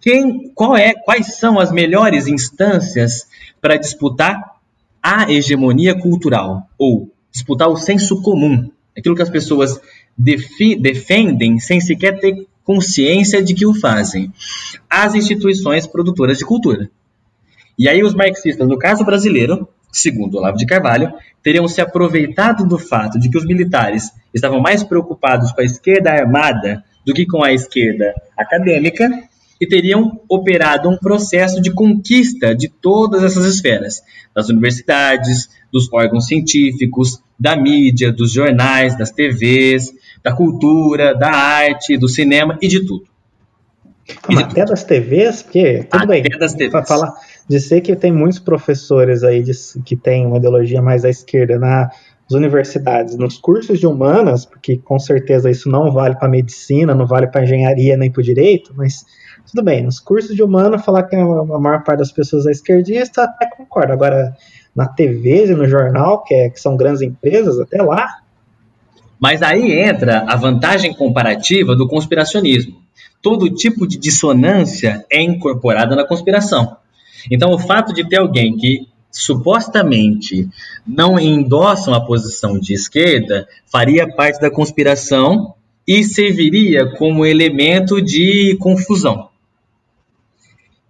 Quem, 0.00 0.50
qual 0.54 0.74
é, 0.74 0.94
quais 0.94 1.34
são 1.34 1.60
as 1.60 1.70
melhores 1.70 2.26
instâncias 2.26 3.26
para 3.60 3.76
disputar 3.76 4.56
a 5.02 5.30
hegemonia 5.30 5.94
cultural 5.94 6.66
ou 6.78 7.12
disputar 7.30 7.68
o 7.68 7.76
senso 7.76 8.22
comum? 8.22 8.70
Aquilo 8.96 9.14
que 9.14 9.22
as 9.22 9.30
pessoas 9.30 9.80
defendem 10.16 11.58
sem 11.58 11.80
sequer 11.80 12.18
ter 12.18 12.46
consciência 12.64 13.42
de 13.42 13.54
que 13.54 13.66
o 13.66 13.74
fazem, 13.74 14.32
as 14.90 15.14
instituições 15.14 15.86
produtoras 15.86 16.38
de 16.38 16.44
cultura. 16.44 16.90
E 17.78 17.88
aí 17.88 18.02
os 18.02 18.14
marxistas, 18.14 18.66
no 18.66 18.78
caso 18.78 19.04
brasileiro, 19.04 19.68
segundo 19.92 20.38
Olavo 20.38 20.56
de 20.56 20.66
Carvalho, 20.66 21.12
teriam 21.42 21.68
se 21.68 21.80
aproveitado 21.80 22.66
do 22.66 22.78
fato 22.78 23.18
de 23.20 23.30
que 23.30 23.38
os 23.38 23.46
militares 23.46 24.10
estavam 24.34 24.60
mais 24.60 24.82
preocupados 24.82 25.52
com 25.52 25.60
a 25.60 25.64
esquerda 25.64 26.10
armada 26.10 26.82
do 27.06 27.14
que 27.14 27.24
com 27.24 27.44
a 27.44 27.52
esquerda 27.52 28.12
acadêmica 28.36 29.08
e 29.60 29.66
teriam 29.66 30.20
operado 30.28 30.88
um 30.88 30.96
processo 30.96 31.60
de 31.60 31.70
conquista 31.70 32.54
de 32.54 32.68
todas 32.68 33.22
essas 33.22 33.44
esferas, 33.46 34.02
das 34.34 34.48
universidades, 34.48 35.48
dos 35.72 35.90
órgãos 35.92 36.26
científicos, 36.26 37.20
da 37.38 37.56
mídia, 37.56 38.12
dos 38.12 38.32
jornais, 38.32 38.96
das 38.96 39.10
TVs, 39.10 39.92
da 40.22 40.32
cultura, 40.32 41.14
da 41.14 41.30
arte, 41.30 41.96
do 41.96 42.08
cinema 42.08 42.58
e 42.60 42.68
de 42.68 42.84
tudo. 42.84 43.04
De 44.28 44.38
até 44.38 44.60
tudo. 44.60 44.68
das 44.70 44.84
TVs, 44.84 45.42
porque 45.42 45.84
tudo 45.84 46.02
até 46.02 46.06
bem. 46.06 46.38
Das 46.38 46.54
TVs. 46.54 46.88
Falar, 46.88 47.12
dizer 47.48 47.80
que 47.80 47.94
tem 47.96 48.12
muitos 48.12 48.38
professores 48.38 49.22
aí 49.22 49.42
de, 49.42 49.52
que 49.84 49.96
têm 49.96 50.26
uma 50.26 50.38
ideologia 50.38 50.80
mais 50.80 51.04
à 51.04 51.10
esquerda 51.10 51.58
nas 51.58 51.90
universidades, 52.30 53.16
nos 53.16 53.38
cursos 53.38 53.78
de 53.78 53.86
humanas, 53.86 54.44
porque 54.44 54.76
com 54.78 54.98
certeza 54.98 55.50
isso 55.50 55.68
não 55.68 55.92
vale 55.92 56.16
para 56.16 56.28
medicina, 56.28 56.94
não 56.94 57.06
vale 57.06 57.26
para 57.26 57.42
engenharia 57.44 57.96
nem 57.96 58.10
para 58.10 58.22
direito, 58.22 58.72
mas 58.76 59.04
tudo 59.46 59.62
bem, 59.62 59.82
nos 59.82 60.00
cursos 60.00 60.34
de 60.34 60.42
humano, 60.42 60.78
falar 60.78 61.04
que 61.04 61.14
a 61.14 61.24
maior 61.24 61.82
parte 61.84 62.00
das 62.00 62.12
pessoas 62.12 62.46
é 62.46 62.50
esquerdista, 62.50 63.24
até 63.24 63.46
concordo. 63.46 63.92
Agora, 63.92 64.36
na 64.74 64.86
TV 64.86 65.46
e 65.46 65.54
no 65.54 65.66
jornal, 65.66 66.22
que, 66.22 66.34
é, 66.34 66.50
que 66.50 66.60
são 66.60 66.76
grandes 66.76 67.00
empresas, 67.00 67.58
até 67.58 67.80
lá. 67.82 68.18
Mas 69.18 69.42
aí 69.42 69.72
entra 69.72 70.24
a 70.28 70.36
vantagem 70.36 70.92
comparativa 70.92 71.74
do 71.74 71.88
conspiracionismo. 71.88 72.76
Todo 73.22 73.48
tipo 73.48 73.86
de 73.86 73.96
dissonância 73.96 75.04
é 75.10 75.22
incorporada 75.22 75.96
na 75.96 76.06
conspiração. 76.06 76.76
Então, 77.30 77.50
o 77.52 77.58
fato 77.58 77.94
de 77.94 78.06
ter 78.06 78.16
alguém 78.16 78.56
que 78.56 78.86
supostamente 79.10 80.46
não 80.86 81.18
endossa 81.18 81.90
uma 81.90 82.04
posição 82.04 82.58
de 82.58 82.74
esquerda 82.74 83.48
faria 83.66 84.06
parte 84.06 84.38
da 84.40 84.50
conspiração 84.50 85.54
e 85.88 86.04
serviria 86.04 86.94
como 86.96 87.24
elemento 87.24 88.02
de 88.02 88.56
confusão. 88.60 89.30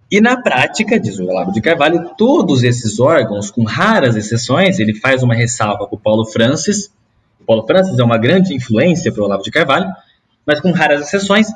E 0.09 0.21
na 0.21 0.41
prática, 0.41 0.97
diz 0.97 1.19
o 1.19 1.25
Olavo 1.25 1.51
de 1.51 1.59
Carvalho, 1.59 2.11
todos 2.17 2.63
esses 2.63 2.97
órgãos, 2.97 3.51
com 3.51 3.63
raras 3.65 4.15
exceções, 4.15 4.79
ele 4.79 4.93
faz 4.93 5.21
uma 5.21 5.35
ressalva 5.35 5.85
para 5.85 5.95
o 5.95 5.99
Paulo 5.99 6.25
Francis. 6.25 6.89
O 7.41 7.45
Paulo 7.45 7.67
Francis 7.67 7.99
é 7.99 8.03
uma 8.03 8.17
grande 8.17 8.55
influência 8.55 9.11
para 9.11 9.21
o 9.21 9.25
Olavo 9.25 9.43
de 9.43 9.51
Carvalho, 9.51 9.87
mas 10.45 10.61
com 10.61 10.71
raras 10.71 11.01
exceções, 11.01 11.47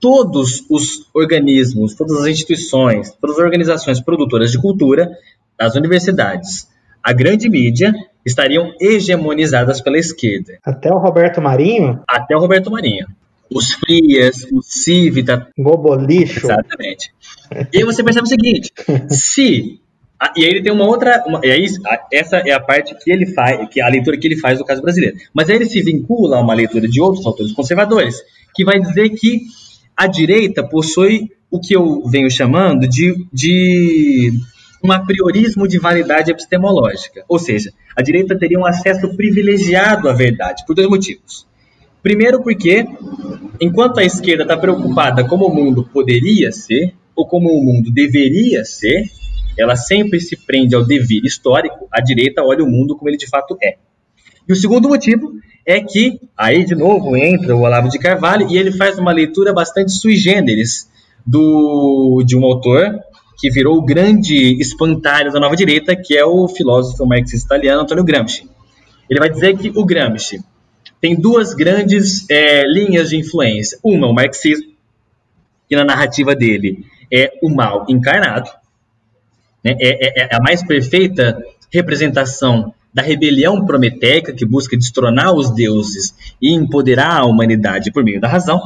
todos 0.00 0.64
os 0.68 1.08
organismos, 1.14 1.94
todas 1.94 2.20
as 2.20 2.26
instituições, 2.26 3.12
todas 3.20 3.38
as 3.38 3.44
organizações 3.44 4.00
produtoras 4.00 4.50
de 4.50 4.60
cultura, 4.60 5.08
as 5.56 5.76
universidades, 5.76 6.66
a 7.00 7.12
grande 7.12 7.48
mídia, 7.48 7.94
estariam 8.26 8.72
hegemonizadas 8.80 9.80
pela 9.80 9.98
esquerda. 9.98 10.58
Até 10.64 10.92
o 10.92 10.98
Roberto 10.98 11.40
Marinho? 11.40 12.02
Até 12.08 12.36
o 12.36 12.40
Roberto 12.40 12.72
Marinho 12.72 13.06
os 13.52 13.72
Frias, 13.72 14.46
o 14.52 14.62
Civita. 14.62 15.48
Gobolixo. 15.58 16.46
Exatamente. 16.46 17.12
E 17.72 17.78
aí 17.78 17.84
você 17.84 18.02
percebe 18.02 18.26
o 18.26 18.28
seguinte: 18.28 18.72
se. 19.08 19.80
E 20.36 20.44
aí 20.44 20.50
ele 20.50 20.62
tem 20.62 20.72
uma 20.72 20.86
outra. 20.86 21.24
Uma, 21.26 21.40
e 21.42 21.50
aí, 21.50 21.66
essa 22.12 22.36
é 22.38 22.52
a 22.52 22.60
parte 22.60 22.94
que 22.94 23.10
ele 23.10 23.26
faz, 23.26 23.68
que 23.70 23.80
é 23.80 23.84
a 23.84 23.88
leitura 23.88 24.18
que 24.18 24.26
ele 24.26 24.36
faz 24.36 24.58
do 24.58 24.64
caso 24.64 24.82
brasileiro. 24.82 25.16
Mas 25.34 25.48
aí 25.48 25.56
ele 25.56 25.66
se 25.66 25.80
vincula 25.82 26.36
a 26.36 26.40
uma 26.40 26.54
leitura 26.54 26.86
de 26.86 27.00
outros 27.00 27.26
autores 27.26 27.52
conservadores, 27.52 28.16
que 28.54 28.64
vai 28.64 28.78
dizer 28.78 29.08
que 29.10 29.42
a 29.96 30.06
direita 30.06 30.62
possui 30.62 31.30
o 31.50 31.58
que 31.58 31.74
eu 31.74 32.02
venho 32.06 32.30
chamando 32.30 32.86
de, 32.86 33.26
de 33.32 34.32
um 34.84 34.92
apriorismo 34.92 35.66
de 35.66 35.78
validade 35.78 36.30
epistemológica. 36.30 37.24
Ou 37.28 37.38
seja, 37.38 37.72
a 37.96 38.02
direita 38.02 38.38
teria 38.38 38.58
um 38.58 38.66
acesso 38.66 39.14
privilegiado 39.16 40.08
à 40.08 40.12
verdade, 40.12 40.64
por 40.66 40.74
dois 40.74 40.88
motivos. 40.88 41.46
Primeiro, 42.02 42.42
porque, 42.42 42.86
enquanto 43.60 43.98
a 43.98 44.04
esquerda 44.04 44.42
está 44.44 44.56
preocupada 44.56 45.26
como 45.26 45.46
o 45.46 45.54
mundo 45.54 45.88
poderia 45.92 46.50
ser, 46.50 46.94
ou 47.14 47.26
como 47.26 47.50
o 47.50 47.62
mundo 47.62 47.90
deveria 47.90 48.64
ser, 48.64 49.04
ela 49.58 49.76
sempre 49.76 50.20
se 50.20 50.36
prende 50.46 50.74
ao 50.74 50.84
dever 50.84 51.24
histórico, 51.24 51.86
a 51.92 52.00
direita 52.00 52.42
olha 52.42 52.64
o 52.64 52.70
mundo 52.70 52.96
como 52.96 53.10
ele 53.10 53.18
de 53.18 53.28
fato 53.28 53.56
é. 53.62 53.76
E 54.48 54.52
o 54.52 54.56
segundo 54.56 54.88
motivo 54.88 55.32
é 55.66 55.80
que, 55.80 56.18
aí 56.36 56.64
de 56.64 56.74
novo 56.74 57.16
entra 57.16 57.54
o 57.54 57.60
Olavo 57.60 57.88
de 57.88 57.98
Carvalho 57.98 58.48
e 58.50 58.56
ele 58.56 58.72
faz 58.72 58.98
uma 58.98 59.12
leitura 59.12 59.52
bastante 59.52 59.92
sui 59.92 60.16
generis 60.16 60.88
do, 61.26 62.22
de 62.26 62.36
um 62.36 62.44
autor 62.44 62.98
que 63.38 63.50
virou 63.50 63.76
o 63.76 63.84
grande 63.84 64.60
espantalho 64.60 65.32
da 65.32 65.40
nova 65.40 65.56
direita, 65.56 65.94
que 65.94 66.16
é 66.16 66.24
o 66.24 66.48
filósofo 66.48 67.06
marxista 67.06 67.54
italiano 67.54 67.82
Antonio 67.82 68.04
Gramsci. 68.04 68.48
Ele 69.08 69.20
vai 69.20 69.30
dizer 69.30 69.56
que 69.56 69.70
o 69.74 69.84
Gramsci 69.84 70.40
tem 71.00 71.14
duas 71.14 71.54
grandes 71.54 72.28
é, 72.30 72.62
linhas 72.66 73.10
de 73.10 73.16
influência. 73.16 73.78
Uma, 73.82 74.06
o 74.06 74.12
marxismo, 74.12 74.72
que 75.68 75.76
na 75.76 75.84
narrativa 75.84 76.34
dele 76.34 76.84
é 77.12 77.32
o 77.42 77.48
mal 77.48 77.86
encarnado, 77.88 78.50
né? 79.64 79.76
é, 79.80 80.22
é, 80.22 80.28
é 80.30 80.36
a 80.36 80.40
mais 80.40 80.62
perfeita 80.62 81.42
representação 81.72 82.74
da 82.92 83.02
rebelião 83.02 83.64
prometeica 83.64 84.32
que 84.32 84.44
busca 84.44 84.76
destronar 84.76 85.32
os 85.32 85.50
deuses 85.54 86.14
e 86.42 86.52
empoderar 86.52 87.20
a 87.20 87.24
humanidade 87.24 87.92
por 87.92 88.02
meio 88.02 88.20
da 88.20 88.28
razão. 88.28 88.60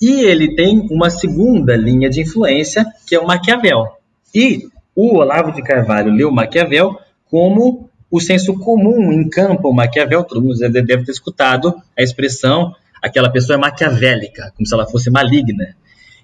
E 0.00 0.22
ele 0.22 0.54
tem 0.54 0.86
uma 0.90 1.10
segunda 1.10 1.76
linha 1.76 2.08
de 2.08 2.22
influência, 2.22 2.86
que 3.06 3.14
é 3.14 3.20
o 3.20 3.26
Maquiavel. 3.26 3.88
E 4.34 4.68
o 4.94 5.18
Olavo 5.18 5.52
de 5.52 5.62
Carvalho 5.62 6.12
leu 6.12 6.30
Maquiavel 6.30 6.98
como 7.30 7.87
o 8.10 8.20
senso 8.20 8.54
comum 8.58 9.12
encampa 9.12 9.68
o 9.68 9.72
Maquiavel. 9.72 10.24
Todo 10.24 10.42
mundo 10.42 10.58
deve, 10.58 11.04
ter 11.04 11.12
escutado 11.12 11.74
a 11.96 12.02
expressão 12.02 12.74
aquela 13.02 13.30
pessoa 13.30 13.56
é 13.56 13.60
maquiavélica, 13.60 14.52
como 14.56 14.66
se 14.66 14.74
ela 14.74 14.86
fosse 14.86 15.10
maligna. 15.10 15.76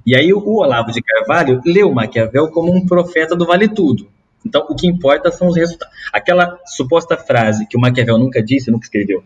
E 0.07 0.14
aí 0.14 0.32
o 0.35 0.45
Olavo 0.45 0.93
de 0.93 1.01
Carvalho 1.01 1.61
leu 1.64 1.93
Maquiavel 1.93 2.49
como 2.51 2.72
um 2.72 2.85
profeta 2.85 3.35
do 3.35 3.47
vale 3.47 3.68
tudo. 3.68 4.09
Então, 4.45 4.66
o 4.68 4.74
que 4.74 4.87
importa 4.87 5.30
são 5.30 5.49
os 5.49 5.57
resultados. 5.57 5.95
Aquela 6.12 6.59
suposta 6.66 7.16
frase 7.16 7.66
que 7.66 7.76
o 7.76 7.80
Maquiavel 7.80 8.18
nunca 8.18 8.43
disse, 8.43 8.70
nunca 8.70 8.85
escreveu, 8.85 9.24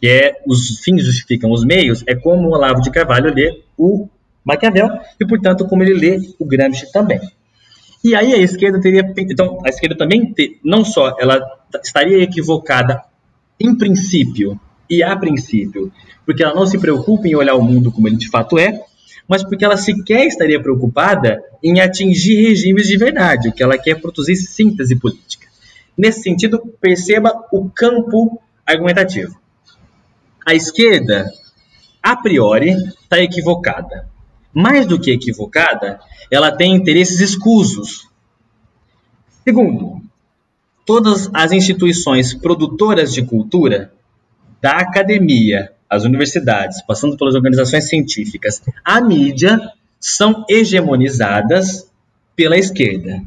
que 0.00 0.06
é 0.06 0.40
os 0.46 0.78
fins 0.78 1.04
justificam 1.04 1.50
os 1.50 1.64
meios, 1.64 2.04
é 2.06 2.14
como 2.14 2.48
o 2.48 2.52
Olavo 2.52 2.80
de 2.80 2.90
Carvalho 2.90 3.34
lê 3.34 3.62
o 3.76 4.08
Maquiavel 4.44 4.88
e, 5.18 5.26
portanto, 5.26 5.66
como 5.66 5.82
ele 5.82 5.94
lê 5.94 6.20
o 6.38 6.46
Gramsci 6.46 6.92
também. 6.92 7.20
E 8.02 8.14
aí 8.14 8.32
a 8.32 8.38
esquerda 8.38 8.80
teria, 8.80 9.02
então 9.18 9.58
a 9.64 9.68
esquerda 9.68 9.96
também 9.96 10.34
não 10.64 10.84
só 10.84 11.16
ela 11.18 11.40
estaria 11.82 12.22
equivocada 12.22 13.02
em 13.58 13.76
princípio 13.76 14.58
e 14.88 15.02
a 15.02 15.14
princípio, 15.16 15.92
porque 16.24 16.42
ela 16.42 16.54
não 16.54 16.66
se 16.66 16.78
preocupa 16.78 17.28
em 17.28 17.36
olhar 17.36 17.54
o 17.54 17.62
mundo 17.62 17.92
como 17.92 18.08
ele 18.08 18.16
de 18.16 18.28
fato 18.28 18.58
é, 18.58 18.80
mas 19.28 19.44
porque 19.44 19.64
ela 19.64 19.76
sequer 19.76 20.26
estaria 20.26 20.60
preocupada 20.60 21.40
em 21.62 21.78
atingir 21.80 22.48
regimes 22.48 22.88
de 22.88 22.96
verdade, 22.96 23.48
o 23.48 23.52
que 23.52 23.62
ela 23.62 23.78
quer 23.78 24.00
produzir 24.00 24.34
síntese 24.34 24.96
política. 24.96 25.46
Nesse 25.96 26.22
sentido, 26.22 26.58
perceba 26.80 27.46
o 27.52 27.70
campo 27.70 28.40
argumentativo. 28.66 29.38
A 30.44 30.54
esquerda, 30.54 31.30
a 32.02 32.16
priori, 32.16 32.70
está 32.72 33.20
equivocada. 33.20 34.09
Mais 34.52 34.86
do 34.86 35.00
que 35.00 35.10
equivocada, 35.10 36.00
ela 36.30 36.50
tem 36.50 36.74
interesses 36.74 37.20
escusos. 37.20 38.08
Segundo, 39.44 40.02
todas 40.84 41.30
as 41.32 41.52
instituições 41.52 42.34
produtoras 42.34 43.12
de 43.12 43.22
cultura, 43.22 43.92
da 44.60 44.72
academia 44.72 45.72
as 45.90 46.04
universidades, 46.04 46.80
passando 46.82 47.16
pelas 47.16 47.34
organizações 47.34 47.88
científicas, 47.88 48.62
a 48.84 49.00
mídia, 49.00 49.60
são 49.98 50.44
hegemonizadas 50.48 51.90
pela 52.36 52.56
esquerda. 52.56 53.20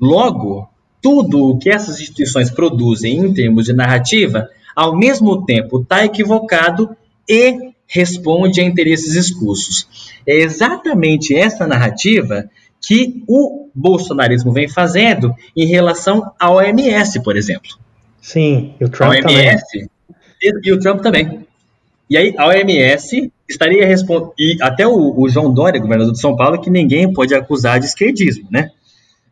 Logo, 0.00 0.68
tudo 1.02 1.50
o 1.50 1.58
que 1.58 1.68
essas 1.68 2.00
instituições 2.00 2.50
produzem 2.50 3.18
em 3.18 3.34
termos 3.34 3.66
de 3.66 3.74
narrativa, 3.74 4.48
ao 4.74 4.96
mesmo 4.96 5.44
tempo 5.44 5.80
está 5.80 6.04
equivocado 6.04 6.96
e 7.28 7.67
responde 7.88 8.60
a 8.60 8.64
interesses 8.64 9.14
escusos. 9.14 9.88
É 10.26 10.36
exatamente 10.36 11.34
essa 11.34 11.66
narrativa 11.66 12.48
que 12.80 13.24
o 13.26 13.68
bolsonarismo 13.74 14.52
vem 14.52 14.68
fazendo 14.68 15.34
em 15.56 15.66
relação 15.66 16.30
à 16.38 16.50
OMS, 16.50 17.22
por 17.22 17.36
exemplo. 17.36 17.70
Sim, 18.20 18.74
e 18.78 18.84
o 18.84 18.88
Trump 18.88 19.10
a 19.10 19.14
OMS, 19.14 19.62
também. 19.72 19.90
E, 20.42 20.68
e 20.68 20.72
o 20.72 20.78
Trump 20.78 21.00
também. 21.00 21.46
E 22.10 22.16
aí 22.16 22.34
a 22.36 22.46
OMS 22.46 23.32
estaria 23.48 23.86
respondendo, 23.86 24.32
e 24.38 24.56
até 24.60 24.86
o, 24.86 25.18
o, 25.18 25.28
João 25.28 25.52
Dória, 25.52 25.80
governador 25.80 26.12
de 26.12 26.20
São 26.20 26.36
Paulo, 26.36 26.60
que 26.60 26.70
ninguém 26.70 27.12
pode 27.12 27.34
acusar 27.34 27.80
de 27.80 27.86
esquerdismo, 27.86 28.48
né? 28.50 28.70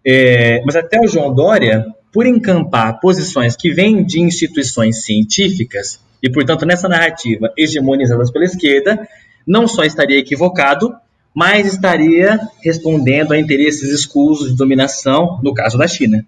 É, 0.04 0.62
mas 0.64 0.76
até 0.76 1.00
o 1.00 1.08
João 1.08 1.34
Dória, 1.34 1.84
por 2.12 2.26
encampar 2.26 3.00
posições 3.00 3.56
que 3.56 3.72
vêm 3.72 4.04
de 4.04 4.20
instituições 4.20 5.04
científicas, 5.04 6.00
e 6.22 6.30
portanto 6.30 6.64
nessa 6.64 6.88
narrativa 6.88 7.52
hegemonizadas 7.56 8.30
pela 8.30 8.44
esquerda, 8.44 9.06
não 9.46 9.68
só 9.68 9.84
estaria 9.84 10.18
equivocado, 10.18 10.94
mas 11.34 11.66
estaria 11.66 12.40
respondendo 12.62 13.32
a 13.32 13.38
interesses 13.38 13.90
escusos 13.90 14.50
de 14.50 14.56
dominação, 14.56 15.38
no 15.42 15.52
caso 15.52 15.76
da 15.76 15.86
China. 15.86 16.26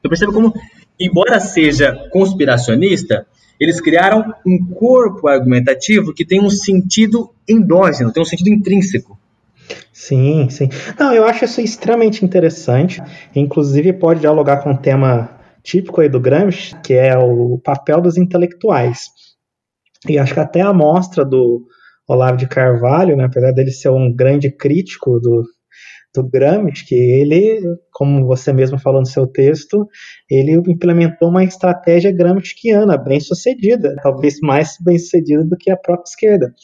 Você 0.00 0.08
percebe 0.08 0.32
como, 0.32 0.54
embora 0.98 1.38
seja 1.40 2.08
conspiracionista, 2.10 3.26
eles 3.60 3.80
criaram 3.80 4.34
um 4.46 4.58
corpo 4.74 5.28
argumentativo 5.28 6.14
que 6.14 6.24
tem 6.24 6.40
um 6.40 6.50
sentido 6.50 7.30
endógeno, 7.48 8.12
tem 8.12 8.22
um 8.22 8.26
sentido 8.26 8.48
intrínseco. 8.48 9.18
Sim, 9.92 10.48
sim. 10.50 10.68
Não, 10.98 11.12
eu 11.12 11.24
acho 11.24 11.44
isso 11.44 11.60
extremamente 11.60 12.24
interessante. 12.24 13.02
Inclusive 13.34 13.92
pode 13.94 14.20
dialogar 14.20 14.58
com 14.58 14.70
um 14.70 14.76
tema 14.76 15.30
típico 15.62 16.00
aí 16.00 16.08
do 16.08 16.20
Gramsci, 16.20 16.76
que 16.82 16.94
é 16.94 17.16
o 17.18 17.58
papel 17.58 18.00
dos 18.00 18.16
intelectuais. 18.16 19.10
E 20.08 20.18
acho 20.18 20.34
que 20.34 20.40
até 20.40 20.60
a 20.60 20.72
mostra 20.72 21.24
do 21.24 21.66
Olavo 22.08 22.36
de 22.36 22.46
Carvalho, 22.46 23.16
né, 23.16 23.24
apesar 23.24 23.52
dele 23.52 23.70
ser 23.70 23.90
um 23.90 24.14
grande 24.14 24.50
crítico 24.50 25.18
do, 25.18 25.42
do 26.14 26.28
Gramsci, 26.28 26.86
que 26.86 26.94
ele, 26.94 27.60
como 27.92 28.26
você 28.26 28.52
mesmo 28.52 28.78
falou 28.78 29.00
no 29.00 29.06
seu 29.06 29.26
texto, 29.26 29.86
ele 30.30 30.52
implementou 30.52 31.28
uma 31.28 31.44
estratégia 31.44 32.12
gramsciana 32.12 32.96
bem 32.96 33.20
sucedida, 33.20 33.94
talvez 34.02 34.38
mais 34.40 34.76
bem 34.80 34.98
sucedida 34.98 35.44
do 35.44 35.56
que 35.56 35.70
a 35.70 35.76
própria 35.76 36.08
esquerda, 36.08 36.54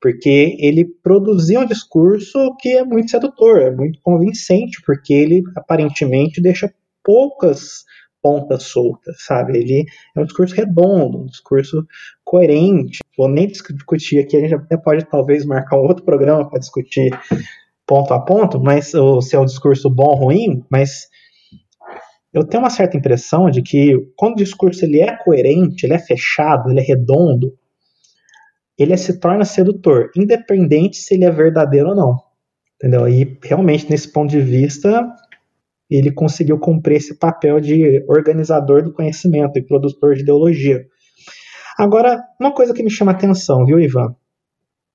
porque 0.00 0.56
ele 0.58 0.84
produzia 1.02 1.60
um 1.60 1.66
discurso 1.66 2.54
que 2.58 2.70
é 2.70 2.84
muito 2.84 3.10
sedutor, 3.10 3.60
é 3.60 3.70
muito 3.70 3.98
convincente, 4.02 4.82
porque 4.84 5.14
ele 5.14 5.42
aparentemente 5.56 6.42
deixa 6.42 6.72
poucas 7.04 7.84
pontas 8.22 8.62
soltas, 8.62 9.16
sabe? 9.18 9.58
Ele 9.58 9.84
é 10.16 10.20
um 10.20 10.24
discurso 10.24 10.54
redondo, 10.54 11.22
um 11.22 11.26
discurso 11.26 11.86
coerente. 12.24 13.00
Vou 13.18 13.28
nem 13.28 13.48
discutir 13.48 14.20
aqui, 14.20 14.36
a 14.36 14.40
gente 14.40 14.54
até 14.54 14.76
pode 14.76 15.04
talvez 15.04 15.44
marcar 15.44 15.76
um 15.76 15.86
outro 15.86 16.04
programa 16.04 16.48
para 16.48 16.60
discutir 16.60 17.10
ponto 17.86 18.14
a 18.14 18.20
ponto, 18.20 18.60
mas 18.60 18.94
o 18.94 19.20
seu 19.20 19.44
discurso 19.44 19.90
bom 19.90 20.04
ou 20.04 20.14
ruim, 20.14 20.64
mas 20.70 21.08
eu 22.32 22.44
tenho 22.44 22.62
uma 22.62 22.70
certa 22.70 22.96
impressão 22.96 23.50
de 23.50 23.60
que 23.60 23.94
quando 24.16 24.34
o 24.34 24.42
discurso 24.42 24.84
ele 24.84 25.00
é 25.00 25.14
coerente, 25.16 25.84
ele 25.84 25.94
é 25.94 25.98
fechado, 25.98 26.70
ele 26.70 26.80
é 26.80 26.82
redondo, 26.82 27.52
ele 28.78 28.96
se 28.96 29.20
torna 29.20 29.44
sedutor, 29.44 30.10
independente 30.16 30.96
se 30.96 31.14
ele 31.14 31.24
é 31.24 31.30
verdadeiro 31.30 31.90
ou 31.90 31.94
não. 31.94 32.18
Entendeu? 32.76 33.06
E 33.06 33.38
realmente, 33.44 33.88
nesse 33.90 34.10
ponto 34.10 34.30
de 34.30 34.40
vista, 34.40 35.06
ele 35.96 36.12
conseguiu 36.12 36.58
cumprir 36.58 36.96
esse 36.96 37.18
papel 37.18 37.60
de 37.60 38.04
organizador 38.08 38.82
do 38.82 38.92
conhecimento 38.92 39.58
e 39.58 39.62
produtor 39.62 40.14
de 40.14 40.22
ideologia. 40.22 40.84
Agora, 41.78 42.22
uma 42.40 42.52
coisa 42.52 42.72
que 42.72 42.82
me 42.82 42.90
chama 42.90 43.12
atenção, 43.12 43.64
viu, 43.64 43.80
Ivan? 43.80 44.14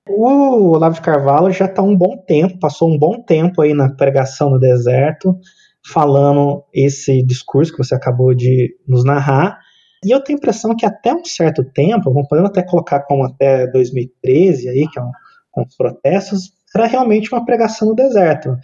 O 0.10 0.72
Olavo 0.72 0.96
de 0.96 1.02
Carvalho 1.02 1.52
já 1.52 1.66
está 1.66 1.82
um 1.82 1.96
bom 1.96 2.18
tempo, 2.26 2.60
passou 2.60 2.90
um 2.90 2.98
bom 2.98 3.22
tempo 3.22 3.62
aí 3.62 3.74
na 3.74 3.94
pregação 3.94 4.50
no 4.50 4.60
deserto, 4.60 5.38
falando 5.86 6.64
esse 6.74 7.22
discurso 7.24 7.72
que 7.72 7.78
você 7.78 7.94
acabou 7.94 8.34
de 8.34 8.76
nos 8.88 9.04
narrar. 9.04 9.60
E 10.06 10.12
eu 10.12 10.24
tenho 10.24 10.38
a 10.38 10.40
impressão 10.40 10.76
que 10.76 10.86
até 10.86 11.14
um 11.14 11.26
certo 11.26 11.64
tempo, 11.64 12.14
podemos 12.30 12.50
até 12.50 12.64
colocar 12.64 13.02
como 13.02 13.26
até 13.26 13.68
2013 13.68 14.70
aí, 14.70 14.88
que 14.92 15.00
é 15.00 15.02
um, 15.02 15.12
com 15.52 15.64
os 15.64 15.76
protestos, 15.76 16.52
era 16.76 16.86
realmente 16.86 17.32
uma 17.34 17.44
pregação 17.44 17.90
no 17.90 17.96
deserto. 17.96 18.56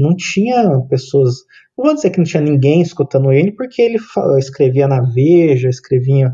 Não 0.00 0.16
tinha 0.16 0.80
pessoas, 0.88 1.34
não 1.76 1.84
vou 1.84 1.94
dizer 1.94 2.10
que 2.10 2.18
não 2.18 2.24
tinha 2.24 2.42
ninguém 2.42 2.80
escutando 2.80 3.30
ele, 3.30 3.52
porque 3.52 3.82
ele 3.82 3.98
escrevia 4.38 4.88
na 4.88 5.02
Veja, 5.02 5.68
escrevia 5.68 6.32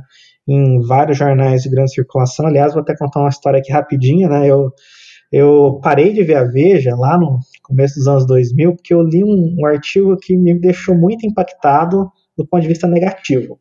em 0.48 0.80
vários 0.80 1.18
jornais 1.18 1.62
de 1.62 1.70
grande 1.70 1.92
circulação. 1.92 2.46
Aliás, 2.46 2.72
vou 2.72 2.82
até 2.82 2.96
contar 2.96 3.20
uma 3.20 3.28
história 3.28 3.58
aqui 3.58 3.72
rapidinha, 3.72 4.28
né? 4.28 4.48
Eu 4.48 4.70
eu 5.32 5.80
parei 5.82 6.12
de 6.12 6.22
ver 6.22 6.36
a 6.36 6.44
Veja 6.44 6.94
lá 6.94 7.18
no 7.18 7.40
começo 7.64 7.96
dos 7.96 8.06
anos 8.06 8.26
2000 8.26 8.76
porque 8.76 8.94
eu 8.94 9.02
li 9.02 9.24
um, 9.24 9.56
um 9.58 9.66
artigo 9.66 10.16
que 10.16 10.36
me 10.36 10.58
deixou 10.58 10.94
muito 10.94 11.26
impactado 11.26 12.08
do 12.38 12.46
ponto 12.46 12.62
de 12.62 12.68
vista 12.68 12.86
negativo 12.86 13.58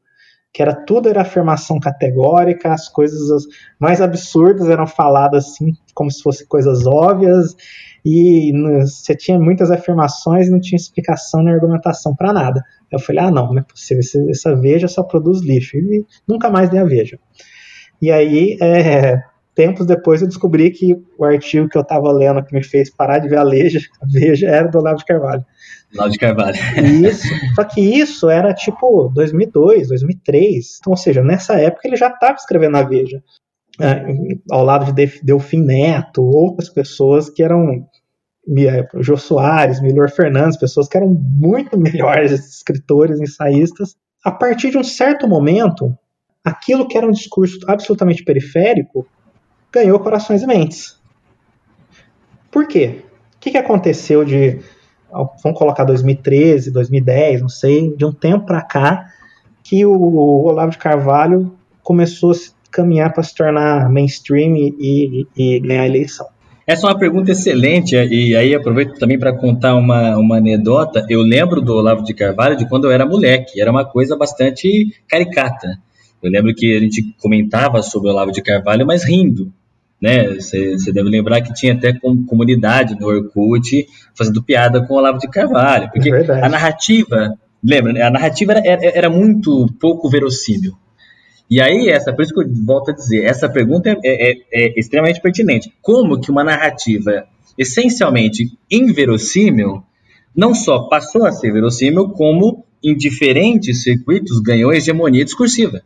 que 0.56 0.62
era 0.62 0.74
tudo 0.74 1.10
era 1.10 1.22
afirmação 1.22 1.82
categórica, 1.82 2.72
as 2.72 2.88
coisas 2.88 3.43
mais 3.78 3.99
absurdas 3.99 4.70
eram 4.70 4.88
faladas 4.88 5.47
assim, 5.47 5.74
como 5.93 6.10
se 6.10 6.24
fossem 6.24 6.47
coisas 6.47 6.88
óbvias, 6.88 7.53
e 8.06 8.53
você 8.80 9.14
tinha 9.18 9.38
muitas 9.38 9.70
afirmações 9.70 10.47
e 10.47 10.51
não 10.51 10.62
tinha 10.62 10.78
explicação 10.78 11.43
nem 11.43 11.53
argumentação 11.53 12.16
para 12.16 12.32
nada. 12.32 12.64
Eu 12.89 12.99
falei, 12.99 13.26
ah, 13.26 13.32
não, 13.32 13.51
não 13.51 13.60
é 13.60 13.64
possível, 13.64 14.01
essa 14.30 14.56
Veja 14.56 14.88
só 14.88 15.03
produz 15.03 15.41
lixo, 15.41 15.76
e 15.76 16.06
nunca 16.26 16.49
mais 16.49 16.70
dei 16.70 16.80
a 16.80 16.86
Veja. 16.86 17.20
E 18.01 18.10
aí, 18.10 18.58
é, 18.62 19.22
tempos 19.56 19.86
depois, 19.86 20.22
eu 20.22 20.28
descobri 20.28 20.70
que 20.70 20.93
o 21.18 21.26
artigo 21.26 21.70
que 21.70 21.78
eu 21.78 21.82
estava 21.82 22.12
lendo 22.12 22.43
que 22.43 22.53
me 22.53 22.64
fez 22.64 22.89
parar 22.89 23.20
de 23.20 23.30
ver 23.30 23.38
a 23.38 23.45
Veja, 23.45 23.80
a 24.01 24.06
Veja 24.06 24.47
era 24.47 24.68
do 24.68 24.78
Olavo 24.78 24.97
de 24.97 25.06
Carvalho. 25.06 25.45
Olavo 25.95 26.12
de 26.12 26.20
Carvalho. 26.20 26.58
Isso. 27.08 27.28
Só 27.56 27.64
que 27.64 27.82
isso 27.82 28.30
era 28.30 28.53
tipo 28.53 29.10
2002, 29.10 29.88
2003. 29.88 30.78
Então, 30.80 30.91
ou 30.91 30.97
seja, 30.97 31.24
nessa 31.24 31.60
época 31.60 31.88
ele 31.88 31.95
já 31.95 32.10
estava 32.10 32.36
escrevendo 32.36 32.78
a 32.78 32.84
Veja. 32.84 33.24
É, 33.80 34.06
ao 34.51 34.64
lado 34.64 34.93
de 34.93 35.20
Delfim 35.22 35.62
Neto, 35.62 36.24
outras 36.24 36.70
pessoas 36.70 37.30
que 37.30 37.43
eram 37.43 37.86
Jô 38.99 39.18
Soares, 39.18 39.82
Milor 39.82 40.10
Fernandes, 40.10 40.58
pessoas 40.58 40.88
que 40.88 40.97
eram 40.97 41.10
muito 41.10 41.76
melhores 41.80 42.32
escritores, 42.32 43.20
ensaístas. 43.20 43.95
A 44.24 44.32
partir 44.32 44.72
de 44.72 44.78
um 44.78 44.84
certo 44.84 45.28
momento, 45.28 45.95
aquilo 46.43 46.88
que 46.88 46.97
era 46.97 47.08
um 47.08 47.12
discurso 47.12 47.60
absolutamente 47.68 48.24
periférico 48.24 49.08
ganhou 49.76 50.00
corações 50.00 50.42
e 50.42 50.48
mentes. 50.48 50.98
Por 52.50 52.66
quê? 52.66 53.02
O 53.36 53.40
que, 53.42 53.52
que 53.52 53.58
aconteceu 53.58 54.24
de 54.24 54.60
vamos 55.44 55.58
colocar 55.58 55.84
2013, 55.84 56.72
2010, 56.72 57.42
não 57.42 57.50
sei, 57.50 57.96
de 57.96 58.06
um 58.06 58.12
tempo 58.12 58.46
para 58.46 58.62
cá, 58.62 59.06
que 59.64 59.86
o 59.86 60.46
Olavo 60.46 60.72
de 60.72 60.78
Carvalho 60.78 61.54
começou 61.84 62.32
a 62.32 62.36
caminhar 62.72 63.14
para 63.14 63.24
se 63.24 63.36
tornar 63.36 63.90
mainstream 63.90 64.56
e, 64.56 64.76
e, 64.80 65.28
e, 65.38 65.60
ganhar 65.60 65.84
a 65.84 65.88
eleição? 65.88 66.28
Essa 66.66 66.88
é 66.88 66.90
uma 66.90 66.98
pergunta 66.98 67.32
excelente, 67.32 67.96
e 67.96 68.36
aí 68.36 68.56
aproveito 68.56 68.98
também 68.98 69.20
para 69.20 69.38
contar 69.38 69.76
uma, 69.76 70.18
uma 70.18 70.38
anedota. 70.38 71.06
Eu 71.10 71.22
lembro 71.22 71.62
do 71.62 71.74
Olavo 71.74 72.04
de 72.04 72.14
Carvalho 72.14 72.58
de 72.58 72.68
quando 72.68 72.86
eu 72.86 72.92
era 72.92 73.06
moleque, 73.06 73.62
era 73.62 73.70
uma 73.70 73.86
coisa 73.86 74.18
bastante 74.18 74.92
caricata. 75.08 75.78
Eu 76.24 76.32
lembro 76.32 76.54
que 76.56 76.76
a 76.76 76.80
gente 76.80 77.16
comentava 77.22 77.84
sobre 77.84 78.10
o 78.10 78.12
Olavo 78.12 78.32
de 78.32 78.42
Carvalho, 78.42 78.86
mas 78.86 79.04
rindo 79.04 79.54
né? 80.06 80.36
Você 80.36 80.93
deve 80.93 81.10
lembrar 81.10 81.41
que 81.41 81.51
tinha 81.51 81.74
até 81.74 81.91
comunidade 82.28 82.95
no 82.99 83.08
Orkut 83.08 83.88
fazendo 84.16 84.43
piada 84.43 84.86
com 84.86 84.93
o 84.93 84.97
Olavo 84.97 85.18
de 85.18 85.28
Carvalho, 85.28 85.89
porque 85.91 86.12
é 86.14 86.43
a 86.43 86.47
narrativa, 86.47 87.34
lembra? 87.64 87.91
Né? 87.91 88.03
A 88.03 88.12
narrativa 88.12 88.51
era, 88.51 88.68
era, 88.68 88.97
era, 88.97 89.10
muito 89.10 89.66
pouco 89.80 90.08
verossímil. 90.08 90.74
E 91.49 91.60
aí, 91.60 91.89
essa, 91.89 92.14
por 92.14 92.22
isso 92.22 92.36
que 92.36 92.39
eu 92.39 92.47
volto 92.64 92.91
a 92.91 92.93
dizer, 92.93 93.26
essa 93.26 93.49
pergunta 93.49 93.89
é, 93.89 93.97
é, 94.03 94.36
é 94.53 94.80
extremamente 94.80 95.20
pertinente. 95.20 95.74
Como 95.82 96.22
que 96.22 96.30
uma 96.30 96.43
narrativa 96.43 97.26
essencialmente 97.58 98.56
inverossímil 98.70 99.82
não 100.36 100.53
só 100.53 100.88
passou 100.88 101.26
a 101.26 101.32
ser 101.32 101.51
verossímil, 101.51 102.10
como 102.10 102.64
em 102.84 102.95
diferentes 102.95 103.82
circuitos 103.82 104.39
ganhou 104.39 104.72
hegemonia 104.72 105.26
discursiva. 105.26 105.82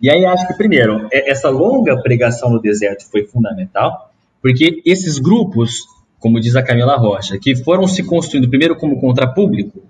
E 0.00 0.10
aí 0.10 0.24
acho 0.24 0.46
que, 0.46 0.54
primeiro, 0.54 1.08
é, 1.12 1.30
essa 1.30 1.48
longa 1.48 2.00
pregação 2.02 2.50
no 2.50 2.60
deserto 2.60 3.08
foi 3.10 3.24
fundamental, 3.24 4.12
porque 4.42 4.82
esses 4.84 5.18
grupos, 5.18 5.84
como 6.18 6.40
diz 6.40 6.54
a 6.54 6.62
Camila 6.62 6.96
Rocha, 6.96 7.38
que 7.38 7.56
foram 7.56 7.86
se 7.86 8.02
construindo 8.02 8.48
primeiro 8.48 8.76
como 8.76 9.00
contrapúblico, 9.00 9.82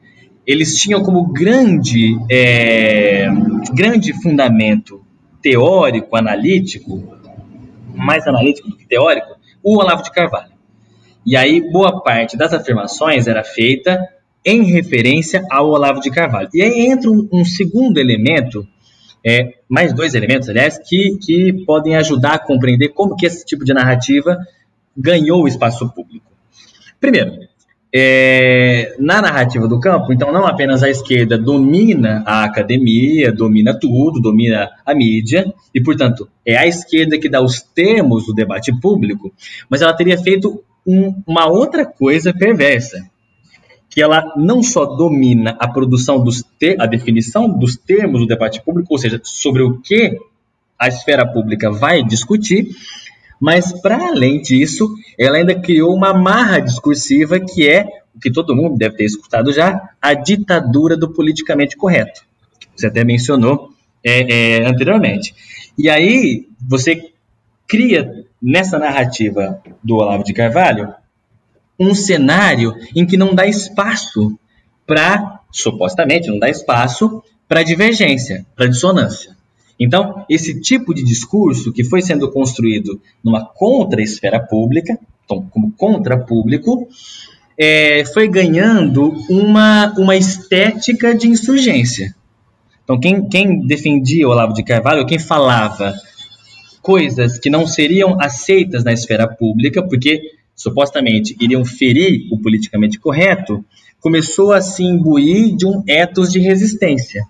eles 0.46 0.76
tinham 0.76 1.02
como 1.02 1.32
grande, 1.32 2.16
é, 2.30 3.26
grande 3.74 4.12
fundamento 4.22 5.04
teórico, 5.42 6.16
analítico, 6.16 7.02
mais 7.94 8.26
analítico 8.26 8.68
do 8.68 8.76
que 8.76 8.86
teórico, 8.86 9.36
o 9.62 9.78
Olavo 9.78 10.02
de 10.02 10.12
Carvalho. 10.12 10.52
E 11.24 11.36
aí 11.36 11.60
boa 11.72 12.00
parte 12.00 12.36
das 12.36 12.52
afirmações 12.52 13.26
era 13.26 13.42
feita 13.42 13.98
em 14.44 14.62
referência 14.62 15.44
ao 15.50 15.70
Olavo 15.70 16.00
de 16.00 16.10
Carvalho. 16.10 16.48
E 16.54 16.62
aí 16.62 16.86
entra 16.86 17.10
um, 17.10 17.28
um 17.32 17.44
segundo 17.44 17.98
elemento 17.98 18.64
é, 19.26 19.54
mais 19.68 19.92
dois 19.92 20.14
elementos, 20.14 20.48
aliás, 20.48 20.78
que, 20.78 21.18
que 21.18 21.52
podem 21.64 21.96
ajudar 21.96 22.34
a 22.34 22.38
compreender 22.38 22.90
como 22.90 23.16
que 23.16 23.26
esse 23.26 23.44
tipo 23.44 23.64
de 23.64 23.74
narrativa 23.74 24.38
ganhou 24.96 25.42
o 25.42 25.48
espaço 25.48 25.88
público. 25.92 26.30
Primeiro, 27.00 27.32
é, 27.92 28.94
na 29.00 29.20
narrativa 29.20 29.66
do 29.66 29.80
campo, 29.80 30.12
então 30.12 30.32
não 30.32 30.46
apenas 30.46 30.82
a 30.82 30.88
esquerda 30.88 31.36
domina 31.36 32.22
a 32.24 32.44
academia, 32.44 33.32
domina 33.32 33.76
tudo, 33.78 34.20
domina 34.20 34.70
a 34.84 34.94
mídia, 34.94 35.52
e 35.74 35.80
portanto 35.82 36.28
é 36.44 36.56
a 36.56 36.66
esquerda 36.66 37.18
que 37.18 37.28
dá 37.28 37.42
os 37.42 37.60
termos 37.60 38.26
do 38.26 38.32
debate 38.32 38.72
público, 38.80 39.32
mas 39.68 39.82
ela 39.82 39.92
teria 39.92 40.16
feito 40.16 40.62
um, 40.86 41.20
uma 41.26 41.48
outra 41.48 41.84
coisa 41.84 42.32
perversa, 42.32 43.08
que 43.96 44.02
ela 44.02 44.34
não 44.36 44.62
só 44.62 44.84
domina 44.84 45.56
a 45.58 45.66
produção 45.66 46.22
dos 46.22 46.44
a 46.78 46.84
definição 46.84 47.48
dos 47.48 47.78
termos 47.78 48.20
do 48.20 48.26
debate 48.26 48.60
público, 48.60 48.88
ou 48.92 48.98
seja, 48.98 49.18
sobre 49.24 49.62
o 49.62 49.78
que 49.80 50.18
a 50.78 50.86
esfera 50.86 51.26
pública 51.26 51.70
vai 51.70 52.02
discutir, 52.04 52.76
mas 53.40 53.72
para 53.80 53.96
além 53.96 54.42
disso, 54.42 54.94
ela 55.18 55.38
ainda 55.38 55.54
criou 55.54 55.96
uma 55.96 56.12
marra 56.12 56.58
discursiva 56.58 57.40
que 57.40 57.66
é 57.66 57.86
o 58.14 58.20
que 58.20 58.30
todo 58.30 58.54
mundo 58.54 58.76
deve 58.76 58.96
ter 58.96 59.04
escutado 59.06 59.50
já, 59.50 59.88
a 60.00 60.12
ditadura 60.12 60.94
do 60.94 61.08
politicamente 61.14 61.74
correto. 61.74 62.20
Você 62.76 62.88
até 62.88 63.02
mencionou 63.02 63.70
é, 64.04 64.58
é, 64.58 64.66
anteriormente. 64.68 65.34
E 65.78 65.88
aí 65.88 66.46
você 66.60 67.12
cria 67.66 68.26
nessa 68.42 68.78
narrativa 68.78 69.58
do 69.82 69.94
Olavo 69.94 70.22
de 70.22 70.34
Carvalho 70.34 70.92
um 71.78 71.94
cenário 71.94 72.74
em 72.94 73.06
que 73.06 73.16
não 73.16 73.34
dá 73.34 73.46
espaço 73.46 74.38
para, 74.86 75.40
supostamente, 75.50 76.28
não 76.28 76.38
dá 76.38 76.48
espaço 76.48 77.22
para 77.48 77.62
divergência, 77.62 78.46
para 78.54 78.66
dissonância. 78.66 79.36
Então, 79.78 80.24
esse 80.28 80.60
tipo 80.60 80.94
de 80.94 81.04
discurso 81.04 81.72
que 81.72 81.84
foi 81.84 82.00
sendo 82.00 82.30
construído 82.30 83.00
numa 83.22 83.44
contra-esfera 83.44 84.40
pública, 84.40 84.98
então, 85.24 85.46
como 85.50 85.72
contra-público, 85.72 86.88
é, 87.58 88.04
foi 88.06 88.28
ganhando 88.28 89.12
uma, 89.28 89.92
uma 89.98 90.16
estética 90.16 91.14
de 91.14 91.28
insurgência. 91.28 92.14
Então, 92.84 92.98
quem, 92.98 93.28
quem 93.28 93.66
defendia 93.66 94.28
Olavo 94.28 94.54
de 94.54 94.62
Carvalho, 94.62 95.06
quem 95.06 95.18
falava 95.18 95.94
coisas 96.80 97.38
que 97.38 97.50
não 97.50 97.66
seriam 97.66 98.16
aceitas 98.20 98.84
na 98.84 98.92
esfera 98.92 99.26
pública, 99.26 99.82
porque 99.82 100.35
supostamente 100.56 101.36
iriam 101.38 101.64
ferir 101.64 102.26
o 102.32 102.40
politicamente 102.40 102.98
correto, 102.98 103.62
começou 104.00 104.52
a 104.52 104.60
se 104.60 104.82
imbuir 104.82 105.54
de 105.54 105.66
um 105.66 105.82
ethos 105.86 106.32
de 106.32 106.40
resistência. 106.40 107.22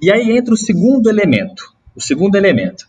E 0.00 0.12
aí 0.12 0.36
entra 0.36 0.52
o 0.52 0.56
segundo 0.56 1.08
elemento. 1.08 1.72
O 1.96 2.00
segundo 2.00 2.36
elemento. 2.36 2.86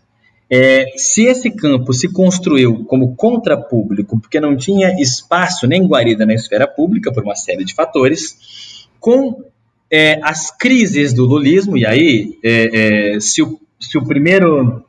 É, 0.50 0.92
se 0.96 1.24
esse 1.24 1.50
campo 1.50 1.92
se 1.92 2.12
construiu 2.12 2.84
como 2.84 3.16
contrapúblico, 3.16 4.20
porque 4.20 4.38
não 4.38 4.56
tinha 4.56 4.94
espaço 5.00 5.66
nem 5.66 5.86
guarida 5.86 6.24
na 6.24 6.34
esfera 6.34 6.68
pública, 6.68 7.12
por 7.12 7.24
uma 7.24 7.34
série 7.34 7.64
de 7.64 7.74
fatores, 7.74 8.86
com 9.00 9.44
é, 9.90 10.20
as 10.22 10.50
crises 10.56 11.12
do 11.12 11.24
lulismo, 11.24 11.76
e 11.76 11.84
aí, 11.86 12.38
é, 12.44 13.14
é 13.14 13.20
se, 13.20 13.42
o, 13.42 13.58
se 13.80 13.98
o 13.98 14.04
primeiro 14.04 14.85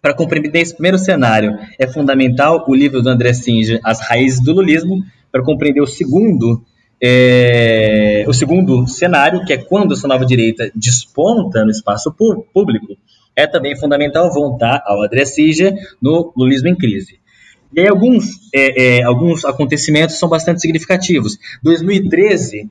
para 0.00 0.14
compreender 0.14 0.60
esse 0.60 0.74
primeiro 0.74 0.98
cenário, 0.98 1.58
é 1.78 1.86
fundamental 1.86 2.64
o 2.68 2.74
livro 2.74 3.02
do 3.02 3.08
André 3.08 3.32
Singer, 3.32 3.80
As 3.84 4.00
Raízes 4.00 4.42
do 4.42 4.52
Lulismo, 4.52 5.02
para 5.30 5.42
compreender 5.42 5.80
o 5.80 5.86
segundo, 5.86 6.62
é, 7.02 8.24
o 8.26 8.32
segundo 8.32 8.86
cenário, 8.86 9.44
que 9.44 9.52
é 9.52 9.58
quando 9.58 9.94
essa 9.94 10.08
nova 10.08 10.24
direita 10.24 10.70
desponta 10.74 11.64
no 11.64 11.70
espaço 11.70 12.14
público, 12.52 12.96
é 13.34 13.46
também 13.46 13.76
fundamental 13.76 14.32
voltar 14.32 14.82
ao 14.84 15.04
André 15.04 15.24
Singer 15.24 15.74
no 16.00 16.32
Lulismo 16.36 16.68
em 16.68 16.76
Crise. 16.76 17.18
E 17.72 17.80
aí 17.80 17.88
alguns, 17.88 18.24
é, 18.54 18.98
é, 18.98 19.02
alguns 19.02 19.44
acontecimentos 19.44 20.18
são 20.18 20.28
bastante 20.28 20.60
significativos. 20.60 21.38
2013, 21.62 22.68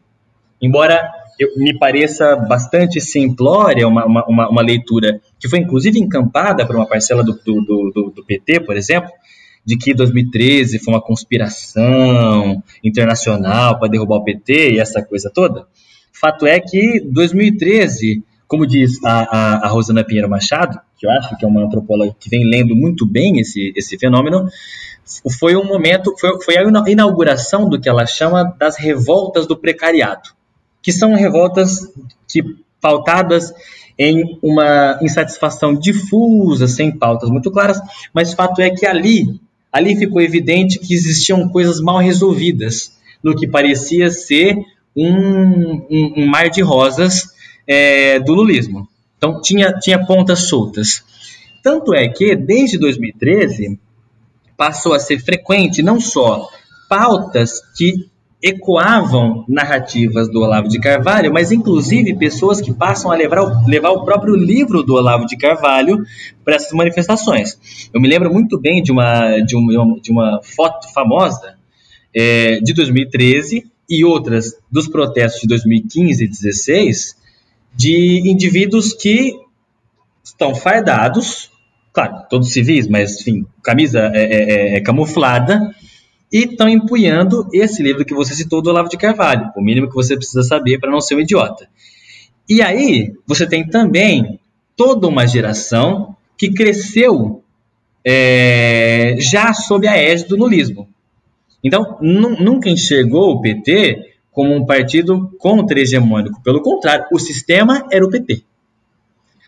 embora 0.62 1.10
eu, 1.40 1.50
me 1.58 1.78
pareça 1.78 2.36
bastante 2.36 3.00
simplória, 3.00 3.88
uma, 3.88 4.06
uma, 4.06 4.50
uma, 4.50 4.62
leitura 4.62 5.22
que 5.40 5.48
foi 5.48 5.60
inclusive 5.60 6.00
encampada 6.00 6.66
por 6.66 6.76
uma 6.76 6.88
parcela 6.88 7.24
do, 7.24 7.34
do, 7.34 7.92
do, 7.94 8.14
do 8.16 8.26
PT, 8.26 8.62
por 8.62 8.76
exemplo, 8.76 9.12
de 9.66 9.78
que 9.78 9.94
2013 9.94 10.80
foi 10.80 10.94
uma 10.94 11.02
conspiração 11.02 12.64
internacional 12.84 13.78
para 13.78 13.90
derrubar 13.90 14.18
o 14.18 14.24
PT 14.24 14.72
e 14.72 14.80
essa 14.80 15.04
coisa 15.04 15.30
toda. 15.34 15.68
Fato 16.14 16.48
é 16.48 16.60
que 16.60 17.02
2013, 17.02 18.24
como 18.48 18.66
diz 18.66 19.04
a, 19.04 19.12
a, 19.12 19.66
a 19.66 19.68
Rosana 19.68 20.04
Pinheiro 20.04 20.30
Machado, 20.30 20.80
que 20.98 21.06
eu 21.06 21.12
acho 21.12 21.38
que 21.38 21.46
é 21.46 21.48
uma 21.48 21.66
antropóloga 21.66 22.16
que 22.20 22.30
vem 22.30 22.50
lendo 22.50 22.76
muito 22.76 23.06
bem 23.06 23.40
esse, 23.40 23.72
esse 23.76 23.98
fenômeno, 23.98 24.48
foi 25.38 25.56
um 25.56 25.66
momento, 25.66 26.14
foi, 26.20 26.42
foi 26.42 26.58
a 26.58 26.64
inauguração 26.90 27.70
do 27.70 27.80
que 27.80 27.88
ela 27.88 28.06
chama 28.06 28.56
das 28.58 28.78
revoltas 28.78 29.46
do 29.46 29.56
precariado, 29.56 30.30
que 30.88 30.94
são 30.94 31.14
revoltas 31.16 31.92
que 32.30 32.42
pautadas 32.80 33.54
em 34.00 34.40
uma 34.42 34.98
insatisfação 35.02 35.76
difusa, 35.76 36.66
sem 36.66 36.98
pautas 36.98 37.30
muito 37.30 37.52
claras, 37.52 37.78
mas 38.14 38.34
fato 38.34 38.62
é 38.62 38.70
que 38.70 38.86
ali, 38.86 39.38
ali 39.70 39.98
ficou 39.98 40.22
evidente 40.22 40.80
que 40.80 40.94
existiam 40.94 41.50
coisas 41.50 41.82
mal 41.82 41.98
resolvidas 41.98 42.98
no 43.22 43.36
que 43.36 43.46
parecia 43.46 44.10
ser 44.10 44.56
um, 44.96 45.74
um, 45.92 46.14
um 46.20 46.26
mar 46.26 46.50
de 46.50 46.62
rosas 46.62 47.34
é, 47.68 48.18
do 48.22 48.34
lulismo. 48.34 48.88
Então 49.18 49.42
tinha, 49.42 49.74
tinha 49.74 50.06
pontas 50.06 50.48
soltas. 50.48 51.04
Tanto 51.62 51.94
é 51.94 52.08
que, 52.08 52.34
desde 52.34 52.78
2013, 52.78 53.78
passou 54.56 54.94
a 54.94 55.00
ser 55.02 55.20
frequente 55.20 55.84
não 55.84 56.00
só 56.00 56.48
pautas 56.88 57.60
que 57.76 58.10
ecoavam 58.42 59.44
narrativas 59.48 60.30
do 60.30 60.42
Olavo 60.42 60.68
de 60.68 60.80
Carvalho, 60.80 61.34
mas 61.34 61.52
inclusive 61.52 62.16
pessoas 62.16 62.62
que 62.62 62.72
passam 62.72 63.12
a 63.12 63.16
levar, 63.16 63.66
levar 63.66 63.90
o 63.90 64.06
próprio 64.06 64.36
livro 64.36 64.84
do 64.84 64.94
Olavo 64.94 65.26
de 65.26 65.36
Carvalho 65.36 66.04
para 66.46 66.56
essas 66.56 66.72
manifestações. 66.72 67.90
Eu 67.92 68.00
me 68.00 68.08
lembro 68.08 68.32
muito 68.32 68.60
bem 68.60 68.84
de 68.84 68.92
uma, 68.92 69.40
de 69.40 69.56
uma, 69.56 70.00
de 70.00 70.12
uma 70.12 70.40
foto 70.44 70.92
famosa 70.94 71.56
é, 72.14 72.60
de 72.60 72.74
2013 72.74 73.66
e 73.90 74.06
outras 74.06 74.54
dos 74.72 74.88
protestos 74.88 75.42
de 75.42 75.48
2015 75.48 76.24
e 76.24 76.28
2016 76.28 77.18
de 77.76 78.30
indivíduos 78.30 78.94
que 78.94 79.34
estão 80.24 80.54
fardados, 80.54 81.50
claro, 81.94 82.24
todos 82.30 82.52
civis, 82.52 82.88
mas 82.88 83.22
enfim, 83.22 83.46
camisa 83.64 84.12
é, 84.14 84.24
é, 84.24 84.54
é, 84.74 84.78
é 84.78 84.82
camuflada, 84.82 85.74
e 86.32 86.40
estão 86.40 86.68
empunhando 86.68 87.48
esse 87.54 87.82
livro 87.82 88.04
que 88.06 88.14
você 88.14 88.34
citou 88.34 88.62
do 88.62 88.70
Olavo 88.70 88.90
de 88.90 88.98
Carvalho, 88.98 89.52
o 89.56 89.62
mínimo 89.62 89.88
que 89.88 89.96
você 89.96 90.16
precisa 90.16 90.44
saber 90.44 90.80
para 90.80 90.92
não 90.92 91.00
ser 91.00 91.16
um 91.16 91.20
idiota. 91.20 91.68
E 92.50 92.62
aí 92.62 93.14
você 93.26 93.46
tem 93.48 93.68
também 93.68 94.40
toda 94.76 95.08
uma 95.08 95.26
geração 95.26 96.16
que 96.38 96.52
cresceu 96.52 97.44
é, 98.06 99.18
já 99.20 99.54
sob 99.54 99.88
a 99.88 99.98
égide 99.98 100.30
do 100.30 100.38
nulismo. 100.38 100.88
Então, 101.64 101.98
nunca 102.00 102.70
enxergou 102.70 103.32
o 103.32 103.42
PT 103.42 104.14
como 104.32 104.56
um 104.56 104.66
partido 104.66 105.32
contra-hegemônico. 105.40 106.42
Pelo 106.44 106.62
contrário, 106.62 107.06
o 107.12 107.20
sistema 107.20 107.86
era 107.92 108.06
o 108.06 108.10
PT. 108.10 108.44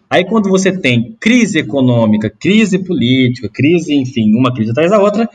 Aí, 0.09 0.25
quando 0.25 0.49
você 0.49 0.75
tem 0.75 1.15
crise 1.19 1.59
econômica, 1.59 2.29
crise 2.29 2.79
política, 2.79 3.47
crise, 3.47 3.93
enfim, 3.93 4.33
uma 4.33 4.51
crise 4.51 4.71
atrás 4.71 4.89
da 4.89 4.99
outra, 4.99 5.29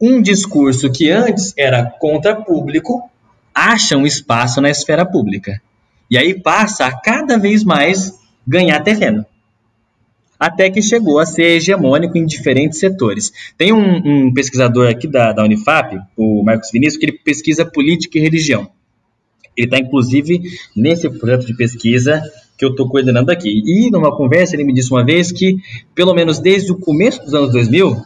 um 0.00 0.22
discurso 0.22 0.90
que 0.90 1.10
antes 1.10 1.52
era 1.56 1.84
contra 1.84 2.36
público 2.36 3.02
acha 3.54 3.96
um 3.96 4.06
espaço 4.06 4.60
na 4.60 4.70
esfera 4.70 5.04
pública. 5.04 5.60
E 6.10 6.16
aí 6.16 6.40
passa 6.40 6.86
a 6.86 7.00
cada 7.00 7.38
vez 7.38 7.64
mais 7.64 8.14
ganhar 8.46 8.80
terreno. 8.80 9.26
Até 10.38 10.70
que 10.70 10.80
chegou 10.80 11.18
a 11.18 11.26
ser 11.26 11.56
hegemônico 11.56 12.16
em 12.16 12.24
diferentes 12.24 12.78
setores. 12.78 13.32
Tem 13.58 13.72
um, 13.72 14.28
um 14.28 14.32
pesquisador 14.32 14.88
aqui 14.88 15.08
da, 15.08 15.32
da 15.32 15.42
Unifap, 15.42 15.98
o 16.16 16.44
Marcos 16.44 16.70
Vinícius, 16.70 16.96
que 16.96 17.06
ele 17.06 17.18
pesquisa 17.18 17.66
política 17.66 18.18
e 18.18 18.20
religião. 18.20 18.70
Ele 19.56 19.66
está, 19.66 19.78
inclusive, 19.78 20.40
nesse 20.76 21.10
projeto 21.10 21.44
de 21.44 21.56
pesquisa 21.56 22.22
que 22.56 22.64
eu 22.64 22.70
estou 22.70 22.88
coordenando 22.88 23.32
aqui. 23.32 23.62
E 23.66 23.90
numa 23.90 24.16
conversa 24.16 24.54
ele 24.54 24.62
me 24.62 24.72
disse 24.72 24.92
uma 24.92 25.04
vez 25.04 25.32
que, 25.32 25.56
pelo 25.94 26.14
menos 26.14 26.38
desde 26.38 26.70
o 26.70 26.78
começo 26.78 27.24
dos 27.24 27.34
anos 27.34 27.50
2000, 27.50 28.00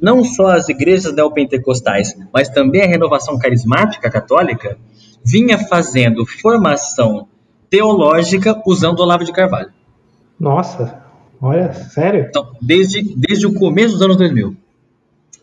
não 0.00 0.24
só 0.24 0.48
as 0.48 0.68
igrejas 0.68 1.14
neopentecostais, 1.14 2.16
mas 2.32 2.48
também 2.48 2.82
a 2.82 2.86
renovação 2.86 3.38
carismática 3.38 4.10
católica 4.10 4.76
vinha 5.24 5.58
fazendo 5.58 6.26
formação 6.26 7.28
teológica 7.70 8.60
usando 8.66 9.00
o 9.00 9.02
Olavo 9.02 9.24
de 9.24 9.32
Carvalho. 9.32 9.72
Nossa, 10.38 11.02
olha, 11.40 11.72
sério? 11.72 12.26
Então, 12.28 12.52
desde, 12.60 13.02
desde 13.16 13.46
o 13.46 13.54
começo 13.54 13.94
dos 13.94 14.02
anos 14.02 14.16
2000. 14.16 14.56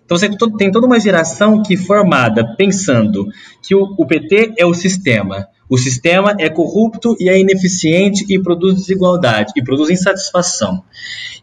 Então 0.06 0.18
você 0.18 0.30
tem 0.58 0.70
toda 0.70 0.86
uma 0.86 0.99
geração 0.99 1.64
que 1.64 1.78
formada 1.78 2.56
pensando 2.58 3.28
que 3.62 3.74
o, 3.74 3.95
o 3.97 4.06
PT 4.06 4.56
é 4.58 4.66
o 4.66 4.74
sistema, 4.74 5.47
o 5.72 5.78
sistema 5.78 6.36
é 6.38 6.49
corrupto 6.49 7.15
e 7.17 7.30
é 7.30 7.39
ineficiente 7.39 8.26
e 8.28 8.38
produz 8.38 8.76
desigualdade 8.76 9.53
e 9.55 9.63
produz 9.63 9.89
insatisfação. 9.89 10.84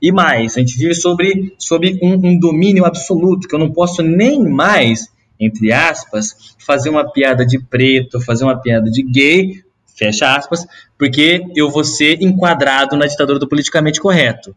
E 0.02 0.12
mais, 0.12 0.54
a 0.54 0.60
gente 0.60 0.76
vive 0.76 0.94
sobre, 0.94 1.54
sobre 1.58 1.98
um, 2.02 2.12
um 2.12 2.38
domínio 2.38 2.84
absoluto 2.84 3.48
que 3.48 3.54
eu 3.54 3.58
não 3.58 3.72
posso 3.72 4.02
nem 4.02 4.44
mais, 4.44 5.08
entre 5.40 5.72
aspas, 5.72 6.54
fazer 6.58 6.90
uma 6.90 7.10
piada 7.10 7.46
de 7.46 7.58
preto, 7.58 8.20
fazer 8.20 8.44
uma 8.44 8.60
piada 8.60 8.90
de 8.90 9.02
gay, 9.02 9.62
fecha 9.96 10.36
aspas, 10.36 10.66
porque 10.98 11.42
eu 11.56 11.70
vou 11.70 11.82
ser 11.82 12.20
enquadrado 12.20 12.98
na 12.98 13.06
ditadura 13.06 13.38
do 13.38 13.48
politicamente 13.48 13.98
correto. 13.98 14.54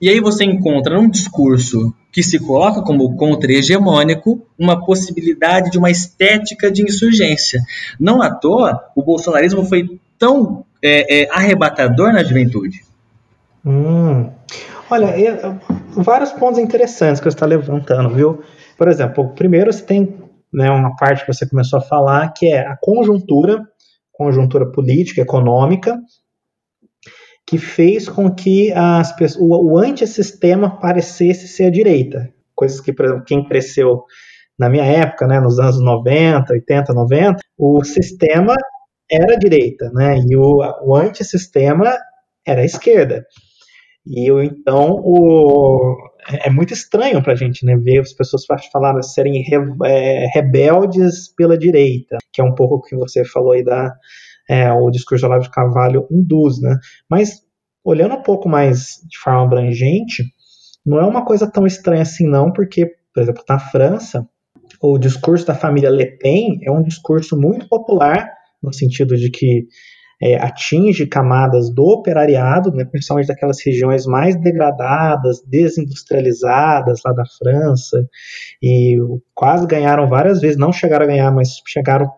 E 0.00 0.08
aí 0.08 0.20
você 0.20 0.44
encontra 0.44 0.96
num 0.96 1.10
discurso 1.10 1.94
que 2.10 2.22
se 2.22 2.38
coloca 2.38 2.82
como 2.82 3.16
contra-hegemônico 3.16 4.46
uma 4.58 4.84
possibilidade 4.84 5.70
de 5.70 5.78
uma 5.78 5.90
estética 5.90 6.70
de 6.70 6.82
insurgência. 6.82 7.60
Não 7.98 8.22
à 8.22 8.30
toa, 8.30 8.82
o 8.96 9.02
bolsonarismo 9.02 9.64
foi 9.64 10.00
tão 10.18 10.64
é, 10.82 11.22
é, 11.22 11.30
arrebatador 11.30 12.12
na 12.12 12.24
juventude. 12.24 12.80
Hum. 13.64 14.30
Olha, 14.90 15.14
vários 15.90 16.32
pontos 16.32 16.58
interessantes 16.58 17.20
que 17.20 17.30
você 17.30 17.36
está 17.36 17.46
levantando, 17.46 18.10
viu? 18.10 18.42
Por 18.76 18.88
exemplo, 18.88 19.28
primeiro 19.34 19.72
você 19.72 19.84
tem 19.84 20.16
né, 20.52 20.68
uma 20.70 20.96
parte 20.96 21.24
que 21.24 21.32
você 21.32 21.48
começou 21.48 21.78
a 21.78 21.82
falar, 21.82 22.32
que 22.32 22.46
é 22.46 22.66
a 22.66 22.76
conjuntura, 22.80 23.64
conjuntura 24.12 24.66
política, 24.66 25.20
econômica, 25.20 26.00
que 27.50 27.58
fez 27.58 28.08
com 28.08 28.32
que 28.32 28.72
as 28.72 29.12
pessoas, 29.16 29.42
o, 29.42 29.72
o 29.72 29.76
antissistema 29.76 30.78
parecesse 30.78 31.48
ser 31.48 31.64
a 31.64 31.70
direita. 31.70 32.32
Coisas 32.54 32.80
que, 32.80 32.92
por 32.92 33.06
exemplo, 33.06 33.24
quem 33.24 33.44
cresceu 33.44 34.04
na 34.56 34.68
minha 34.68 34.84
época, 34.84 35.26
né, 35.26 35.40
nos 35.40 35.58
anos 35.58 35.82
90, 35.82 36.52
80, 36.52 36.94
90, 36.94 37.40
o 37.58 37.82
sistema 37.82 38.54
era 39.10 39.34
a 39.34 39.36
direita, 39.36 39.90
né, 39.92 40.20
e 40.28 40.36
o, 40.36 40.58
o 40.84 40.94
antissistema 40.94 41.92
era 42.46 42.60
a 42.60 42.64
esquerda. 42.64 43.26
E 44.06 44.30
eu, 44.30 44.40
então, 44.44 45.00
o, 45.02 45.96
é, 46.30 46.46
é 46.46 46.50
muito 46.50 46.72
estranho 46.72 47.20
para 47.20 47.32
a 47.32 47.36
gente 47.36 47.66
né, 47.66 47.76
ver 47.76 47.98
as 47.98 48.12
pessoas 48.12 48.44
falarem 48.72 49.02
serem 49.02 49.42
re, 49.42 49.56
é, 49.86 50.26
rebeldes 50.32 51.34
pela 51.34 51.58
direita, 51.58 52.16
que 52.32 52.40
é 52.40 52.44
um 52.44 52.54
pouco 52.54 52.76
o 52.76 52.80
que 52.80 52.94
você 52.94 53.24
falou 53.24 53.50
aí 53.50 53.64
da, 53.64 53.92
é, 54.50 54.72
o 54.72 54.90
discurso 54.90 55.22
do 55.22 55.26
Olavo 55.28 55.44
de 55.44 55.50
Carvalho 55.50 56.08
induz, 56.10 56.60
né? 56.60 56.76
Mas 57.08 57.40
olhando 57.84 58.16
um 58.16 58.22
pouco 58.22 58.48
mais 58.48 58.96
de 59.08 59.16
forma 59.16 59.44
abrangente, 59.44 60.24
não 60.84 60.98
é 60.98 61.06
uma 61.06 61.24
coisa 61.24 61.48
tão 61.48 61.64
estranha 61.68 62.02
assim 62.02 62.28
não, 62.28 62.52
porque, 62.52 62.84
por 63.14 63.22
exemplo, 63.22 63.44
na 63.48 63.60
França, 63.60 64.28
o 64.82 64.98
discurso 64.98 65.46
da 65.46 65.54
família 65.54 65.88
Le 65.88 66.18
Pen 66.18 66.58
é 66.64 66.70
um 66.70 66.82
discurso 66.82 67.38
muito 67.40 67.68
popular 67.68 68.28
no 68.60 68.72
sentido 68.74 69.16
de 69.16 69.30
que 69.30 69.68
é, 70.20 70.34
atinge 70.36 71.06
camadas 71.06 71.72
do 71.72 71.84
operariado, 71.84 72.72
né, 72.72 72.84
principalmente 72.84 73.28
daquelas 73.28 73.64
regiões 73.64 74.04
mais 74.04 74.34
degradadas, 74.34 75.40
desindustrializadas 75.46 77.00
lá 77.04 77.12
da 77.12 77.24
França, 77.38 78.04
e 78.60 78.98
quase 79.32 79.64
ganharam 79.66 80.08
várias 80.08 80.40
vezes, 80.40 80.58
não 80.58 80.72
chegaram 80.72 81.04
a 81.04 81.08
ganhar, 81.08 81.30
mas 81.30 81.62
chegaram 81.66 82.10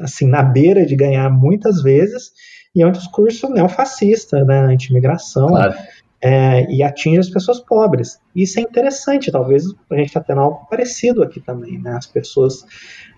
assim, 0.00 0.26
na 0.26 0.42
beira 0.42 0.84
de 0.84 0.96
ganhar 0.96 1.30
muitas 1.30 1.82
vezes, 1.82 2.32
e 2.74 2.82
é 2.82 2.86
um 2.86 2.92
discurso 2.92 3.48
neofascista, 3.48 4.44
né, 4.44 4.60
anti-imigração, 4.60 5.48
claro. 5.48 5.74
é, 6.20 6.70
e 6.70 6.82
atinge 6.82 7.20
as 7.20 7.30
pessoas 7.30 7.60
pobres. 7.60 8.18
Isso 8.34 8.58
é 8.58 8.62
interessante, 8.62 9.30
talvez 9.30 9.64
a 9.90 9.96
gente 9.96 10.06
está 10.06 10.20
tendo 10.20 10.40
algo 10.40 10.66
parecido 10.68 11.22
aqui 11.22 11.40
também, 11.40 11.78
né, 11.78 11.92
as 11.92 12.06
pessoas, 12.06 12.64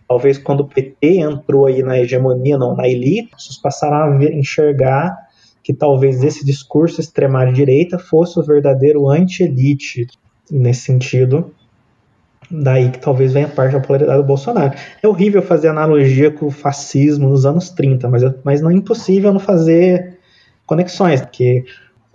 talvez 0.09 0.37
quando 0.37 0.61
o 0.61 0.69
PT 0.69 1.21
entrou 1.21 1.67
aí 1.67 1.83
na 1.83 1.99
hegemonia, 1.99 2.59
não, 2.59 2.77
na 2.77 2.87
elite, 2.87 3.31
as 3.35 3.45
pessoas 3.45 3.59
passaram 3.59 3.97
a 3.97 4.19
ver, 4.19 4.35
enxergar 4.35 5.17
que 5.63 5.75
talvez 5.75 6.23
esse 6.23 6.45
discurso 6.45 7.01
extrema-direita 7.01 7.99
fosse 7.99 8.39
o 8.39 8.43
verdadeiro 8.43 9.09
anti-elite, 9.09 10.07
nesse 10.49 10.83
sentido, 10.83 11.53
Daí 12.51 12.91
que 12.91 12.99
talvez 12.99 13.33
venha 13.33 13.49
parte 13.49 13.73
da 13.73 13.81
polaridade 13.81 14.19
do 14.19 14.27
Bolsonaro. 14.27 14.73
É 15.03 15.09
horrível 15.09 15.43
fazer 15.43 15.69
analogia 15.69 16.31
com 16.31 16.47
o 16.47 16.51
fascismo 16.51 17.29
nos 17.29 17.45
anos 17.45 17.71
30, 17.71 18.09
mas, 18.09 18.23
mas 18.45 18.61
não 18.61 18.71
é 18.71 18.75
impossível 18.75 19.33
não 19.33 19.41
fazer 19.41 20.19
conexões, 20.65 21.21
porque 21.21 21.65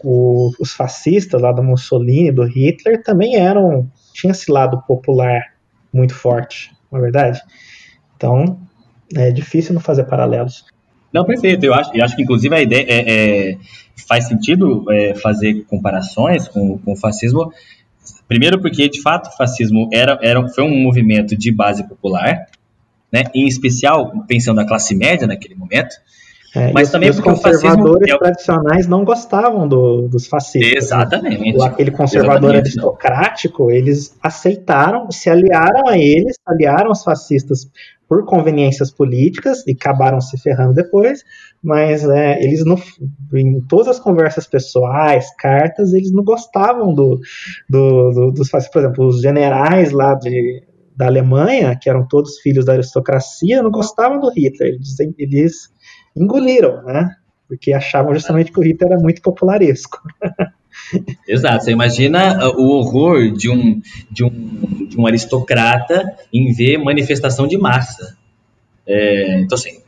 o, 0.04 0.52
os 0.60 0.72
fascistas 0.74 1.42
lá 1.42 1.52
do 1.52 1.64
Mussolini, 1.64 2.32
do 2.32 2.44
Hitler, 2.44 3.04
também 3.04 3.36
eram. 3.36 3.90
tinha 4.14 4.32
esse 4.32 4.52
lado 4.52 4.82
popular 4.88 5.42
muito 5.94 6.14
forte, 6.14 6.72
não 6.92 7.00
é 7.00 7.02
verdade? 7.02 7.42
Então, 8.16 8.58
é 9.16 9.32
difícil 9.32 9.74
não 9.74 9.82
fazer 9.82 10.06
paralelos. 10.06 10.66
Não, 11.14 11.26
perfeito. 11.26 11.66
Eu 11.66 11.74
acho, 11.74 11.92
eu 11.94 12.04
acho 12.04 12.16
que, 12.16 12.24
inclusive, 12.24 12.56
a 12.56 12.62
ideia 12.62 12.86
é, 12.88 13.50
é 13.50 13.58
faz 14.08 14.28
sentido 14.28 14.86
é, 14.90 15.14
fazer 15.16 15.66
comparações 15.66 16.48
com, 16.48 16.78
com 16.78 16.94
o 16.94 16.96
fascismo. 16.96 17.52
Primeiro, 18.32 18.62
porque, 18.62 18.88
de 18.88 19.02
fato, 19.02 19.28
o 19.28 19.36
fascismo 19.36 19.90
era, 19.92 20.18
era, 20.22 20.48
foi 20.48 20.64
um 20.64 20.82
movimento 20.82 21.36
de 21.36 21.52
base 21.52 21.86
popular, 21.86 22.48
né? 23.12 23.26
em 23.36 23.46
especial 23.46 24.10
pensando 24.26 24.56
na 24.56 24.66
classe 24.66 24.96
média 24.96 25.28
naquele 25.28 25.54
momento. 25.54 25.94
É, 26.54 26.72
mas 26.74 26.92
também 26.92 27.10
os 27.10 27.20
conservadores 27.20 28.10
fascismo... 28.10 28.20
tradicionais 28.20 28.88
não 28.88 29.06
gostavam 29.06 29.68
do, 29.68 30.10
dos 30.10 30.28
fascistas. 30.28 30.72
Né? 30.72 30.78
Exatamente. 30.78 31.58
Né? 31.58 31.66
Aquele 31.66 31.92
conservador 31.92 32.52
Exatamente. 32.52 32.68
aristocrático, 32.68 33.72
eles 33.72 34.18
aceitaram, 34.22 35.10
se 35.10 35.30
aliaram 35.30 35.88
a 35.88 35.98
eles, 35.98 36.36
aliaram 36.46 36.90
aos 36.90 37.04
fascistas 37.04 37.70
por 38.12 38.26
conveniências 38.26 38.92
políticas 38.92 39.66
e 39.66 39.72
acabaram 39.72 40.20
se 40.20 40.38
ferrando 40.38 40.74
depois, 40.74 41.24
mas 41.64 42.04
é, 42.04 42.44
eles 42.44 42.66
não, 42.66 42.76
em 43.34 43.62
todas 43.62 43.88
as 43.88 44.00
conversas 44.02 44.46
pessoais, 44.46 45.34
cartas, 45.38 45.94
eles 45.94 46.12
não 46.12 46.22
gostavam 46.22 46.94
do, 46.94 47.18
do, 47.70 48.12
do 48.12 48.32
dos 48.32 48.50
fascistas. 48.50 48.74
Por 48.74 48.80
exemplo, 48.80 49.08
os 49.08 49.22
generais 49.22 49.94
lá 49.94 50.16
de, 50.16 50.62
da 50.98 51.06
Alemanha, 51.06 51.78
que 51.82 51.90
eram 51.90 52.06
todos 52.06 52.40
filhos 52.40 52.66
da 52.66 52.74
aristocracia, 52.74 53.64
não 53.64 53.72
gostavam 53.72 54.20
do 54.20 54.30
Hitler. 54.30 54.74
Eles, 54.74 55.00
eles 55.18 55.70
engoliram, 56.16 56.84
né? 56.84 57.16
Porque 57.48 57.74
achavam 57.74 58.14
justamente 58.14 58.52
que 58.52 58.60
o 58.60 58.64
Hitler 58.64 58.94
era 58.94 59.02
muito 59.02 59.22
popularesco. 59.22 60.02
Exato, 61.28 61.66
você 61.66 61.72
imagina 61.72 62.48
uh, 62.48 62.62
o 62.62 62.70
horror 62.70 63.32
de 63.32 63.50
um, 63.50 63.82
de 64.10 64.24
um, 64.24 64.88
de 64.88 64.98
um 64.98 65.06
aristocrata 65.06 66.06
em 66.34 66.52
ver 66.54 66.78
manifestação 66.78 67.48
de 67.48 67.58
massa. 67.58 68.18
É, 68.88 69.40
então, 69.40 69.58
assim, 69.58 69.80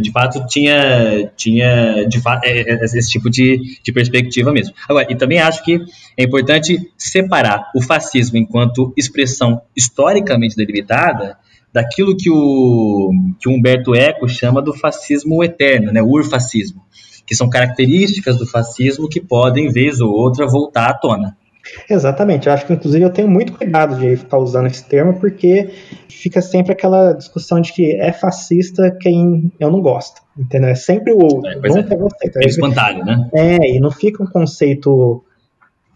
de 0.00 0.10
fato 0.12 0.46
tinha, 0.46 1.30
tinha 1.36 2.06
de 2.08 2.20
fato, 2.20 2.44
é, 2.44 2.60
é, 2.60 2.84
esse 2.84 3.10
tipo 3.10 3.30
de, 3.30 3.78
de 3.82 3.92
perspectiva 3.92 4.52
mesmo. 4.52 4.74
Agora, 4.88 5.06
e 5.10 5.16
também 5.16 5.38
acho 5.38 5.64
que 5.64 5.80
é 6.16 6.24
importante 6.24 6.78
separar 6.96 7.70
o 7.74 7.82
fascismo 7.82 8.36
enquanto 8.36 8.92
expressão 8.96 9.60
historicamente 9.76 10.56
delimitada 10.56 11.36
daquilo 11.76 12.16
que 12.16 12.30
o, 12.30 13.10
que 13.38 13.46
o 13.46 13.52
Humberto 13.52 13.94
Eco 13.94 14.26
chama 14.26 14.62
do 14.62 14.72
fascismo 14.72 15.44
eterno, 15.44 15.92
né, 15.92 16.00
o 16.00 16.08
urfascismo 16.08 16.86
que 17.26 17.34
são 17.34 17.50
características 17.50 18.38
do 18.38 18.46
fascismo 18.46 19.08
que 19.08 19.20
podem, 19.20 19.68
vez 19.68 20.00
ou 20.00 20.10
outra, 20.12 20.46
voltar 20.46 20.88
à 20.88 20.94
tona. 20.94 21.36
Exatamente, 21.90 22.46
eu 22.46 22.52
acho 22.52 22.64
que 22.64 22.72
inclusive 22.72 23.04
eu 23.04 23.10
tenho 23.10 23.28
muito 23.28 23.52
cuidado 23.52 23.98
de 23.98 24.16
ficar 24.16 24.38
usando 24.38 24.66
esse 24.66 24.84
termo, 24.88 25.18
porque 25.18 25.68
fica 26.08 26.40
sempre 26.40 26.72
aquela 26.72 27.12
discussão 27.12 27.60
de 27.60 27.72
que 27.72 27.96
é 27.96 28.12
fascista 28.12 28.96
quem 29.00 29.50
eu 29.58 29.68
não 29.68 29.82
gosto, 29.82 30.22
entendeu? 30.38 30.70
É 30.70 30.76
sempre 30.76 31.12
o 31.12 31.20
outro, 31.20 31.50
é, 31.50 31.56
nunca 31.56 31.94
é. 31.94 31.98
você. 31.98 32.16
Então, 32.26 32.42
é 32.42 32.46
espantalho, 32.46 33.04
né? 33.04 33.28
É, 33.34 33.56
e 33.74 33.80
não 33.80 33.90
fica 33.90 34.22
um 34.22 34.28
conceito 34.28 35.24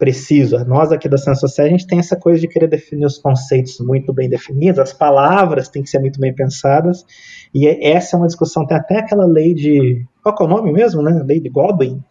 preciso. 0.01 0.57
Nós 0.65 0.91
aqui 0.91 1.07
da 1.07 1.15
Ciência 1.15 1.47
Social, 1.47 1.67
a 1.67 1.69
gente 1.69 1.85
tem 1.85 1.99
essa 1.99 2.15
coisa 2.15 2.41
de 2.41 2.47
querer 2.47 2.67
definir 2.67 3.05
os 3.05 3.19
conceitos 3.19 3.79
muito 3.79 4.11
bem 4.11 4.27
definidos, 4.27 4.79
as 4.79 4.91
palavras 4.91 5.69
têm 5.69 5.83
que 5.83 5.89
ser 5.91 5.99
muito 5.99 6.19
bem 6.19 6.33
pensadas, 6.33 7.05
e 7.53 7.67
essa 7.67 8.15
é 8.15 8.17
uma 8.17 8.25
discussão, 8.25 8.65
tem 8.65 8.75
até 8.75 8.97
aquela 8.97 9.27
lei 9.27 9.53
de. 9.53 10.03
Qual 10.23 10.35
é 10.39 10.43
o 10.43 10.47
nome 10.47 10.73
mesmo, 10.73 11.03
né? 11.03 11.21
Lei 11.23 11.39
de 11.39 11.49
Godwin, 11.49 12.03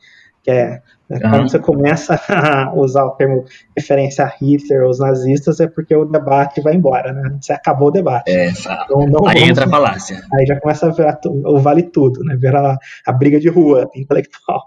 que 0.45 0.53
é 0.53 0.80
né, 1.11 1.18
quando 1.18 1.51
você 1.51 1.59
começa 1.59 2.14
a 2.30 2.72
usar 2.76 3.05
o 3.05 3.11
termo 3.16 3.45
referência 3.76 4.24
a 4.24 4.28
Hitler 4.28 4.84
ou 4.84 4.91
os 4.91 5.01
nazistas, 5.01 5.59
é 5.59 5.66
porque 5.66 5.95
o 5.97 6.05
debate 6.05 6.61
vai 6.61 6.76
embora, 6.76 7.12
né? 7.12 7.36
Você 7.41 7.53
acabou 7.53 7.88
o 7.88 7.91
debate. 7.91 8.30
É, 8.30 8.51
então, 8.51 9.05
não 9.09 9.26
aí 9.26 9.43
entra 9.43 9.64
a 9.64 9.68
falácia. 9.68 10.22
Aí 10.32 10.47
já 10.47 10.61
começa 10.61 10.86
a 10.86 10.91
virar 10.91 11.18
o 11.26 11.59
vale 11.59 11.82
tudo, 11.82 12.22
né? 12.22 12.36
Virar 12.36 12.64
a, 12.64 12.78
a 13.05 13.12
briga 13.12 13.41
de 13.41 13.49
rua 13.49 13.91
intelectual. 13.97 14.62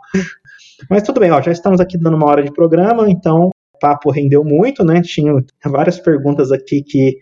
Mas 0.89 1.03
tudo 1.03 1.19
bem, 1.19 1.31
ó, 1.31 1.41
já 1.41 1.51
estamos 1.51 1.79
aqui 1.79 1.97
dando 1.97 2.17
uma 2.17 2.27
hora 2.27 2.43
de 2.43 2.51
programa, 2.51 3.09
então 3.09 3.49
o 3.73 3.79
papo 3.79 4.11
rendeu 4.11 4.43
muito, 4.43 4.84
né? 4.84 5.01
Tinha 5.01 5.34
várias 5.65 5.99
perguntas 5.99 6.51
aqui 6.51 6.81
que 6.81 7.17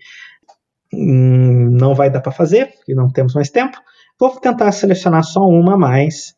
hum, 0.93 1.69
não 1.71 1.95
vai 1.95 2.09
dar 2.09 2.21
para 2.21 2.31
fazer, 2.31 2.67
porque 2.75 2.93
não 2.93 3.09
temos 3.09 3.33
mais 3.33 3.49
tempo. 3.49 3.77
Vou 4.19 4.29
tentar 4.39 4.71
selecionar 4.71 5.23
só 5.23 5.47
uma 5.47 5.73
a 5.73 5.77
mais 5.77 6.35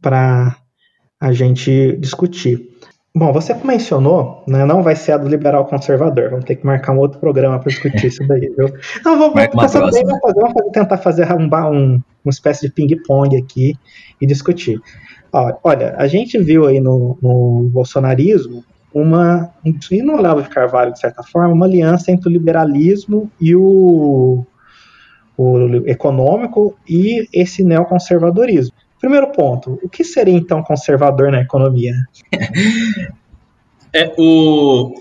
para 0.00 0.56
a 1.20 1.32
gente 1.32 1.96
discutir. 1.98 2.72
Bom, 3.14 3.30
você 3.30 3.52
mencionou, 3.52 4.42
né, 4.48 4.64
não 4.64 4.82
vai 4.82 4.96
ser 4.96 5.12
a 5.12 5.18
do 5.18 5.28
liberal 5.28 5.66
conservador, 5.66 6.30
vamos 6.30 6.46
ter 6.46 6.56
que 6.56 6.64
marcar 6.64 6.92
um 6.92 6.98
outro 6.98 7.20
programa 7.20 7.58
para 7.58 7.68
discutir 7.68 8.06
isso 8.06 8.26
daí, 8.26 8.50
viu? 8.56 8.72
Não, 9.04 9.18
vou, 9.18 9.26
vou, 9.26 9.34
bem, 9.34 9.50
vamos, 9.52 9.70
fazer, 9.70 9.80
fazer, 9.90 10.70
tentar 10.72 10.96
fazer 10.96 11.32
um, 11.32 11.44
um, 11.44 12.02
uma 12.24 12.30
espécie 12.30 12.66
de 12.66 12.72
ping-pong 12.72 13.36
aqui 13.36 13.74
e 14.18 14.26
discutir. 14.26 14.80
Olha, 15.32 15.94
a 15.96 16.06
gente 16.06 16.38
viu 16.38 16.66
aí 16.66 16.78
no, 16.78 17.18
no 17.22 17.70
bolsonarismo 17.72 18.64
uma, 18.92 19.50
e 19.90 20.02
no 20.02 20.14
Olavo 20.14 20.42
de 20.42 20.50
Carvalho, 20.50 20.92
de 20.92 21.00
certa 21.00 21.22
forma, 21.22 21.54
uma 21.54 21.64
aliança 21.64 22.12
entre 22.12 22.28
o 22.28 22.32
liberalismo 22.32 23.30
e 23.40 23.56
o, 23.56 24.44
o 25.36 25.58
econômico 25.86 26.76
e 26.86 27.26
esse 27.32 27.64
neoconservadorismo. 27.64 28.74
Primeiro 29.00 29.32
ponto, 29.32 29.80
o 29.82 29.88
que 29.88 30.04
seria 30.04 30.34
então 30.34 30.62
conservador 30.62 31.32
na 31.32 31.40
economia? 31.40 31.94
É, 33.94 34.10
o, 34.16 34.94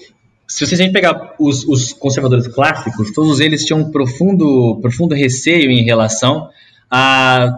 se 0.45 0.65
você 0.65 0.89
pegar 0.89 1.33
os, 1.39 1.65
os, 1.65 1.93
conservadores 1.93 2.45
clássicos, 2.45 3.13
todos 3.13 3.39
eles 3.39 3.63
tinham 3.63 3.79
um 3.79 3.89
profundo, 3.89 4.77
profundo 4.81 5.15
receio 5.15 5.71
em 5.71 5.85
relação 5.85 6.49
a 6.89 7.55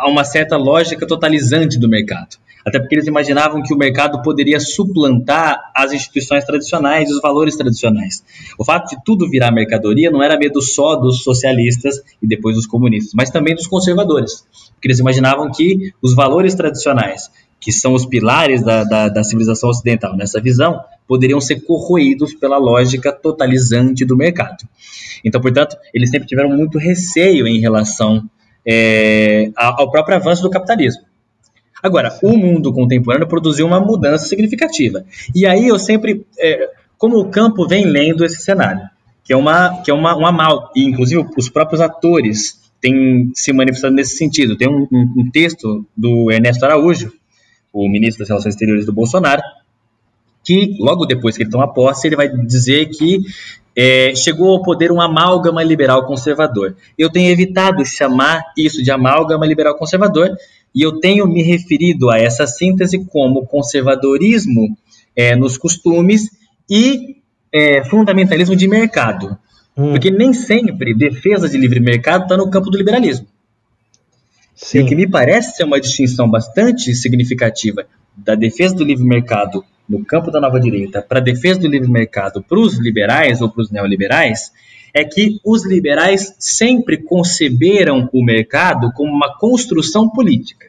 a 0.00 0.08
uma 0.08 0.24
certa 0.24 0.56
lógica 0.56 1.06
totalizante 1.06 1.78
do 1.78 1.88
mercado. 1.88 2.36
Até 2.64 2.78
porque 2.78 2.94
eles 2.94 3.06
imaginavam 3.06 3.62
que 3.62 3.72
o 3.72 3.76
mercado 3.76 4.20
poderia 4.22 4.60
suplantar 4.60 5.58
as 5.74 5.92
instituições 5.92 6.44
tradicionais 6.44 7.08
e 7.08 7.12
os 7.12 7.20
valores 7.20 7.56
tradicionais. 7.56 8.22
O 8.58 8.64
fato 8.64 8.90
de 8.90 9.02
tudo 9.04 9.28
virar 9.28 9.50
mercadoria 9.50 10.10
não 10.10 10.22
era 10.22 10.38
medo 10.38 10.60
só 10.60 10.94
dos 10.96 11.22
socialistas 11.22 12.02
e 12.20 12.26
depois 12.26 12.56
dos 12.56 12.66
comunistas, 12.66 13.12
mas 13.14 13.30
também 13.30 13.54
dos 13.54 13.66
conservadores. 13.66 14.44
Porque 14.74 14.88
eles 14.88 14.98
imaginavam 14.98 15.50
que 15.50 15.92
os 16.02 16.14
valores 16.14 16.54
tradicionais, 16.54 17.30
que 17.58 17.72
são 17.72 17.94
os 17.94 18.04
pilares 18.04 18.62
da, 18.62 18.84
da, 18.84 19.08
da 19.08 19.24
civilização 19.24 19.70
ocidental 19.70 20.16
nessa 20.16 20.40
visão, 20.40 20.80
poderiam 21.08 21.40
ser 21.40 21.60
corroídos 21.60 22.34
pela 22.34 22.58
lógica 22.58 23.10
totalizante 23.10 24.04
do 24.04 24.16
mercado. 24.16 24.64
Então, 25.24 25.40
portanto, 25.40 25.76
eles 25.92 26.10
sempre 26.10 26.28
tiveram 26.28 26.50
muito 26.50 26.78
receio 26.78 27.46
em 27.46 27.58
relação 27.58 28.28
é, 28.66 29.50
ao 29.56 29.90
próprio 29.90 30.16
avanço 30.16 30.42
do 30.42 30.50
capitalismo. 30.50 31.02
Agora, 31.82 32.18
o 32.22 32.36
mundo 32.36 32.72
contemporâneo 32.72 33.26
produziu 33.26 33.66
uma 33.66 33.80
mudança 33.80 34.26
significativa. 34.26 35.04
E 35.34 35.46
aí 35.46 35.68
eu 35.68 35.78
sempre, 35.78 36.26
é, 36.38 36.68
como 36.98 37.18
o 37.18 37.30
campo 37.30 37.66
vem 37.66 37.86
lendo 37.86 38.24
esse 38.24 38.42
cenário, 38.42 38.82
que 39.24 39.32
é 39.32 39.36
uma, 39.36 39.82
que 39.82 39.90
é 39.90 39.94
uma, 39.94 40.14
uma 40.14 40.30
mal, 40.30 40.70
e 40.76 40.84
inclusive 40.84 41.26
os 41.36 41.48
próprios 41.48 41.80
atores 41.80 42.60
têm 42.80 43.30
se 43.34 43.52
manifestado 43.52 43.94
nesse 43.94 44.16
sentido. 44.16 44.56
Tem 44.56 44.68
um, 44.68 44.86
um, 44.92 45.14
um 45.18 45.30
texto 45.30 45.86
do 45.96 46.30
Ernesto 46.30 46.64
Araújo, 46.64 47.12
o 47.72 47.88
ministro 47.88 48.20
das 48.20 48.28
Relações 48.28 48.54
Exteriores 48.54 48.84
do 48.84 48.92
Bolsonaro, 48.92 49.42
que 50.44 50.76
logo 50.80 51.06
depois 51.06 51.36
que 51.36 51.42
ele 51.42 51.50
toma 51.50 51.72
posse, 51.72 52.08
ele 52.08 52.16
vai 52.16 52.28
dizer 52.28 52.86
que 52.86 53.20
é, 53.82 54.14
chegou 54.14 54.50
ao 54.50 54.62
poder 54.62 54.92
um 54.92 55.00
amálgama 55.00 55.62
liberal 55.62 56.04
conservador. 56.04 56.76
Eu 56.98 57.08
tenho 57.08 57.30
evitado 57.30 57.82
chamar 57.82 58.52
isso 58.54 58.82
de 58.82 58.90
amálgama 58.90 59.46
liberal 59.46 59.74
conservador 59.74 60.36
e 60.74 60.82
eu 60.82 61.00
tenho 61.00 61.26
me 61.26 61.42
referido 61.42 62.10
a 62.10 62.18
essa 62.18 62.46
síntese 62.46 63.02
como 63.06 63.46
conservadorismo 63.46 64.76
é, 65.16 65.34
nos 65.34 65.56
costumes 65.56 66.28
e 66.68 67.16
é, 67.50 67.82
fundamentalismo 67.84 68.54
de 68.54 68.68
mercado. 68.68 69.38
Hum. 69.74 69.92
Porque 69.92 70.10
nem 70.10 70.34
sempre 70.34 70.94
defesa 70.94 71.48
de 71.48 71.56
livre 71.56 71.80
mercado 71.80 72.24
está 72.24 72.36
no 72.36 72.50
campo 72.50 72.68
do 72.68 72.76
liberalismo. 72.76 73.26
Sim. 74.54 74.80
E 74.80 74.82
o 74.82 74.86
que 74.88 74.94
me 74.94 75.08
parece 75.08 75.56
ser 75.56 75.64
uma 75.64 75.80
distinção 75.80 76.30
bastante 76.30 76.94
significativa 76.94 77.86
da 78.14 78.34
defesa 78.34 78.74
do 78.74 78.84
livre 78.84 79.06
mercado 79.06 79.64
no 79.90 80.04
campo 80.04 80.30
da 80.30 80.40
nova 80.40 80.60
direita 80.60 81.02
para 81.02 81.18
a 81.18 81.22
defesa 81.22 81.58
do 81.58 81.68
livre 81.68 81.90
mercado 81.90 82.40
para 82.40 82.60
os 82.60 82.78
liberais 82.78 83.42
ou 83.42 83.50
para 83.50 83.62
os 83.62 83.70
neoliberais 83.72 84.52
é 84.94 85.04
que 85.04 85.40
os 85.44 85.66
liberais 85.66 86.34
sempre 86.38 86.96
conceberam 86.96 88.08
o 88.12 88.24
mercado 88.24 88.92
como 88.92 89.12
uma 89.12 89.36
construção 89.36 90.08
política, 90.08 90.68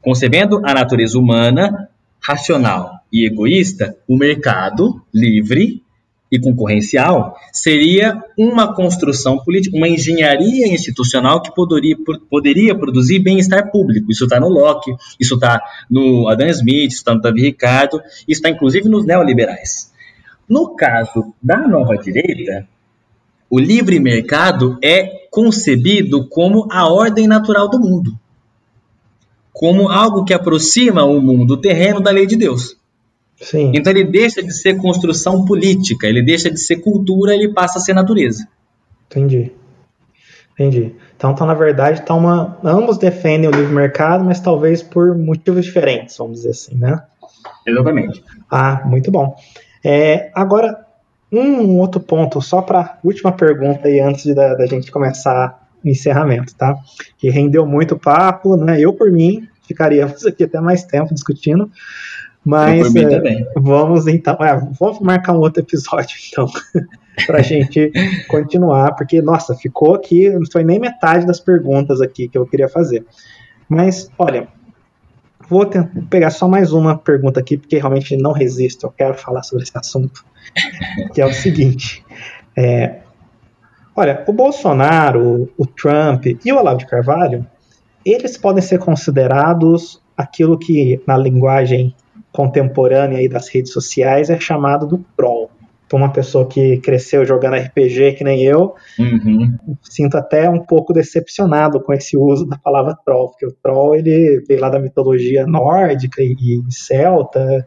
concebendo 0.00 0.60
a 0.64 0.72
natureza 0.72 1.18
humana, 1.18 1.88
racional 2.20 3.00
e 3.12 3.26
egoísta, 3.26 3.96
o 4.08 4.16
mercado 4.16 5.02
livre 5.12 5.83
e 6.32 6.40
concorrencial 6.40 7.36
seria 7.52 8.20
uma 8.36 8.74
construção 8.74 9.38
política, 9.38 9.76
uma 9.76 9.88
engenharia 9.88 10.66
institucional 10.66 11.40
que 11.40 11.54
poderia, 11.54 11.96
poderia 12.28 12.74
produzir 12.74 13.20
bem-estar 13.20 13.70
público. 13.70 14.10
Isso 14.10 14.24
está 14.24 14.40
no 14.40 14.48
Locke, 14.48 14.94
isso 15.20 15.34
está 15.34 15.60
no 15.88 16.28
Adam 16.28 16.48
Smith, 16.48 16.88
isso 16.88 16.96
está 16.98 17.14
no 17.14 17.20
Davi 17.20 17.42
Ricardo, 17.42 18.00
isso 18.26 18.40
está 18.40 18.48
inclusive 18.48 18.88
nos 18.88 19.06
neoliberais. 19.06 19.92
No 20.48 20.74
caso 20.74 21.32
da 21.42 21.68
nova 21.68 21.96
direita, 21.96 22.66
o 23.48 23.58
livre 23.58 24.00
mercado 24.00 24.76
é 24.82 25.26
concebido 25.30 26.28
como 26.28 26.66
a 26.70 26.92
ordem 26.92 27.28
natural 27.28 27.68
do 27.68 27.78
mundo. 27.78 28.18
como 29.54 29.88
algo 29.88 30.24
que 30.24 30.34
aproxima 30.34 31.04
o 31.04 31.22
mundo 31.22 31.56
terreno 31.56 32.00
da 32.00 32.10
lei 32.10 32.26
de 32.26 32.36
Deus. 32.36 32.76
Sim. 33.40 33.72
Então 33.74 33.92
ele 33.92 34.04
deixa 34.04 34.42
de 34.42 34.52
ser 34.52 34.76
construção 34.76 35.44
política, 35.44 36.06
ele 36.06 36.22
deixa 36.22 36.50
de 36.50 36.58
ser 36.58 36.76
cultura, 36.76 37.34
ele 37.34 37.52
passa 37.52 37.78
a 37.78 37.82
ser 37.82 37.94
natureza. 37.94 38.46
Entendi. 39.06 39.52
Entendi. 40.52 40.94
Então, 41.16 41.32
então 41.32 41.46
na 41.46 41.54
verdade, 41.54 42.02
tá 42.02 42.14
uma, 42.14 42.58
ambos 42.62 42.96
defendem 42.96 43.48
o 43.48 43.52
livre 43.52 43.74
mercado, 43.74 44.24
mas 44.24 44.40
talvez 44.40 44.82
por 44.82 45.16
motivos 45.16 45.64
diferentes, 45.64 46.16
vamos 46.16 46.38
dizer 46.38 46.50
assim, 46.50 46.76
né? 46.76 47.02
Exatamente. 47.66 48.22
Ah, 48.50 48.82
muito 48.84 49.10
bom. 49.10 49.36
É, 49.84 50.30
agora, 50.34 50.86
um 51.32 51.78
outro 51.78 52.00
ponto, 52.00 52.40
só 52.40 52.62
para 52.62 52.98
última 53.02 53.32
pergunta 53.32 53.88
aí 53.88 54.00
antes 54.00 54.24
de, 54.24 54.34
da, 54.34 54.54
da 54.54 54.66
gente 54.66 54.90
começar 54.90 55.60
o 55.84 55.88
encerramento, 55.88 56.54
tá? 56.54 56.76
Que 57.18 57.28
rendeu 57.28 57.66
muito 57.66 57.98
papo, 57.98 58.56
né? 58.56 58.80
Eu, 58.80 58.92
por 58.92 59.10
mim, 59.10 59.46
ficaríamos 59.66 60.24
aqui 60.26 60.44
até 60.44 60.60
mais 60.60 60.84
tempo 60.84 61.12
discutindo, 61.12 61.70
mas 62.44 62.94
é, 62.94 63.50
vamos 63.56 64.06
então, 64.06 64.36
é, 64.40 64.54
vamos 64.78 65.00
marcar 65.00 65.32
um 65.32 65.40
outro 65.40 65.62
episódio 65.62 66.16
então, 66.30 66.46
para 67.26 67.38
a 67.38 67.42
gente 67.42 67.90
continuar, 68.28 68.94
porque 68.94 69.22
nossa, 69.22 69.54
ficou 69.54 69.94
aqui, 69.94 70.28
não 70.28 70.44
foi 70.52 70.62
nem 70.62 70.78
metade 70.78 71.26
das 71.26 71.40
perguntas 71.40 72.02
aqui 72.02 72.28
que 72.28 72.36
eu 72.36 72.46
queria 72.46 72.68
fazer. 72.68 73.06
Mas 73.66 74.10
olha, 74.18 74.48
vou 75.48 75.66
pegar 76.10 76.30
só 76.30 76.46
mais 76.46 76.70
uma 76.72 76.98
pergunta 76.98 77.40
aqui, 77.40 77.56
porque 77.56 77.78
realmente 77.78 78.14
não 78.14 78.32
resisto, 78.32 78.84
eu 78.84 78.90
quero 78.90 79.14
falar 79.14 79.42
sobre 79.42 79.64
esse 79.64 79.76
assunto, 79.76 80.22
que 81.14 81.22
é 81.22 81.26
o 81.26 81.32
seguinte: 81.32 82.04
é, 82.54 82.98
olha, 83.96 84.22
o 84.26 84.32
Bolsonaro, 84.34 85.50
o 85.56 85.66
Trump 85.66 86.26
e 86.26 86.52
o 86.52 86.58
Olavo 86.58 86.78
de 86.78 86.86
Carvalho, 86.86 87.46
eles 88.04 88.36
podem 88.36 88.62
ser 88.62 88.78
considerados 88.78 90.02
aquilo 90.14 90.58
que 90.58 91.02
na 91.06 91.16
linguagem 91.16 91.94
contemporânea 92.34 93.18
aí 93.18 93.28
das 93.28 93.48
redes 93.48 93.72
sociais 93.72 94.28
é 94.28 94.40
chamado 94.40 94.88
do 94.88 94.98
troll. 95.16 95.48
Para 95.88 95.98
uma 95.98 96.12
pessoa 96.12 96.48
que 96.48 96.78
cresceu 96.78 97.24
jogando 97.24 97.56
RPG 97.56 98.14
que 98.14 98.24
nem 98.24 98.42
eu, 98.42 98.74
uhum. 98.98 99.56
sinto 99.82 100.16
até 100.16 100.50
um 100.50 100.58
pouco 100.58 100.92
decepcionado 100.92 101.80
com 101.80 101.92
esse 101.92 102.16
uso 102.16 102.44
da 102.46 102.58
palavra 102.58 102.96
troll, 103.04 103.28
porque 103.28 103.46
o 103.46 103.52
troll 103.62 103.94
ele 103.94 104.42
veio 104.48 104.60
lá 104.60 104.68
da 104.68 104.80
mitologia 104.80 105.46
nórdica 105.46 106.22
e, 106.22 106.34
e 106.34 106.72
celta, 106.72 107.64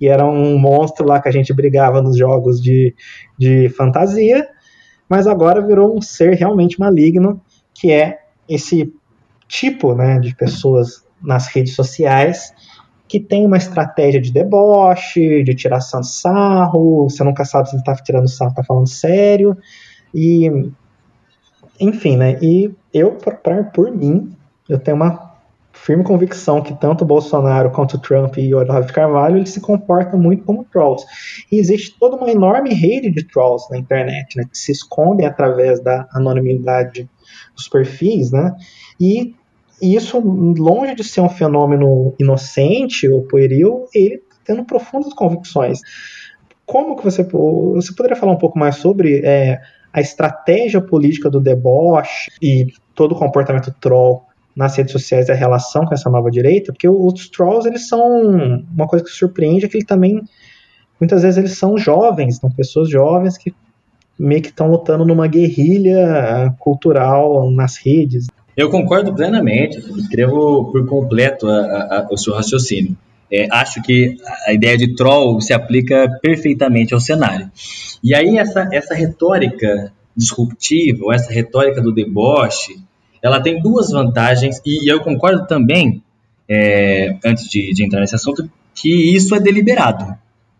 e 0.00 0.08
era 0.08 0.26
um 0.26 0.58
monstro 0.58 1.06
lá 1.06 1.20
que 1.20 1.28
a 1.28 1.32
gente 1.32 1.54
brigava 1.54 2.02
nos 2.02 2.16
jogos 2.18 2.60
de, 2.60 2.96
de 3.38 3.68
fantasia, 3.68 4.48
mas 5.08 5.28
agora 5.28 5.64
virou 5.64 5.96
um 5.96 6.00
ser 6.00 6.34
realmente 6.34 6.80
maligno, 6.80 7.40
que 7.72 7.92
é 7.92 8.18
esse 8.48 8.92
tipo 9.46 9.94
né, 9.94 10.18
de 10.18 10.34
pessoas 10.34 11.06
nas 11.22 11.46
redes 11.46 11.74
sociais 11.74 12.52
que 13.08 13.18
tem 13.18 13.46
uma 13.46 13.56
estratégia 13.56 14.20
de 14.20 14.30
deboche, 14.30 15.42
de 15.42 15.54
tiração 15.54 16.00
de 16.00 16.10
sarro, 16.10 17.08
você 17.08 17.24
nunca 17.24 17.44
sabe 17.44 17.68
se 17.68 17.74
ele 17.74 17.80
está 17.80 17.94
tirando 17.96 18.28
sarro, 18.28 18.50
está 18.50 18.62
falando 18.62 18.86
sério, 18.86 19.56
e 20.14 20.70
enfim, 21.80 22.16
né? 22.16 22.38
E 22.42 22.70
eu, 22.92 23.16
por 23.72 23.90
mim, 23.90 24.32
eu 24.68 24.78
tenho 24.78 24.96
uma 24.96 25.28
firme 25.72 26.02
convicção 26.02 26.60
que 26.60 26.74
tanto 26.74 27.04
o 27.04 27.06
Bolsonaro 27.06 27.70
quanto 27.70 27.94
o 27.94 28.00
Trump 28.00 28.36
e 28.36 28.52
o 28.52 28.58
Olavo 28.58 28.86
de 28.86 28.92
Carvalho 28.92 29.36
eles 29.36 29.50
se 29.50 29.60
comportam 29.60 30.18
muito 30.18 30.44
como 30.44 30.64
trolls. 30.64 31.06
E 31.50 31.58
existe 31.58 31.96
toda 31.98 32.16
uma 32.16 32.30
enorme 32.30 32.74
rede 32.74 33.10
de 33.10 33.24
trolls 33.24 33.66
na 33.70 33.78
internet, 33.78 34.36
né? 34.36 34.44
Que 34.50 34.58
se 34.58 34.72
escondem 34.72 35.26
através 35.26 35.80
da 35.80 36.06
anonimidade 36.12 37.08
dos 37.54 37.68
perfis, 37.68 38.32
né? 38.32 38.54
E 39.00 39.34
e 39.80 39.94
isso, 39.94 40.18
longe 40.20 40.94
de 40.94 41.04
ser 41.04 41.20
um 41.20 41.28
fenômeno 41.28 42.14
inocente 42.18 43.08
ou 43.08 43.22
pueril, 43.22 43.86
ele 43.94 44.18
tá 44.18 44.36
tendo 44.44 44.64
profundas 44.64 45.12
convicções. 45.12 45.80
Como 46.66 46.96
que 46.96 47.04
você, 47.04 47.22
você 47.22 47.94
poderia 47.94 48.16
falar 48.16 48.32
um 48.32 48.38
pouco 48.38 48.58
mais 48.58 48.76
sobre 48.76 49.22
é, 49.24 49.60
a 49.92 50.00
estratégia 50.00 50.80
política 50.80 51.30
do 51.30 51.40
deboche 51.40 52.30
e 52.42 52.66
todo 52.94 53.12
o 53.12 53.18
comportamento 53.18 53.74
troll 53.80 54.24
nas 54.54 54.76
redes 54.76 54.92
sociais 54.92 55.28
e 55.28 55.32
a 55.32 55.34
relação 55.34 55.84
com 55.84 55.94
essa 55.94 56.10
nova 56.10 56.30
direita? 56.30 56.72
Porque 56.72 56.88
os 56.88 57.28
trolls, 57.30 57.66
eles 57.66 57.88
são 57.88 58.00
uma 58.74 58.86
coisa 58.86 59.04
que 59.04 59.10
surpreende, 59.10 59.66
é 59.66 59.68
que 59.68 59.76
ele 59.78 59.86
também, 59.86 60.20
muitas 61.00 61.22
vezes 61.22 61.38
eles 61.38 61.56
são 61.56 61.78
jovens, 61.78 62.36
são 62.36 62.50
pessoas 62.50 62.90
jovens 62.90 63.38
que 63.38 63.54
meio 64.18 64.42
que 64.42 64.48
estão 64.48 64.68
lutando 64.68 65.06
numa 65.06 65.28
guerrilha 65.28 66.52
cultural 66.58 67.50
nas 67.52 67.76
redes. 67.76 68.26
Eu 68.58 68.68
concordo 68.68 69.14
plenamente, 69.14 69.78
escrevo 69.96 70.64
por 70.72 70.84
completo 70.84 71.46
a, 71.46 71.60
a, 71.60 72.00
a, 72.00 72.08
o 72.10 72.16
seu 72.18 72.34
raciocínio. 72.34 72.96
É, 73.30 73.46
acho 73.52 73.80
que 73.80 74.16
a 74.48 74.52
ideia 74.52 74.76
de 74.76 74.96
troll 74.96 75.40
se 75.40 75.52
aplica 75.52 76.18
perfeitamente 76.20 76.92
ao 76.92 76.98
cenário. 76.98 77.48
E 78.02 78.12
aí 78.12 78.36
essa, 78.36 78.68
essa 78.72 78.96
retórica 78.96 79.92
disruptiva, 80.16 81.04
ou 81.04 81.12
essa 81.12 81.32
retórica 81.32 81.80
do 81.80 81.94
deboche, 81.94 82.80
ela 83.22 83.40
tem 83.40 83.62
duas 83.62 83.92
vantagens, 83.92 84.60
e 84.66 84.90
eu 84.90 85.00
concordo 85.02 85.46
também, 85.46 86.02
é, 86.48 87.16
antes 87.24 87.48
de, 87.48 87.72
de 87.72 87.84
entrar 87.84 88.00
nesse 88.00 88.16
assunto, 88.16 88.50
que 88.74 89.14
isso 89.14 89.36
é 89.36 89.40
deliberado. 89.40 90.16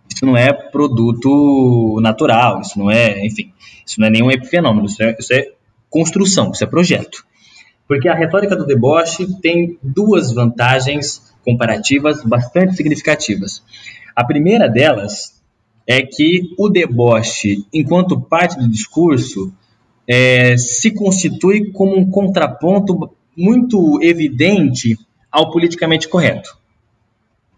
Isso 0.08 0.24
não 0.24 0.36
é 0.36 0.52
produto 0.52 1.98
natural, 2.00 2.60
isso 2.60 2.78
não 2.78 2.88
é, 2.88 3.26
enfim, 3.26 3.50
isso 3.84 4.00
não 4.00 4.06
é 4.06 4.10
nenhum 4.10 4.30
epifenômeno, 4.30 4.86
isso 4.86 5.02
é, 5.02 5.16
isso 5.18 5.34
é 5.34 5.50
construção, 5.90 6.52
isso 6.52 6.62
é 6.62 6.66
projeto. 6.68 7.26
Porque 7.88 8.08
a 8.08 8.14
retórica 8.14 8.54
do 8.54 8.66
deboche 8.66 9.26
tem 9.40 9.78
duas 9.82 10.32
vantagens 10.32 11.34
comparativas 11.42 12.22
bastante 12.22 12.76
significativas. 12.76 13.62
A 14.14 14.22
primeira 14.22 14.68
delas 14.68 15.40
é 15.86 16.02
que 16.02 16.54
o 16.58 16.68
deboche, 16.68 17.64
enquanto 17.72 18.20
parte 18.20 18.58
do 18.58 18.68
discurso, 18.68 19.50
é, 20.06 20.56
se 20.58 20.90
constitui 20.90 21.72
como 21.72 21.96
um 21.96 22.10
contraponto 22.10 23.10
muito 23.34 23.98
evidente 24.02 24.98
ao 25.32 25.50
politicamente 25.50 26.08
correto. 26.08 26.58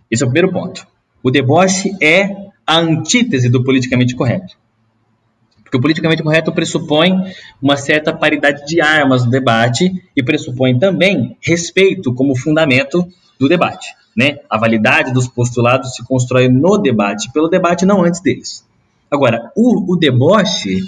Esse 0.09 0.23
é 0.23 0.27
o 0.27 0.31
primeiro 0.31 0.53
ponto. 0.53 0.87
O 1.23 1.31
deboche 1.31 1.91
é 2.01 2.51
a 2.65 2.79
antítese 2.79 3.49
do 3.49 3.65
politicamente 3.65 4.15
correto. 4.15 4.57
Porque 5.71 5.79
o 5.79 5.81
politicamente 5.81 6.21
correto 6.21 6.51
pressupõe 6.51 7.13
uma 7.63 7.77
certa 7.77 8.13
paridade 8.13 8.67
de 8.67 8.81
armas 8.81 9.25
no 9.25 9.31
debate 9.31 10.03
e 10.17 10.21
pressupõe 10.21 10.77
também 10.77 11.37
respeito 11.41 12.13
como 12.13 12.37
fundamento 12.37 13.07
do 13.39 13.49
debate. 13.49 13.95
Né? 14.17 14.39
A 14.51 14.59
validade 14.59 15.13
dos 15.13 15.29
postulados 15.29 15.95
se 15.95 16.05
constrói 16.05 16.49
no 16.49 16.77
debate, 16.77 17.31
pelo 17.33 17.47
debate, 17.47 17.87
não 17.87 18.03
antes 18.03 18.21
deles. 18.21 18.67
Agora, 19.09 19.53
o, 19.57 19.93
o 19.93 19.97
deboche 19.97 20.81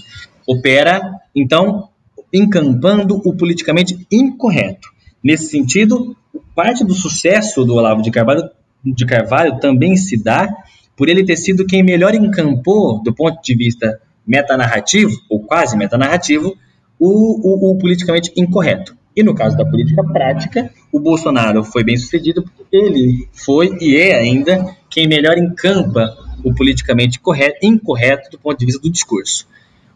opera, 0.44 1.12
então, 1.32 1.88
encampando 2.32 3.22
o 3.24 3.36
politicamente 3.36 4.04
incorreto. 4.10 4.88
Nesse 5.22 5.46
sentido, 5.46 6.16
parte 6.56 6.82
do 6.82 6.92
sucesso 6.92 7.64
do 7.64 7.74
Olavo 7.74 8.02
de 8.02 8.10
Carvalho, 8.10 8.50
de 8.84 9.06
Carvalho 9.06 9.60
também 9.60 9.96
se 9.96 10.20
dá 10.20 10.48
por 10.96 11.08
ele 11.08 11.24
ter 11.24 11.36
sido 11.36 11.64
quem 11.64 11.84
melhor 11.84 12.16
encampou, 12.16 13.00
do 13.00 13.14
ponto 13.14 13.40
de 13.40 13.54
vista 13.54 14.00
metanarrativo, 14.26 15.12
ou 15.28 15.40
quase 15.40 15.76
metanarrativo, 15.76 16.56
o, 16.98 17.68
o, 17.68 17.72
o 17.72 17.78
politicamente 17.78 18.32
incorreto. 18.36 18.96
E 19.14 19.22
no 19.22 19.34
caso 19.34 19.56
da 19.56 19.64
política 19.64 20.02
prática, 20.04 20.70
o 20.90 20.98
Bolsonaro 20.98 21.62
foi 21.64 21.84
bem 21.84 21.96
sucedido 21.96 22.42
porque 22.42 22.76
ele 22.76 23.28
foi 23.32 23.76
e 23.80 23.96
é 23.96 24.14
ainda 24.14 24.74
quem 24.88 25.06
melhor 25.06 25.36
encampa 25.36 26.16
o 26.42 26.54
politicamente 26.54 27.20
correto, 27.20 27.58
incorreto 27.62 28.30
do 28.30 28.38
ponto 28.38 28.58
de 28.58 28.66
vista 28.66 28.80
do 28.80 28.90
discurso. 28.90 29.46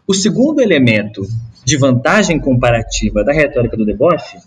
O 0.05 0.13
segundo 0.13 0.61
elemento 0.61 1.23
de 1.65 1.77
vantagem 1.77 2.39
comparativa 2.39 3.23
da 3.23 3.33
retórica 3.33 3.75
do 3.75 3.85
deboche 3.85 4.37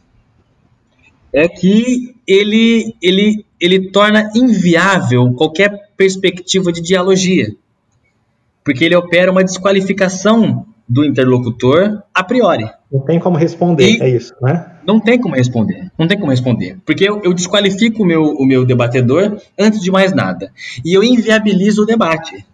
é 1.33 1.49
que 1.49 2.15
ele, 2.27 2.95
ele, 3.03 3.45
ele 3.61 3.91
torna 3.91 4.31
inviável 4.35 5.33
qualquer 5.35 5.91
perspectiva 5.97 6.73
de 6.73 6.81
dialogia 6.81 7.55
porque 8.65 8.85
ele 8.85 8.97
opera 8.97 9.31
uma 9.31 9.45
desqualificação 9.45 10.67
do 10.89 11.05
interlocutor 11.05 12.03
a 12.13 12.25
priori. 12.25 12.69
Não 12.91 13.01
tem 13.01 13.21
como 13.21 13.37
responder, 13.37 13.99
e 13.99 14.03
é 14.03 14.09
isso, 14.09 14.35
né? 14.43 14.73
Não 14.85 14.99
tem 14.99 15.21
como 15.21 15.37
responder, 15.37 15.91
não 15.97 16.09
tem 16.09 16.19
como 16.19 16.33
responder, 16.33 16.79
porque 16.85 17.09
eu, 17.09 17.21
eu 17.23 17.33
desqualifico 17.33 18.03
o 18.03 18.07
meu, 18.07 18.23
o 18.23 18.45
meu 18.45 18.65
debatedor 18.65 19.41
antes 19.57 19.81
de 19.81 19.91
mais 19.91 20.13
nada, 20.13 20.53
e 20.85 20.93
eu 20.93 21.05
inviabilizo 21.05 21.83
o 21.83 21.87
debate. 21.87 22.45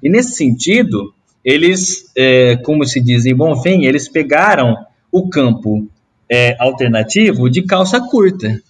E 0.00 0.08
nesse 0.08 0.34
sentido, 0.34 1.12
eles, 1.44 2.10
é, 2.16 2.56
como 2.58 2.86
se 2.86 3.00
diz 3.00 3.26
em 3.26 3.34
bom 3.34 3.60
fim, 3.60 3.84
eles 3.84 4.08
pegaram 4.08 4.76
o 5.10 5.28
campo 5.28 5.88
é, 6.30 6.56
alternativo 6.60 7.50
de 7.50 7.62
calça 7.62 8.00
curta, 8.00 8.60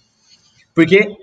porque 0.73 1.15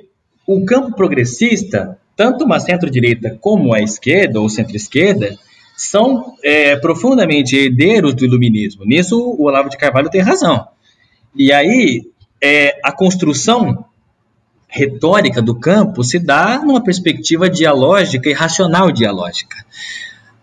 o 0.46 0.64
campo 0.64 0.94
progressista, 0.94 1.98
tanto 2.14 2.44
uma 2.44 2.60
centro-direita 2.60 3.36
como 3.40 3.74
a 3.74 3.80
esquerda 3.80 4.40
ou 4.40 4.48
centro-esquerda, 4.48 5.36
são 5.78 6.34
é, 6.42 6.74
profundamente 6.76 7.56
herdeiros 7.56 8.12
do 8.12 8.24
iluminismo. 8.24 8.84
Nisso 8.84 9.16
o 9.16 9.44
Olavo 9.44 9.70
de 9.70 9.78
Carvalho 9.78 10.10
tem 10.10 10.20
razão. 10.20 10.66
E 11.36 11.52
aí 11.52 12.02
é, 12.42 12.80
a 12.82 12.90
construção 12.90 13.84
retórica 14.66 15.40
do 15.40 15.54
campo 15.54 16.02
se 16.02 16.18
dá 16.18 16.58
numa 16.58 16.82
perspectiva 16.82 17.48
dialógica 17.48 18.28
e 18.28 18.32
racional 18.32 18.90
dialógica. 18.90 19.64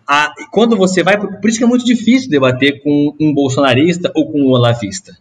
A, 0.07 0.33
quando 0.51 0.77
você 0.77 1.03
vai. 1.03 1.19
Por 1.19 1.49
isso 1.49 1.57
que 1.57 1.65
é 1.65 1.67
muito 1.67 1.83
difícil 1.83 2.29
debater 2.29 2.81
com 2.81 3.13
um 3.19 3.33
bolsonarista 3.33 4.11
ou 4.15 4.31
com 4.31 4.39
um 4.39 4.51
olavista. 4.51 5.17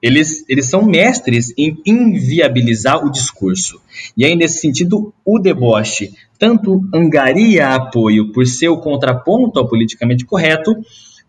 Eles, 0.00 0.44
eles 0.48 0.66
são 0.66 0.82
mestres 0.82 1.52
em 1.58 1.76
inviabilizar 1.84 3.04
o 3.04 3.10
discurso. 3.10 3.80
E 4.16 4.24
aí, 4.24 4.36
nesse 4.36 4.60
sentido, 4.60 5.12
o 5.24 5.38
deboche 5.38 6.14
tanto 6.38 6.84
angaria 6.94 7.74
apoio 7.74 8.32
por 8.32 8.46
ser 8.46 8.68
o 8.68 8.78
contraponto 8.78 9.58
ao 9.58 9.68
politicamente 9.68 10.24
correto, 10.24 10.76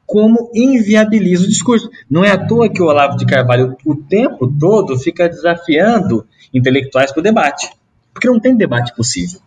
como 0.05 0.49
inviabiliza 0.53 1.45
o 1.45 1.47
discurso. 1.47 1.89
Não 2.09 2.23
é 2.23 2.31
à 2.31 2.37
toa 2.37 2.69
que 2.69 2.81
o 2.81 2.85
Olavo 2.85 3.17
de 3.17 3.25
Carvalho 3.25 3.75
o 3.85 3.95
tempo 3.95 4.47
todo 4.59 4.97
fica 4.97 5.27
desafiando 5.27 6.25
intelectuais 6.53 7.11
para 7.11 7.19
o 7.19 7.23
debate, 7.23 7.69
porque 8.13 8.27
não 8.27 8.39
tem 8.39 8.55
debate 8.55 8.95
possível. 8.95 9.39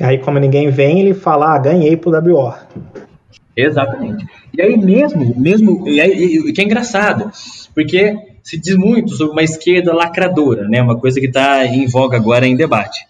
Aí, 0.00 0.18
como 0.18 0.38
ninguém 0.38 0.70
vem, 0.70 1.00
ele 1.00 1.14
fala, 1.14 1.54
ah, 1.54 1.58
ganhei 1.58 1.96
pro 1.96 2.10
WO. 2.10 2.54
Exatamente. 3.56 4.26
E 4.56 4.62
aí 4.62 4.76
mesmo, 4.76 5.34
mesmo, 5.38 5.86
e 5.86 6.00
aí, 6.00 6.38
o 6.38 6.52
que 6.52 6.60
é 6.60 6.64
engraçado, 6.64 7.30
porque 7.74 8.16
se 8.42 8.58
diz 8.58 8.76
muito 8.76 9.14
sobre 9.14 9.32
uma 9.32 9.42
esquerda 9.42 9.92
lacradora, 9.92 10.68
né? 10.68 10.82
Uma 10.82 10.98
coisa 10.98 11.20
que 11.20 11.26
está 11.26 11.66
em 11.66 11.86
voga 11.86 12.16
agora 12.16 12.46
em 12.46 12.56
debate. 12.56 13.06